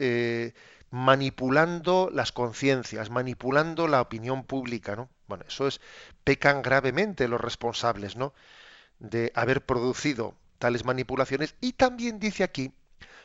manipulando 0.95 2.09
las 2.09 2.31
conciencias, 2.31 3.09
manipulando 3.09 3.89
la 3.89 3.99
opinión 3.99 4.45
pública, 4.45 4.95
¿no? 4.95 5.09
Bueno, 5.27 5.43
eso 5.45 5.67
es, 5.67 5.81
pecan 6.23 6.61
gravemente 6.61 7.27
los 7.27 7.41
responsables, 7.41 8.15
¿no? 8.15 8.33
De 8.99 9.29
haber 9.35 9.65
producido 9.65 10.35
tales 10.57 10.85
manipulaciones 10.85 11.55
y 11.59 11.73
también 11.73 12.17
dice 12.17 12.45
aquí 12.45 12.71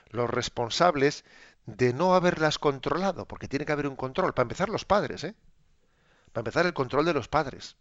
los 0.08 0.28
responsables 0.28 1.24
de 1.64 1.92
no 1.92 2.16
haberlas 2.16 2.58
controlado, 2.58 3.24
porque 3.26 3.46
tiene 3.46 3.64
que 3.64 3.70
haber 3.70 3.86
un 3.86 3.94
control. 3.94 4.34
Para 4.34 4.46
empezar, 4.46 4.68
los 4.68 4.84
padres, 4.84 5.22
¿eh? 5.22 5.36
Para 6.32 6.40
empezar, 6.40 6.66
el 6.66 6.74
control 6.74 7.04
de 7.04 7.14
los 7.14 7.28
padres. 7.28 7.76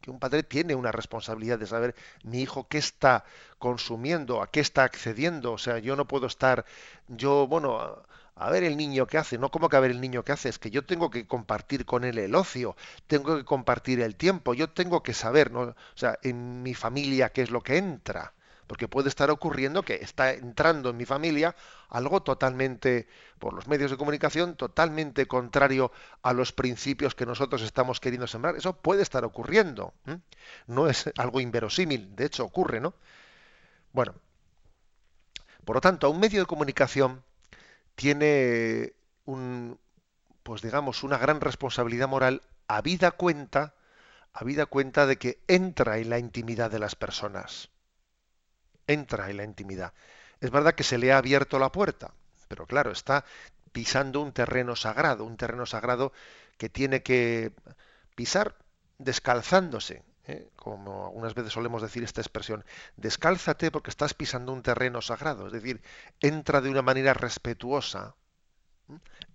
Que 0.00 0.10
un 0.10 0.20
padre 0.20 0.42
tiene 0.42 0.74
una 0.74 0.90
responsabilidad 0.90 1.58
de 1.58 1.66
saber 1.66 1.94
mi 2.24 2.40
hijo 2.40 2.66
qué 2.66 2.78
está 2.78 3.26
consumiendo, 3.58 4.40
a 4.40 4.50
qué 4.50 4.60
está 4.60 4.84
accediendo. 4.84 5.52
O 5.52 5.58
sea, 5.58 5.80
yo 5.80 5.96
no 5.96 6.08
puedo 6.08 6.26
estar, 6.26 6.64
yo, 7.08 7.46
bueno, 7.46 8.02
a, 8.34 8.50
ver 8.50 8.64
el 8.64 8.76
niño 8.76 9.06
que 9.06 9.18
hace. 9.18 9.38
No 9.38 9.50
como 9.50 9.68
que 9.68 9.76
a 9.76 9.80
ver 9.80 9.90
el 9.90 10.00
niño 10.00 10.24
que 10.24 10.32
hace, 10.32 10.48
es 10.48 10.58
que 10.58 10.70
yo 10.70 10.84
tengo 10.84 11.10
que 11.10 11.26
compartir 11.26 11.84
con 11.84 12.04
él 12.04 12.18
el 12.18 12.34
ocio, 12.34 12.76
tengo 13.06 13.36
que 13.36 13.44
compartir 13.44 14.00
el 14.00 14.16
tiempo, 14.16 14.54
yo 14.54 14.70
tengo 14.70 15.02
que 15.02 15.14
saber. 15.14 15.52
O 15.54 15.74
sea, 15.94 16.18
en 16.22 16.62
mi 16.62 16.74
familia 16.74 17.30
qué 17.30 17.42
es 17.42 17.50
lo 17.50 17.62
que 17.62 17.78
entra 17.78 18.32
porque 18.72 18.88
puede 18.88 19.10
estar 19.10 19.30
ocurriendo 19.30 19.82
que 19.82 19.96
está 19.96 20.32
entrando 20.32 20.88
en 20.88 20.96
mi 20.96 21.04
familia 21.04 21.54
algo 21.90 22.22
totalmente, 22.22 23.06
por 23.38 23.52
los 23.52 23.68
medios 23.68 23.90
de 23.90 23.98
comunicación, 23.98 24.56
totalmente 24.56 25.26
contrario 25.26 25.92
a 26.22 26.32
los 26.32 26.52
principios 26.52 27.14
que 27.14 27.26
nosotros 27.26 27.60
estamos 27.60 28.00
queriendo 28.00 28.26
sembrar. 28.26 28.56
Eso 28.56 28.74
puede 28.74 29.02
estar 29.02 29.26
ocurriendo. 29.26 29.92
No 30.66 30.88
es 30.88 31.10
algo 31.18 31.40
inverosímil, 31.40 32.16
de 32.16 32.24
hecho 32.24 32.46
ocurre, 32.46 32.80
¿no? 32.80 32.94
Bueno, 33.92 34.14
por 35.66 35.76
lo 35.76 35.80
tanto, 35.82 36.08
un 36.08 36.18
medio 36.18 36.40
de 36.40 36.46
comunicación 36.46 37.22
tiene 37.94 38.94
un, 39.24 39.78
pues 40.42 40.62
digamos, 40.62 41.02
una 41.02 41.18
gran 41.18 41.40
responsabilidad 41.40 42.08
moral 42.08 42.42
a 42.68 42.80
vida 42.82 43.12
cuenta, 43.12 43.74
a 44.32 44.44
vida 44.44 44.66
cuenta 44.66 45.06
de 45.06 45.18
que 45.18 45.38
entra 45.48 45.98
en 45.98 46.10
la 46.10 46.18
intimidad 46.18 46.70
de 46.70 46.78
las 46.78 46.94
personas 46.94 47.70
entra 48.86 49.30
en 49.30 49.36
la 49.38 49.44
intimidad. 49.44 49.92
Es 50.40 50.50
verdad 50.50 50.74
que 50.74 50.84
se 50.84 50.98
le 50.98 51.12
ha 51.12 51.18
abierto 51.18 51.58
la 51.58 51.72
puerta, 51.72 52.12
pero 52.48 52.66
claro, 52.66 52.90
está 52.90 53.24
pisando 53.72 54.20
un 54.20 54.32
terreno 54.32 54.76
sagrado, 54.76 55.24
un 55.24 55.36
terreno 55.36 55.66
sagrado 55.66 56.12
que 56.58 56.68
tiene 56.68 57.02
que 57.02 57.52
pisar 58.14 58.56
descalzándose, 58.98 60.02
¿eh? 60.26 60.48
como 60.56 61.06
algunas 61.06 61.34
veces 61.34 61.52
solemos 61.52 61.82
decir 61.82 62.02
esta 62.04 62.20
expresión, 62.20 62.64
descálzate 62.96 63.70
porque 63.70 63.90
estás 63.90 64.14
pisando 64.14 64.52
un 64.52 64.62
terreno 64.62 65.02
sagrado, 65.02 65.46
es 65.46 65.52
decir, 65.52 65.82
entra 66.20 66.60
de 66.60 66.70
una 66.70 66.82
manera 66.82 67.14
respetuosa, 67.14 68.14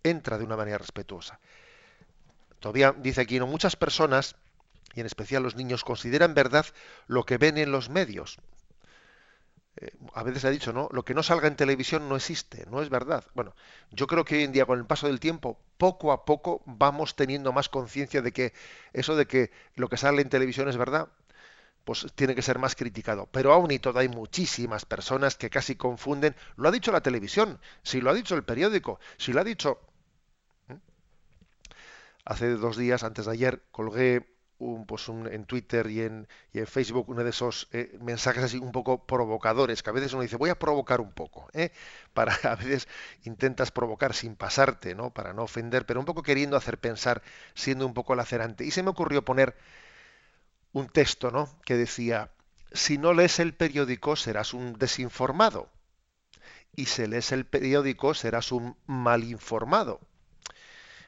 entra 0.03 0.37
de 0.37 0.43
una 0.43 0.57
manera 0.57 0.77
respetuosa. 0.77 1.39
Todavía 2.59 2.93
dice 2.97 3.21
aquí, 3.21 3.39
no, 3.39 3.47
muchas 3.47 3.75
personas, 3.75 4.35
y 4.93 5.01
en 5.01 5.05
especial 5.05 5.43
los 5.43 5.55
niños, 5.55 5.83
consideran 5.83 6.33
verdad 6.33 6.65
lo 7.07 7.23
que 7.25 7.37
ven 7.37 7.57
en 7.57 7.71
los 7.71 7.89
medios. 7.89 8.39
A 10.13 10.23
veces 10.23 10.45
ha 10.45 10.49
dicho, 10.49 10.73
¿no? 10.73 10.89
Lo 10.91 11.05
que 11.05 11.13
no 11.13 11.21
salga 11.21 11.47
en 11.47 11.55
televisión 11.55 12.09
no 12.09 12.15
existe, 12.15 12.65
no 12.69 12.81
es 12.81 12.89
verdad. 12.89 13.23
Bueno, 13.35 13.53
yo 13.91 14.07
creo 14.07 14.25
que 14.25 14.35
hoy 14.35 14.43
en 14.43 14.51
día, 14.51 14.65
con 14.65 14.79
el 14.79 14.85
paso 14.85 15.07
del 15.07 15.19
tiempo, 15.19 15.59
poco 15.77 16.11
a 16.11 16.25
poco 16.25 16.63
vamos 16.65 17.15
teniendo 17.15 17.53
más 17.53 17.69
conciencia 17.69 18.21
de 18.21 18.31
que 18.31 18.53
eso 18.93 19.15
de 19.15 19.27
que 19.27 19.51
lo 19.75 19.87
que 19.89 19.97
sale 19.97 20.21
en 20.21 20.29
televisión 20.29 20.67
es 20.67 20.77
verdad, 20.77 21.09
pues 21.83 22.07
tiene 22.15 22.35
que 22.35 22.41
ser 22.41 22.59
más 22.59 22.75
criticado. 22.75 23.29
Pero 23.31 23.53
aún 23.53 23.71
y 23.71 23.79
todo 23.79 23.99
hay 23.99 24.09
muchísimas 24.09 24.85
personas 24.85 25.35
que 25.35 25.49
casi 25.49 25.75
confunden. 25.75 26.35
Lo 26.55 26.69
ha 26.69 26.71
dicho 26.71 26.91
la 26.91 27.01
televisión, 27.01 27.59
si 27.83 28.01
lo 28.01 28.09
ha 28.09 28.13
dicho 28.13 28.35
el 28.35 28.43
periódico, 28.43 28.99
si 29.17 29.31
lo 29.31 29.41
ha 29.41 29.43
dicho. 29.43 29.79
¿eh? 30.69 30.77
Hace 32.25 32.49
dos 32.55 32.77
días, 32.77 33.03
antes 33.03 33.25
de 33.25 33.31
ayer, 33.31 33.63
colgué 33.71 34.36
un, 34.59 34.85
pues 34.85 35.07
un, 35.09 35.27
en 35.31 35.45
Twitter 35.45 35.87
y 35.89 36.01
en, 36.01 36.27
y 36.53 36.59
en, 36.59 36.67
Facebook 36.67 37.09
uno 37.09 37.23
de 37.23 37.29
esos 37.29 37.67
eh, 37.71 37.97
mensajes 38.01 38.43
así 38.43 38.57
un 38.57 38.71
poco 38.71 39.05
provocadores, 39.05 39.83
que 39.83 39.89
a 39.89 39.93
veces 39.93 40.13
uno 40.13 40.23
dice, 40.23 40.37
voy 40.37 40.49
a 40.49 40.59
provocar 40.59 41.01
un 41.01 41.11
poco, 41.11 41.49
¿eh? 41.53 41.71
para 42.13 42.33
a 42.43 42.55
veces 42.55 42.87
intentas 43.23 43.71
provocar 43.71 44.13
sin 44.13 44.35
pasarte, 44.35 44.95
¿no? 44.95 45.11
para 45.11 45.33
no 45.33 45.43
ofender, 45.43 45.85
pero 45.85 45.99
un 45.99 46.05
poco 46.05 46.23
queriendo 46.23 46.57
hacer 46.57 46.79
pensar, 46.79 47.21
siendo 47.53 47.85
un 47.85 47.93
poco 47.93 48.15
lacerante. 48.15 48.65
Y 48.65 48.71
se 48.71 48.83
me 48.83 48.89
ocurrió 48.89 49.23
poner 49.23 49.55
un 50.73 50.87
texto 50.89 51.31
¿no? 51.31 51.49
que 51.65 51.75
decía, 51.75 52.31
si 52.71 52.97
no 52.97 53.13
lees 53.13 53.39
el 53.39 53.53
periódico 53.53 54.15
serás 54.15 54.53
un 54.53 54.73
desinformado, 54.77 55.69
y 56.75 56.85
si 56.85 57.07
lees 57.07 57.31
el 57.31 57.45
periódico 57.45 58.13
serás 58.13 58.51
un 58.51 58.77
mal 58.85 59.23
informado. 59.23 59.99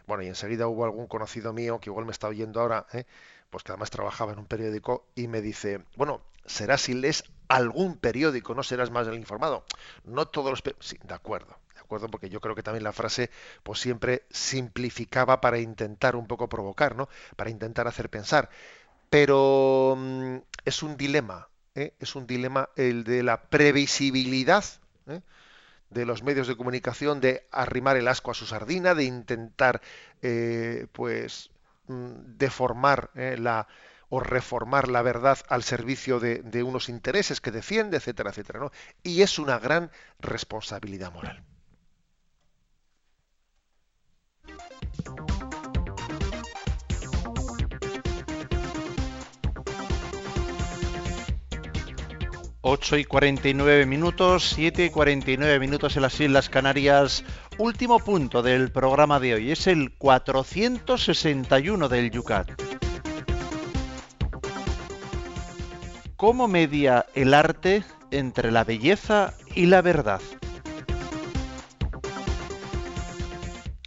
Bueno, 0.08 0.24
y 0.24 0.28
enseguida 0.28 0.68
hubo 0.68 0.86
algún 0.86 1.06
conocido 1.06 1.54
mío 1.54 1.80
que 1.80 1.92
igual 1.92 2.06
me 2.06 2.12
está 2.12 2.28
oyendo 2.28 2.60
ahora, 2.60 2.88
¿eh? 2.94 3.06
Pues 3.50 3.64
que 3.64 3.72
además 3.72 3.90
trabajaba 3.90 4.34
en 4.34 4.40
un 4.40 4.46
periódico, 4.46 5.06
y 5.16 5.28
me 5.28 5.42
dice, 5.42 5.84
bueno, 5.96 6.22
será 6.46 6.78
si 6.78 6.94
lees 6.94 7.24
algún 7.48 7.98
periódico, 7.98 8.54
no 8.54 8.64
serás 8.64 8.92
más 8.92 9.08
el 9.08 9.16
informado. 9.16 9.66
No 10.04 10.28
todos 10.28 10.52
los 10.52 10.64
Sí, 10.80 10.98
de 11.04 11.14
acuerdo, 11.14 11.58
de 11.74 11.82
acuerdo, 11.82 12.08
porque 12.10 12.30
yo 12.30 12.42
creo 12.42 12.56
que 12.56 12.64
también 12.64 12.84
la 12.84 12.94
frase, 12.94 13.30
pues 13.64 13.80
siempre 13.80 14.24
simplificaba 14.30 15.42
para 15.42 15.60
intentar 15.60 16.16
un 16.16 16.28
poco 16.28 16.48
provocar, 16.50 16.96
¿no? 16.96 17.10
Para 17.36 17.50
intentar 17.50 17.88
hacer 17.88 18.10
pensar. 18.10 18.50
Pero 19.10 19.96
mm, 19.98 20.38
es 20.66 20.84
un 20.84 20.98
dilema, 20.98 21.50
¿eh? 21.76 21.94
es 22.00 22.16
un 22.16 22.28
dilema 22.28 22.70
el 22.76 23.04
de 23.04 23.24
la 23.24 23.42
previsibilidad. 23.50 24.64
¿eh? 25.08 25.22
de 25.90 26.06
los 26.06 26.24
medios 26.24 26.48
de 26.48 26.56
comunicación 26.56 27.20
de 27.20 27.48
arrimar 27.52 27.98
el 27.98 28.08
asco 28.08 28.32
a 28.32 28.36
su 28.36 28.46
sardina, 28.46 28.94
de 28.94 29.06
intentar 29.06 29.82
eh, 30.22 30.88
pues 30.92 31.50
deformar 31.90 33.12
eh, 33.16 33.38
la 33.38 33.68
o 34.10 34.20
reformar 34.20 34.88
la 34.88 35.04
verdad 35.04 35.38
al 35.50 35.64
servicio 35.64 36.20
de, 36.20 36.42
de, 36.42 36.64
unos 36.64 36.90
intereses 36.90 37.42
que 37.42 37.52
defiende, 37.52 37.98
etcétera, 37.98 38.32
etcétera. 38.32 38.60
¿no? 38.60 38.72
Y 39.04 39.22
es 39.22 39.38
una 39.38 39.60
gran 39.60 39.92
responsabilidad 40.20 41.14
moral. 41.14 41.44
Ocho 52.62 52.98
y 52.98 53.06
49 53.06 53.86
minutos, 53.86 54.50
7 54.54 54.84
y 54.88 54.90
49 54.90 55.60
minutos 55.60 55.96
en 55.96 56.02
las 56.02 56.20
Islas 56.20 56.50
Canarias. 56.50 57.24
Último 57.58 58.00
punto 58.00 58.42
del 58.42 58.70
programa 58.70 59.22
de 59.22 59.36
hoy 59.36 59.52
es 59.52 59.66
el 59.68 59.96
461 59.96 61.88
del 61.88 62.12
Yucat. 62.12 62.52
¿Cómo 66.18 66.50
media 66.50 67.06
el 67.16 67.34
arte 67.34 67.86
entre 68.12 68.52
la 68.52 68.66
belleza 68.66 69.34
y 69.56 69.68
la 69.68 69.82
verdad? 69.82 70.20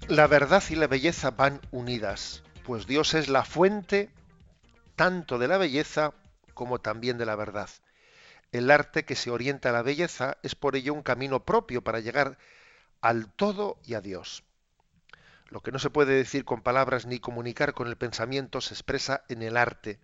La 0.08 0.26
verdad 0.26 0.62
y 0.70 0.76
la 0.76 0.86
belleza 0.86 1.30
van 1.32 1.60
unidas, 1.72 2.42
pues 2.64 2.86
Dios 2.86 3.12
es 3.12 3.28
la 3.28 3.44
fuente 3.44 4.08
tanto 4.96 5.38
de 5.38 5.48
la 5.48 5.58
belleza 5.58 6.14
como 6.54 6.78
también 6.78 7.18
de 7.18 7.26
la 7.26 7.36
verdad. 7.36 7.68
El 8.52 8.70
arte 8.70 9.06
que 9.06 9.16
se 9.16 9.30
orienta 9.30 9.70
a 9.70 9.72
la 9.72 9.82
belleza 9.82 10.36
es 10.42 10.54
por 10.54 10.76
ello 10.76 10.92
un 10.92 11.02
camino 11.02 11.44
propio 11.44 11.82
para 11.82 12.00
llegar 12.00 12.36
al 13.00 13.32
todo 13.32 13.78
y 13.84 13.94
a 13.94 14.02
Dios. 14.02 14.44
Lo 15.48 15.62
que 15.62 15.72
no 15.72 15.78
se 15.78 15.88
puede 15.88 16.14
decir 16.14 16.44
con 16.44 16.62
palabras 16.62 17.06
ni 17.06 17.18
comunicar 17.18 17.72
con 17.72 17.88
el 17.88 17.96
pensamiento 17.96 18.60
se 18.60 18.74
expresa 18.74 19.24
en 19.28 19.42
el 19.42 19.56
arte. 19.56 20.00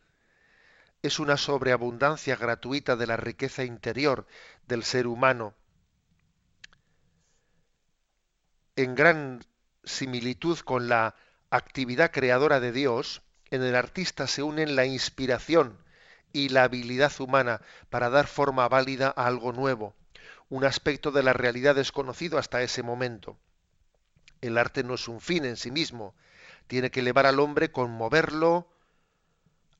Es 1.02 1.18
una 1.18 1.36
sobreabundancia 1.36 2.36
gratuita 2.36 2.96
de 2.96 3.06
la 3.06 3.18
riqueza 3.18 3.64
interior 3.64 4.26
del 4.66 4.82
ser 4.82 5.06
humano. 5.06 5.54
En 8.76 8.94
gran 8.94 9.44
similitud 9.84 10.58
con 10.60 10.88
la 10.88 11.14
actividad 11.50 12.10
creadora 12.12 12.60
de 12.60 12.72
Dios, 12.72 13.22
en 13.50 13.62
el 13.62 13.74
artista 13.74 14.26
se 14.26 14.42
unen 14.42 14.74
la 14.74 14.86
inspiración 14.86 15.78
y 16.32 16.48
la 16.50 16.64
habilidad 16.64 17.12
humana 17.20 17.60
para 17.90 18.10
dar 18.10 18.26
forma 18.26 18.68
válida 18.68 19.12
a 19.16 19.26
algo 19.26 19.52
nuevo, 19.52 19.94
un 20.48 20.64
aspecto 20.64 21.10
de 21.10 21.22
la 21.22 21.32
realidad 21.32 21.74
desconocido 21.74 22.38
hasta 22.38 22.62
ese 22.62 22.82
momento. 22.82 23.36
El 24.40 24.56
arte 24.56 24.84
no 24.84 24.94
es 24.94 25.08
un 25.08 25.20
fin 25.20 25.44
en 25.44 25.56
sí 25.56 25.70
mismo, 25.70 26.14
tiene 26.66 26.90
que 26.90 27.00
elevar 27.00 27.26
al 27.26 27.40
hombre, 27.40 27.72
conmoverlo, 27.72 28.68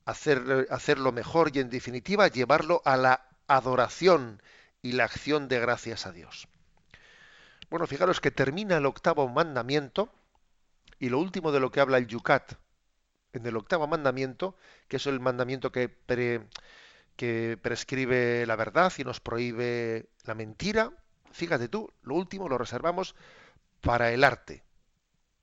hacer, 0.05 0.67
hacerlo 0.69 1.11
mejor 1.11 1.51
y 1.55 1.59
en 1.59 1.69
definitiva 1.69 2.27
llevarlo 2.27 2.81
a 2.85 2.97
la 2.97 3.25
adoración 3.47 4.41
y 4.81 4.93
la 4.93 5.05
acción 5.05 5.47
de 5.47 5.59
gracias 5.59 6.05
a 6.05 6.11
Dios. 6.11 6.47
Bueno, 7.69 7.85
fijaros 7.85 8.19
que 8.19 8.31
termina 8.31 8.77
el 8.77 8.85
octavo 8.85 9.27
mandamiento 9.27 10.11
y 10.99 11.09
lo 11.09 11.19
último 11.19 11.51
de 11.51 11.59
lo 11.59 11.71
que 11.71 11.79
habla 11.79 11.97
el 11.97 12.07
Yucat 12.07 12.53
en 13.33 13.45
el 13.45 13.55
octavo 13.57 13.87
mandamiento, 13.87 14.55
que 14.87 14.97
es 14.97 15.07
el 15.07 15.19
mandamiento 15.19 15.71
que 15.71 15.89
que 17.15 17.59
prescribe 17.61 18.45
la 18.45 18.55
verdad 18.55 18.93
y 18.97 19.03
nos 19.03 19.19
prohíbe 19.19 20.07
la 20.23 20.35
mentira. 20.35 20.93
Fíjate 21.31 21.67
tú, 21.67 21.91
lo 22.01 22.15
último 22.15 22.47
lo 22.47 22.57
reservamos 22.57 23.13
para 23.81 24.11
el 24.13 24.23
arte. 24.23 24.63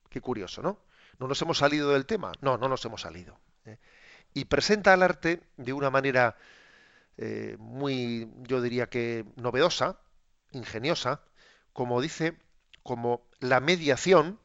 Qué 0.09 0.19
curioso, 0.19 0.63
¿no? 0.63 0.79
¿No 1.19 1.27
nos 1.27 1.39
hemos 1.43 1.59
salido 1.59 1.91
del 1.91 2.07
tema? 2.07 2.31
No, 2.41 2.57
no 2.57 2.67
nos 2.67 2.83
hemos 2.85 3.01
salido. 3.01 3.39
¿eh? 3.65 3.77
Y 4.33 4.45
presenta 4.45 4.93
al 4.93 5.03
arte 5.03 5.43
de 5.57 5.73
una 5.73 5.91
manera 5.91 6.35
eh, 7.17 7.55
muy, 7.59 8.27
yo 8.37 8.59
diría 8.61 8.87
que 8.89 9.25
novedosa, 9.35 9.99
ingeniosa, 10.51 11.21
como 11.73 12.01
dice, 12.01 12.37
como 12.81 13.21
la 13.39 13.59
mediación 13.59 14.39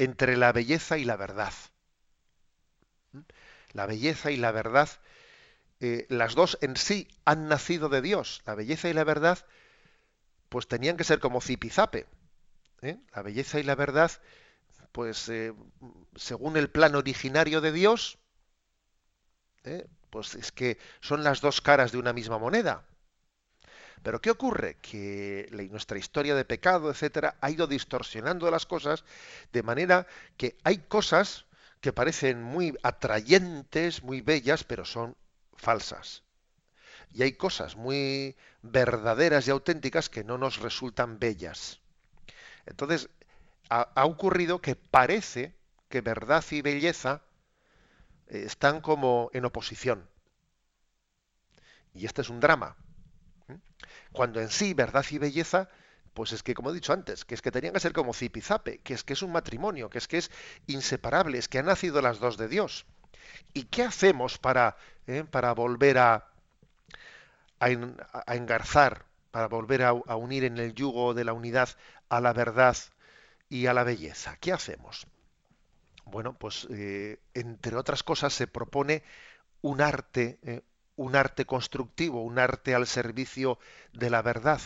entre 0.00 0.38
la 0.38 0.50
belleza 0.52 0.96
y 0.96 1.04
la 1.04 1.16
verdad. 1.16 1.52
¿Mm? 3.12 3.20
La 3.72 3.86
belleza 3.86 4.30
y 4.30 4.38
la 4.38 4.50
verdad 4.50 4.88
eh, 5.80 6.06
las 6.08 6.34
dos 6.34 6.58
en 6.62 6.76
sí 6.76 7.06
han 7.24 7.48
nacido 7.48 7.88
de 7.88 8.00
Dios. 8.00 8.42
La 8.46 8.54
belleza 8.54 8.88
y 8.88 8.94
la 8.94 9.04
verdad, 9.04 9.38
pues 10.48 10.68
tenían 10.68 10.96
que 10.96 11.04
ser 11.04 11.20
como 11.20 11.40
zipizape. 11.40 12.06
¿eh? 12.82 12.98
La 13.14 13.22
belleza 13.22 13.60
y 13.60 13.62
la 13.62 13.74
verdad, 13.74 14.10
pues 14.92 15.28
eh, 15.28 15.54
según 16.16 16.56
el 16.56 16.70
plan 16.70 16.94
originario 16.94 17.60
de 17.60 17.72
Dios, 17.72 18.18
pues 20.08 20.34
es 20.34 20.52
que 20.52 20.78
son 21.00 21.22
las 21.22 21.42
dos 21.42 21.60
caras 21.60 21.92
de 21.92 21.98
una 21.98 22.14
misma 22.14 22.38
moneda. 22.38 22.84
Pero 24.02 24.20
¿qué 24.20 24.30
ocurre? 24.30 24.76
Que 24.80 25.48
nuestra 25.70 25.98
historia 25.98 26.34
de 26.34 26.44
pecado, 26.44 26.90
etcétera, 26.90 27.36
ha 27.40 27.50
ido 27.50 27.66
distorsionando 27.66 28.50
las 28.50 28.66
cosas 28.66 29.04
de 29.52 29.62
manera 29.62 30.06
que 30.36 30.56
hay 30.64 30.78
cosas 30.78 31.46
que 31.80 31.92
parecen 31.92 32.42
muy 32.42 32.76
atrayentes, 32.82 34.02
muy 34.02 34.20
bellas, 34.20 34.64
pero 34.64 34.84
son 34.84 35.16
falsas. 35.54 36.22
Y 37.12 37.22
hay 37.22 37.32
cosas 37.32 37.76
muy 37.76 38.36
verdaderas 38.62 39.46
y 39.46 39.50
auténticas 39.50 40.08
que 40.08 40.24
no 40.24 40.38
nos 40.38 40.58
resultan 40.58 41.18
bellas. 41.18 41.80
Entonces, 42.66 43.08
ha, 43.68 44.04
ocurrido 44.04 44.60
que 44.60 44.76
parece 44.76 45.54
que 45.88 46.00
verdad 46.00 46.44
y 46.50 46.62
belleza 46.62 47.22
eh, 48.28 48.44
están 48.46 48.80
como 48.80 49.30
en 49.32 49.44
oposición. 49.44 50.08
Y 51.94 52.06
este 52.06 52.22
es 52.22 52.30
un 52.30 52.40
drama. 52.40 52.76
Cuando 54.12 54.40
en 54.40 54.50
sí 54.50 54.74
verdad 54.74 55.04
y 55.10 55.18
belleza, 55.18 55.68
pues 56.14 56.32
es 56.32 56.42
que, 56.42 56.54
como 56.54 56.70
he 56.70 56.74
dicho 56.74 56.92
antes, 56.92 57.24
que 57.24 57.34
es 57.34 57.42
que 57.42 57.52
tenían 57.52 57.72
que 57.72 57.80
ser 57.80 57.92
como 57.92 58.12
zipizape, 58.12 58.78
que 58.78 58.94
es 58.94 59.04
que 59.04 59.12
es 59.12 59.22
un 59.22 59.32
matrimonio, 59.32 59.90
que 59.90 59.98
es 59.98 60.08
que 60.08 60.18
es 60.18 60.30
inseparable, 60.66 61.38
es 61.38 61.48
que 61.48 61.58
han 61.58 61.66
nacido 61.66 62.02
las 62.02 62.18
dos 62.18 62.36
de 62.36 62.48
Dios. 62.48 62.86
¿Y 63.54 63.64
qué 63.64 63.84
hacemos 63.84 64.38
para, 64.38 64.76
eh, 65.06 65.24
para 65.24 65.52
volver 65.52 65.98
a, 65.98 66.28
a, 67.60 68.34
engarzar, 68.34 69.04
para 69.30 69.46
volver 69.48 69.82
a, 69.82 69.92
unir 69.92 70.44
en 70.44 70.58
el 70.58 70.74
yugo 70.74 71.14
de 71.14 71.24
la 71.24 71.32
unidad 71.32 71.68
a 72.08 72.20
la 72.20 72.32
verdad 72.32 72.76
y 73.48 73.66
a 73.66 73.74
la 73.74 73.84
belleza? 73.84 74.36
¿Qué 74.40 74.52
hacemos? 74.52 75.06
Bueno, 76.04 76.34
pues 76.36 76.66
eh, 76.70 77.20
entre 77.34 77.76
otras 77.76 78.02
cosas 78.02 78.32
se 78.32 78.48
propone 78.48 79.04
un 79.62 79.80
arte, 79.80 80.38
eh, 80.42 80.62
un 81.00 81.16
arte 81.16 81.46
constructivo, 81.46 82.22
un 82.22 82.38
arte 82.38 82.74
al 82.74 82.86
servicio 82.86 83.58
de 83.94 84.10
la 84.10 84.20
verdad. 84.20 84.60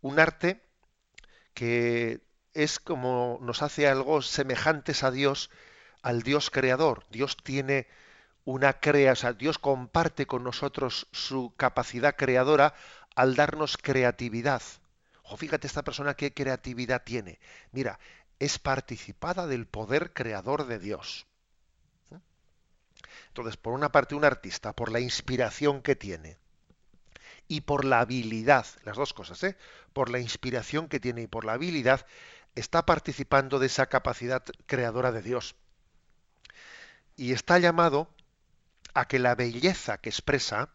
Un 0.00 0.18
arte 0.18 0.64
que 1.52 2.22
es 2.54 2.78
como 2.78 3.38
nos 3.42 3.60
hace 3.60 3.86
algo 3.86 4.22
semejantes 4.22 5.04
a 5.04 5.10
Dios, 5.10 5.50
al 6.00 6.22
Dios 6.22 6.48
creador. 6.48 7.04
Dios 7.10 7.36
tiene 7.36 7.88
una 8.46 8.80
crea, 8.80 9.12
o 9.12 9.16
sea, 9.16 9.34
Dios 9.34 9.58
comparte 9.58 10.26
con 10.26 10.44
nosotros 10.44 11.08
su 11.12 11.52
capacidad 11.58 12.16
creadora 12.16 12.72
al 13.16 13.34
darnos 13.34 13.76
creatividad. 13.76 14.62
O 15.24 15.36
fíjate 15.36 15.66
esta 15.66 15.84
persona 15.84 16.14
qué 16.14 16.32
creatividad 16.32 17.02
tiene. 17.04 17.38
Mira, 17.70 17.98
es 18.38 18.58
participada 18.58 19.46
del 19.46 19.66
poder 19.66 20.14
creador 20.14 20.66
de 20.66 20.78
Dios. 20.78 21.27
Entonces, 23.28 23.56
por 23.56 23.72
una 23.72 23.90
parte, 23.90 24.14
un 24.14 24.24
artista, 24.24 24.72
por 24.72 24.90
la 24.90 25.00
inspiración 25.00 25.82
que 25.82 25.96
tiene 25.96 26.36
y 27.48 27.62
por 27.62 27.84
la 27.84 28.00
habilidad, 28.00 28.66
las 28.84 28.96
dos 28.96 29.14
cosas, 29.14 29.42
¿eh? 29.44 29.56
por 29.92 30.10
la 30.10 30.18
inspiración 30.18 30.88
que 30.88 31.00
tiene 31.00 31.22
y 31.22 31.26
por 31.26 31.44
la 31.44 31.54
habilidad, 31.54 32.06
está 32.54 32.84
participando 32.84 33.58
de 33.58 33.66
esa 33.66 33.86
capacidad 33.86 34.44
creadora 34.66 35.12
de 35.12 35.22
Dios. 35.22 35.54
Y 37.16 37.32
está 37.32 37.58
llamado 37.58 38.08
a 38.94 39.06
que 39.06 39.18
la 39.18 39.34
belleza 39.34 39.98
que 39.98 40.10
expresa, 40.10 40.70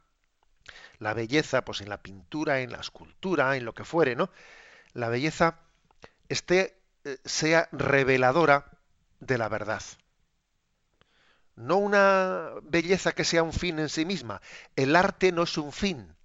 la 1.00 1.14
belleza, 1.14 1.66
pues 1.66 1.82
en 1.82 1.90
la 1.90 2.02
pintura, 2.02 2.62
en 2.62 2.72
la 2.72 2.80
escultura, 2.80 3.56
en 3.56 3.66
lo 3.66 3.74
que 3.74 3.84
fuere, 3.84 4.16
¿no? 4.16 4.30
La 4.94 5.10
belleza 5.10 5.60
esté, 6.30 6.78
eh, 7.04 7.18
sea 7.26 7.68
reveladora 7.72 8.72
de 9.20 9.38
la 9.38 9.50
verdad. 9.50 9.82
No 11.56 11.78
una 11.78 12.52
belleza 12.64 13.12
que 13.12 13.24
sea 13.24 13.44
un 13.44 13.54
fin 13.54 13.80
en 13.80 13.90
sí 13.90 14.06
misma. 14.06 14.42
El 14.76 14.96
arte 14.96 15.32
no 15.32 15.44
es 15.44 15.58
un 15.58 15.72
fin. 15.72 16.16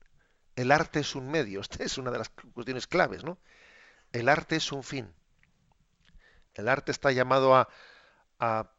El 0.56 0.72
arte 0.72 1.00
es 1.00 1.14
un 1.14 1.30
medio. 1.30 1.60
Esta 1.62 1.84
es 1.84 1.98
una 1.98 2.10
de 2.10 2.18
las 2.18 2.30
cuestiones 2.30 2.86
claves, 2.86 3.24
¿no? 3.24 3.38
El 4.12 4.28
arte 4.28 4.56
es 4.56 4.72
un 4.72 4.82
fin. 4.82 5.12
El 6.54 6.68
arte 6.68 6.90
está 6.90 7.12
llamado 7.12 7.54
a, 7.54 7.68
a, 8.40 8.70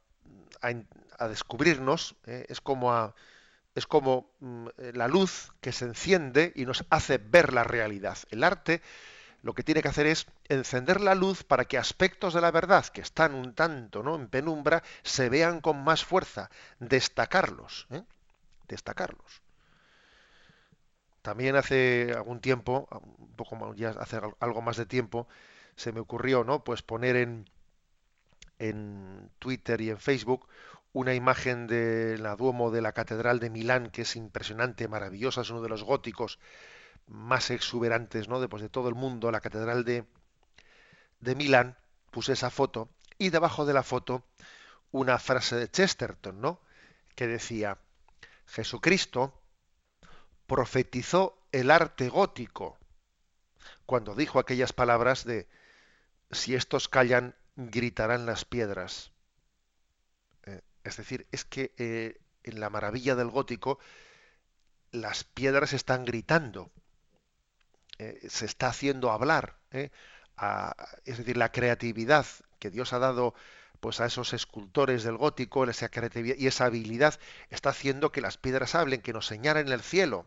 descubrirnos, 1.29 2.15
¿eh? 2.25 2.45
es 2.49 2.59
como, 2.61 2.91
a, 2.91 3.15
es 3.75 3.87
como 3.87 4.33
mm, 4.39 4.67
la 4.93 5.07
luz 5.07 5.53
que 5.61 5.71
se 5.71 5.85
enciende 5.85 6.51
y 6.55 6.65
nos 6.65 6.83
hace 6.89 7.19
ver 7.19 7.53
la 7.53 7.63
realidad. 7.63 8.17
El 8.31 8.43
arte 8.43 8.81
lo 9.41 9.53
que 9.53 9.63
tiene 9.63 9.81
que 9.81 9.87
hacer 9.87 10.05
es 10.07 10.27
encender 10.47 11.01
la 11.01 11.15
luz 11.15 11.43
para 11.43 11.65
que 11.65 11.77
aspectos 11.77 12.33
de 12.33 12.41
la 12.41 12.51
verdad 12.51 12.85
que 12.87 13.01
están 13.01 13.33
un 13.35 13.53
tanto 13.53 14.03
¿no? 14.03 14.15
en 14.15 14.27
penumbra 14.27 14.83
se 15.03 15.29
vean 15.29 15.61
con 15.61 15.83
más 15.83 16.03
fuerza, 16.03 16.49
destacarlos, 16.79 17.87
¿eh? 17.91 18.03
destacarlos. 18.67 19.41
También 21.21 21.55
hace 21.55 22.13
algún 22.15 22.39
tiempo, 22.39 22.87
un 22.91 23.35
poco 23.35 23.73
ya 23.75 23.89
hace 23.89 24.19
algo 24.39 24.61
más 24.61 24.77
de 24.77 24.85
tiempo, 24.85 25.27
se 25.75 25.91
me 25.91 25.99
ocurrió, 25.99 26.43
¿no? 26.43 26.63
Pues 26.63 26.81
poner 26.81 27.15
en, 27.17 27.49
en 28.57 29.29
Twitter 29.39 29.81
y 29.81 29.89
en 29.89 29.99
Facebook 29.99 30.47
una 30.93 31.13
imagen 31.13 31.67
de 31.67 32.17
la 32.17 32.35
Duomo 32.35 32.71
de 32.71 32.81
la 32.81 32.93
Catedral 32.93 33.39
de 33.39 33.49
Milán, 33.49 33.89
que 33.91 34.03
es 34.03 34.15
impresionante, 34.15 34.87
maravillosa, 34.87 35.41
es 35.41 35.49
uno 35.49 35.61
de 35.61 35.69
los 35.69 35.83
góticos 35.83 36.39
más 37.09 37.49
exuberantes 37.49 38.27
¿no? 38.27 38.39
Después 38.39 38.61
de 38.61 38.69
todo 38.69 38.87
el 38.87 38.95
mundo, 38.95 39.31
la 39.31 39.41
Catedral 39.41 39.83
de, 39.83 40.05
de 41.19 41.35
Milán, 41.35 41.77
puse 42.11 42.33
esa 42.33 42.49
foto 42.49 42.89
y 43.17 43.29
debajo 43.29 43.65
de 43.65 43.73
la 43.73 43.83
foto 43.83 44.23
una 44.91 45.19
frase 45.19 45.55
de 45.55 45.69
Chesterton, 45.69 46.39
¿no? 46.39 46.61
que 47.15 47.27
decía, 47.27 47.77
Jesucristo 48.47 49.41
profetizó 50.47 51.37
el 51.51 51.69
arte 51.69 52.09
gótico 52.09 52.77
cuando 53.85 54.15
dijo 54.15 54.39
aquellas 54.39 54.73
palabras 54.73 55.25
de, 55.25 55.47
si 56.31 56.55
estos 56.55 56.87
callan, 56.87 57.35
gritarán 57.55 58.25
las 58.25 58.45
piedras. 58.45 59.11
Eh, 60.45 60.61
es 60.83 60.97
decir, 60.97 61.27
es 61.31 61.43
que 61.43 61.73
eh, 61.77 62.21
en 62.43 62.59
la 62.59 62.69
maravilla 62.69 63.15
del 63.15 63.29
gótico 63.29 63.79
las 64.91 65.23
piedras 65.23 65.73
están 65.73 66.05
gritando 66.05 66.71
eh, 67.99 68.17
se 68.29 68.45
está 68.45 68.69
haciendo 68.69 69.11
hablar. 69.11 69.57
¿eh? 69.71 69.91
es 71.03 71.17
decir, 71.17 71.35
la 71.35 71.51
creatividad 71.51 72.25
que 72.59 72.69
Dios 72.69 72.93
ha 72.93 72.99
dado 72.99 73.33
pues 73.81 73.99
a 73.99 74.05
esos 74.05 74.33
escultores 74.33 75.03
del 75.03 75.17
gótico, 75.17 75.65
esa 75.65 75.89
creatividad 75.89 76.35
y 76.37 76.47
esa 76.47 76.65
habilidad 76.65 77.19
está 77.49 77.69
haciendo 77.69 78.11
que 78.11 78.21
las 78.21 78.37
piedras 78.37 78.73
hablen, 78.75 79.01
que 79.01 79.13
nos 79.13 79.25
señalen 79.25 79.67
el 79.69 79.81
cielo, 79.81 80.25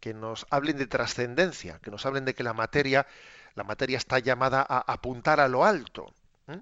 que 0.00 0.14
nos 0.14 0.46
hablen 0.50 0.78
de 0.78 0.86
trascendencia, 0.86 1.80
que 1.80 1.90
nos 1.90 2.06
hablen 2.06 2.24
de 2.24 2.34
que 2.34 2.44
la 2.44 2.52
materia, 2.52 3.06
la 3.54 3.64
materia 3.64 3.98
está 3.98 4.20
llamada 4.20 4.64
a 4.68 4.78
apuntar 4.92 5.40
a 5.40 5.48
lo 5.48 5.64
alto. 5.64 6.14
¿eh? 6.48 6.60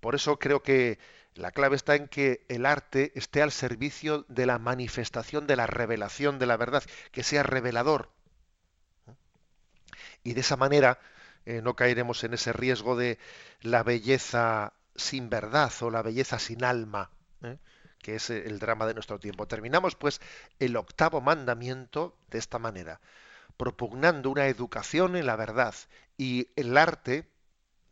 Por 0.00 0.14
eso 0.14 0.38
creo 0.38 0.62
que 0.62 0.98
la 1.34 1.50
clave 1.50 1.76
está 1.76 1.94
en 1.94 2.08
que 2.08 2.44
el 2.48 2.64
arte 2.64 3.12
esté 3.14 3.42
al 3.42 3.52
servicio 3.52 4.24
de 4.28 4.46
la 4.46 4.58
manifestación 4.58 5.46
de 5.46 5.56
la 5.56 5.66
revelación 5.66 6.38
de 6.38 6.46
la 6.46 6.56
verdad, 6.56 6.82
que 7.12 7.22
sea 7.22 7.42
revelador 7.42 8.15
y 10.22 10.34
de 10.34 10.40
esa 10.40 10.56
manera 10.56 10.98
eh, 11.44 11.62
no 11.62 11.76
caeremos 11.76 12.24
en 12.24 12.34
ese 12.34 12.52
riesgo 12.52 12.96
de 12.96 13.18
la 13.60 13.82
belleza 13.82 14.72
sin 14.96 15.30
verdad 15.30 15.72
o 15.80 15.90
la 15.90 16.02
belleza 16.02 16.38
sin 16.38 16.64
alma, 16.64 17.10
¿eh? 17.42 17.58
que 18.00 18.16
es 18.16 18.30
el 18.30 18.58
drama 18.58 18.86
de 18.86 18.94
nuestro 18.94 19.18
tiempo. 19.18 19.46
Terminamos 19.46 19.94
pues 19.94 20.20
el 20.58 20.76
octavo 20.76 21.20
mandamiento 21.20 22.16
de 22.30 22.38
esta 22.38 22.58
manera, 22.58 23.00
propugnando 23.56 24.30
una 24.30 24.46
educación 24.46 25.16
en 25.16 25.26
la 25.26 25.36
verdad 25.36 25.74
y 26.16 26.48
el 26.56 26.76
arte, 26.76 27.28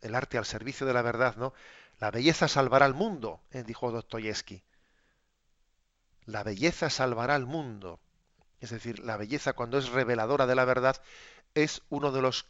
el 0.01 0.15
arte 0.15 0.37
al 0.37 0.45
servicio 0.45 0.85
de 0.85 0.93
la 0.93 1.01
verdad, 1.01 1.35
¿no? 1.37 1.53
La 1.99 2.11
belleza 2.11 2.47
salvará 2.47 2.85
al 2.85 2.93
mundo, 2.93 3.41
¿eh? 3.51 3.63
dijo 3.63 3.91
Dostoyevsky. 3.91 4.63
La 6.25 6.43
belleza 6.43 6.89
salvará 6.89 7.35
al 7.35 7.45
mundo. 7.45 7.99
Es 8.59 8.71
decir, 8.71 8.99
la 8.99 9.15
belleza 9.15 9.53
cuando 9.53 9.77
es 9.77 9.89
reveladora 9.89 10.45
de 10.47 10.55
la 10.55 10.65
verdad 10.65 11.01
es 11.55 11.81
uno 11.89 12.11
de 12.11 12.21
los 12.21 12.45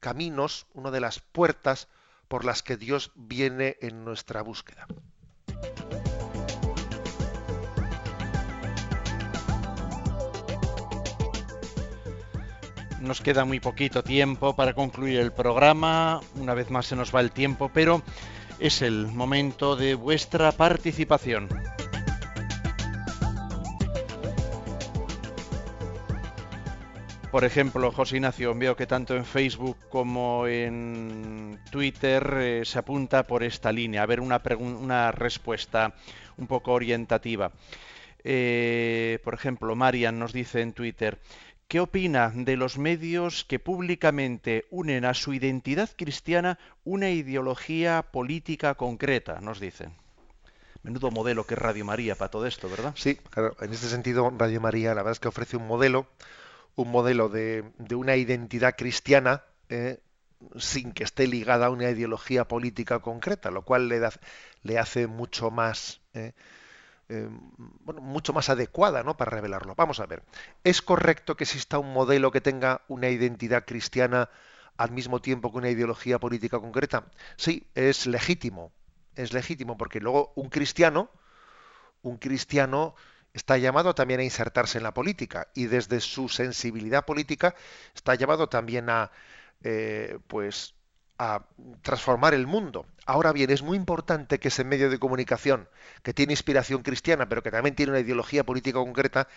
caminos, 0.00 0.66
una 0.74 0.90
de 0.90 1.00
las 1.00 1.18
puertas 1.18 1.88
por 2.28 2.44
las 2.44 2.62
que 2.62 2.76
Dios 2.76 3.10
viene 3.14 3.76
en 3.80 4.04
nuestra 4.04 4.42
búsqueda. 4.42 4.86
Nos 13.00 13.20
queda 13.20 13.44
muy 13.44 13.60
poquito 13.60 14.02
tiempo 14.02 14.56
para 14.56 14.72
concluir 14.72 15.20
el 15.20 15.32
programa, 15.32 16.20
una 16.36 16.54
vez 16.54 16.70
más 16.70 16.86
se 16.86 16.96
nos 16.96 17.14
va 17.14 17.20
el 17.20 17.32
tiempo, 17.32 17.70
pero 17.72 18.02
es 18.58 18.80
el 18.80 19.08
momento 19.08 19.76
de 19.76 19.94
vuestra 19.94 20.52
participación. 20.52 21.48
Por 27.34 27.44
ejemplo, 27.44 27.90
José 27.90 28.18
Ignacio, 28.18 28.54
veo 28.54 28.76
que 28.76 28.86
tanto 28.86 29.16
en 29.16 29.24
Facebook 29.24 29.76
como 29.88 30.46
en 30.46 31.58
Twitter 31.68 32.32
eh, 32.38 32.62
se 32.64 32.78
apunta 32.78 33.26
por 33.26 33.42
esta 33.42 33.72
línea, 33.72 34.04
a 34.04 34.06
ver 34.06 34.20
una, 34.20 34.40
una 34.60 35.10
respuesta 35.10 35.94
un 36.36 36.46
poco 36.46 36.70
orientativa. 36.70 37.50
Eh, 38.22 39.18
por 39.24 39.34
ejemplo, 39.34 39.74
Marian 39.74 40.16
nos 40.16 40.32
dice 40.32 40.60
en 40.60 40.74
Twitter, 40.74 41.18
¿qué 41.66 41.80
opina 41.80 42.30
de 42.32 42.56
los 42.56 42.78
medios 42.78 43.44
que 43.44 43.58
públicamente 43.58 44.66
unen 44.70 45.04
a 45.04 45.12
su 45.12 45.34
identidad 45.34 45.90
cristiana 45.96 46.60
una 46.84 47.10
ideología 47.10 48.12
política 48.12 48.76
concreta? 48.76 49.40
Nos 49.40 49.58
dice. 49.58 49.88
Menudo 50.84 51.10
modelo 51.10 51.48
que 51.48 51.54
es 51.54 51.60
Radio 51.60 51.84
María 51.84 52.14
para 52.14 52.30
todo 52.30 52.46
esto, 52.46 52.70
¿verdad? 52.70 52.92
Sí, 52.94 53.16
claro. 53.16 53.56
En 53.60 53.72
este 53.72 53.88
sentido, 53.88 54.32
Radio 54.38 54.60
María, 54.60 54.90
la 54.90 55.02
verdad 55.02 55.14
es 55.14 55.18
que 55.18 55.26
ofrece 55.26 55.56
un 55.56 55.66
modelo 55.66 56.06
un 56.76 56.90
modelo 56.90 57.28
de, 57.28 57.64
una 57.94 58.16
identidad 58.16 58.74
cristiana 58.76 59.44
eh, 59.68 60.00
sin 60.58 60.92
que 60.92 61.04
esté 61.04 61.26
ligada 61.26 61.66
a 61.66 61.70
una 61.70 61.90
ideología 61.90 62.46
política 62.46 63.00
concreta, 63.00 63.50
lo 63.50 63.62
cual 63.62 63.88
le, 63.88 63.98
da, 63.98 64.12
le 64.62 64.78
hace 64.78 65.06
mucho 65.06 65.50
más, 65.50 66.00
eh, 66.12 66.32
eh, 67.08 67.28
bueno, 67.80 68.00
mucho 68.00 68.32
más 68.32 68.50
adecuada 68.50 69.02
¿no? 69.02 69.16
para 69.16 69.30
revelarlo. 69.30 69.74
Vamos 69.74 70.00
a 70.00 70.06
ver, 70.06 70.22
¿es 70.64 70.82
correcto 70.82 71.36
que 71.36 71.44
exista 71.44 71.78
un 71.78 71.92
modelo 71.92 72.30
que 72.30 72.40
tenga 72.40 72.82
una 72.88 73.08
identidad 73.08 73.64
cristiana 73.64 74.28
al 74.76 74.90
mismo 74.90 75.20
tiempo 75.20 75.50
que 75.52 75.58
una 75.58 75.70
ideología 75.70 76.18
política 76.18 76.58
concreta? 76.58 77.04
Sí, 77.36 77.66
es 77.74 78.06
legítimo, 78.06 78.72
es 79.14 79.32
legítimo, 79.32 79.76
porque 79.78 80.00
luego 80.00 80.32
un 80.34 80.48
cristiano, 80.48 81.10
un 82.02 82.18
cristiano 82.18 82.94
está 83.34 83.58
llamado 83.58 83.94
también 83.94 84.20
a 84.20 84.24
insertarse 84.24 84.78
en 84.78 84.84
la 84.84 84.94
política 84.94 85.48
y 85.54 85.66
desde 85.66 86.00
su 86.00 86.28
sensibilidad 86.28 87.04
política 87.04 87.54
está 87.94 88.14
llamado 88.14 88.48
también 88.48 88.88
a 88.88 89.10
eh, 89.62 90.18
pues 90.28 90.74
a 91.18 91.44
transformar 91.82 92.34
el 92.34 92.46
mundo. 92.46 92.86
Ahora 93.06 93.32
bien, 93.32 93.50
es 93.50 93.62
muy 93.62 93.76
importante 93.76 94.38
que 94.38 94.48
ese 94.48 94.64
medio 94.64 94.90
de 94.90 94.98
comunicación, 94.98 95.68
que 96.02 96.12
tiene 96.12 96.32
inspiración 96.32 96.82
cristiana, 96.82 97.28
pero 97.28 97.42
que 97.42 97.50
también 97.50 97.76
tiene 97.76 97.92
una 97.92 98.00
ideología 98.00 98.44
política 98.44 98.78
concreta, 98.78 99.28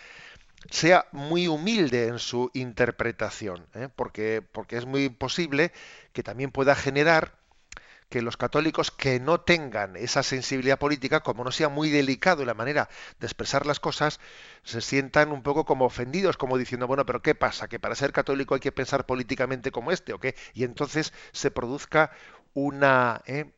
sea 0.70 1.06
muy 1.12 1.46
humilde 1.46 2.08
en 2.08 2.18
su 2.18 2.50
interpretación, 2.52 3.66
¿eh? 3.74 3.88
porque, 3.94 4.42
porque 4.42 4.76
es 4.76 4.86
muy 4.86 5.08
posible 5.08 5.72
que 6.12 6.22
también 6.24 6.50
pueda 6.50 6.74
generar 6.74 7.37
que 8.08 8.22
los 8.22 8.36
católicos 8.36 8.90
que 8.90 9.20
no 9.20 9.40
tengan 9.40 9.96
esa 9.96 10.22
sensibilidad 10.22 10.78
política, 10.78 11.20
como 11.20 11.44
no 11.44 11.52
sea 11.52 11.68
muy 11.68 11.90
delicado 11.90 12.44
la 12.44 12.54
manera 12.54 12.88
de 13.20 13.26
expresar 13.26 13.66
las 13.66 13.80
cosas, 13.80 14.20
se 14.62 14.80
sientan 14.80 15.30
un 15.30 15.42
poco 15.42 15.64
como 15.64 15.84
ofendidos, 15.84 16.36
como 16.36 16.58
diciendo, 16.58 16.86
bueno, 16.86 17.04
pero 17.04 17.22
¿qué 17.22 17.34
pasa? 17.34 17.68
¿Que 17.68 17.78
para 17.78 17.94
ser 17.94 18.12
católico 18.12 18.54
hay 18.54 18.60
que 18.60 18.72
pensar 18.72 19.06
políticamente 19.06 19.70
como 19.70 19.92
este 19.92 20.12
o 20.12 20.20
qué? 20.20 20.34
Y 20.54 20.64
entonces 20.64 21.12
se 21.32 21.50
produzca 21.50 22.10
una... 22.54 23.22
¿eh? 23.26 23.52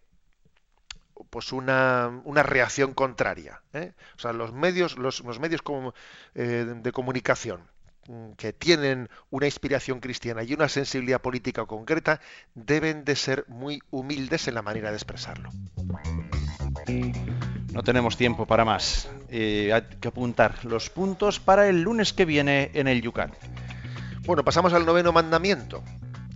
pues 1.29 1.53
una, 1.53 2.23
una, 2.25 2.43
reacción 2.43 2.95
contraria. 2.95 3.61
¿eh? 3.75 3.93
O 4.17 4.19
sea, 4.19 4.33
los 4.33 4.55
medios, 4.55 4.97
los, 4.97 5.21
los 5.21 5.39
medios 5.39 5.61
como, 5.61 5.93
eh, 6.35 6.65
de 6.67 6.93
comunicación 6.93 7.69
que 8.37 8.53
tienen 8.53 9.09
una 9.31 9.47
inspiración 9.47 10.01
cristiana 10.01 10.43
y 10.43 10.55
una 10.55 10.69
sensibilidad 10.69 11.21
política 11.21 11.67
concreta 11.67 12.21
deben 12.55 13.05
de 13.05 13.17
ser 13.17 13.45
muy 13.49 13.81
humildes 13.91 14.49
en 14.49 14.55
la 14.55 14.63
manera 14.63 14.91
de 14.91 14.97
expresarlo. 14.97 15.51
No 17.73 17.83
tenemos 17.85 18.17
tiempo 18.17 18.47
para 18.47 18.65
más. 18.65 19.09
Eh, 19.29 19.73
hay 19.73 19.83
que 20.01 20.09
apuntar 20.09 20.65
los 20.65 20.91
puntos 20.91 21.39
para 21.39 21.69
el 21.69 21.83
lunes 21.83 22.13
que 22.13 22.25
viene 22.25 22.71
en 22.75 22.89
el 22.89 23.01
Yucatán. 23.01 23.37
Bueno, 24.27 24.45
pasamos 24.45 24.73
al 24.73 24.85
noveno 24.85 25.13
mandamiento 25.13 25.83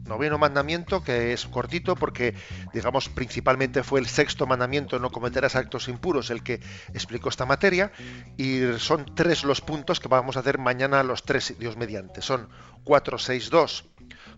noveno 0.06 0.38
mandamiento, 0.38 1.02
que 1.02 1.32
es 1.32 1.46
cortito 1.46 1.96
porque, 1.96 2.34
digamos, 2.72 3.08
principalmente 3.08 3.82
fue 3.82 4.00
el 4.00 4.06
sexto 4.06 4.46
mandamiento, 4.46 4.98
no 4.98 5.10
cometerás 5.10 5.56
actos 5.56 5.88
impuros, 5.88 6.30
el 6.30 6.42
que 6.42 6.60
explicó 6.92 7.28
esta 7.28 7.46
materia, 7.46 7.92
y 8.36 8.60
son 8.78 9.14
tres 9.14 9.44
los 9.44 9.60
puntos 9.60 10.00
que 10.00 10.08
vamos 10.08 10.36
a 10.36 10.40
hacer 10.40 10.58
mañana 10.58 11.02
los 11.02 11.22
tres, 11.22 11.54
Dios 11.58 11.76
mediante. 11.76 12.22
Son 12.22 12.48
4, 12.84 13.18
6, 13.18 13.50
2. 13.50 13.84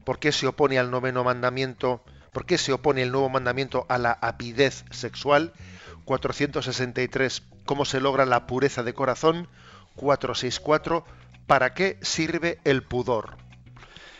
¿Por 0.04 0.18
qué 0.18 0.32
se 0.32 0.46
opone 0.46 0.78
al 0.78 0.90
noveno 0.90 1.24
mandamiento? 1.24 2.02
¿Por 2.32 2.46
qué 2.46 2.58
se 2.58 2.72
opone 2.72 3.02
el 3.02 3.12
nuevo 3.12 3.28
mandamiento 3.28 3.86
a 3.88 3.98
la 3.98 4.12
apidez 4.12 4.84
sexual? 4.90 5.52
463. 6.04 7.42
¿Cómo 7.64 7.84
se 7.84 8.00
logra 8.00 8.24
la 8.26 8.46
pureza 8.46 8.82
de 8.82 8.94
corazón? 8.94 9.48
464. 9.96 11.04
¿Para 11.46 11.74
qué 11.74 11.98
sirve 12.02 12.60
el 12.64 12.82
pudor? 12.82 13.45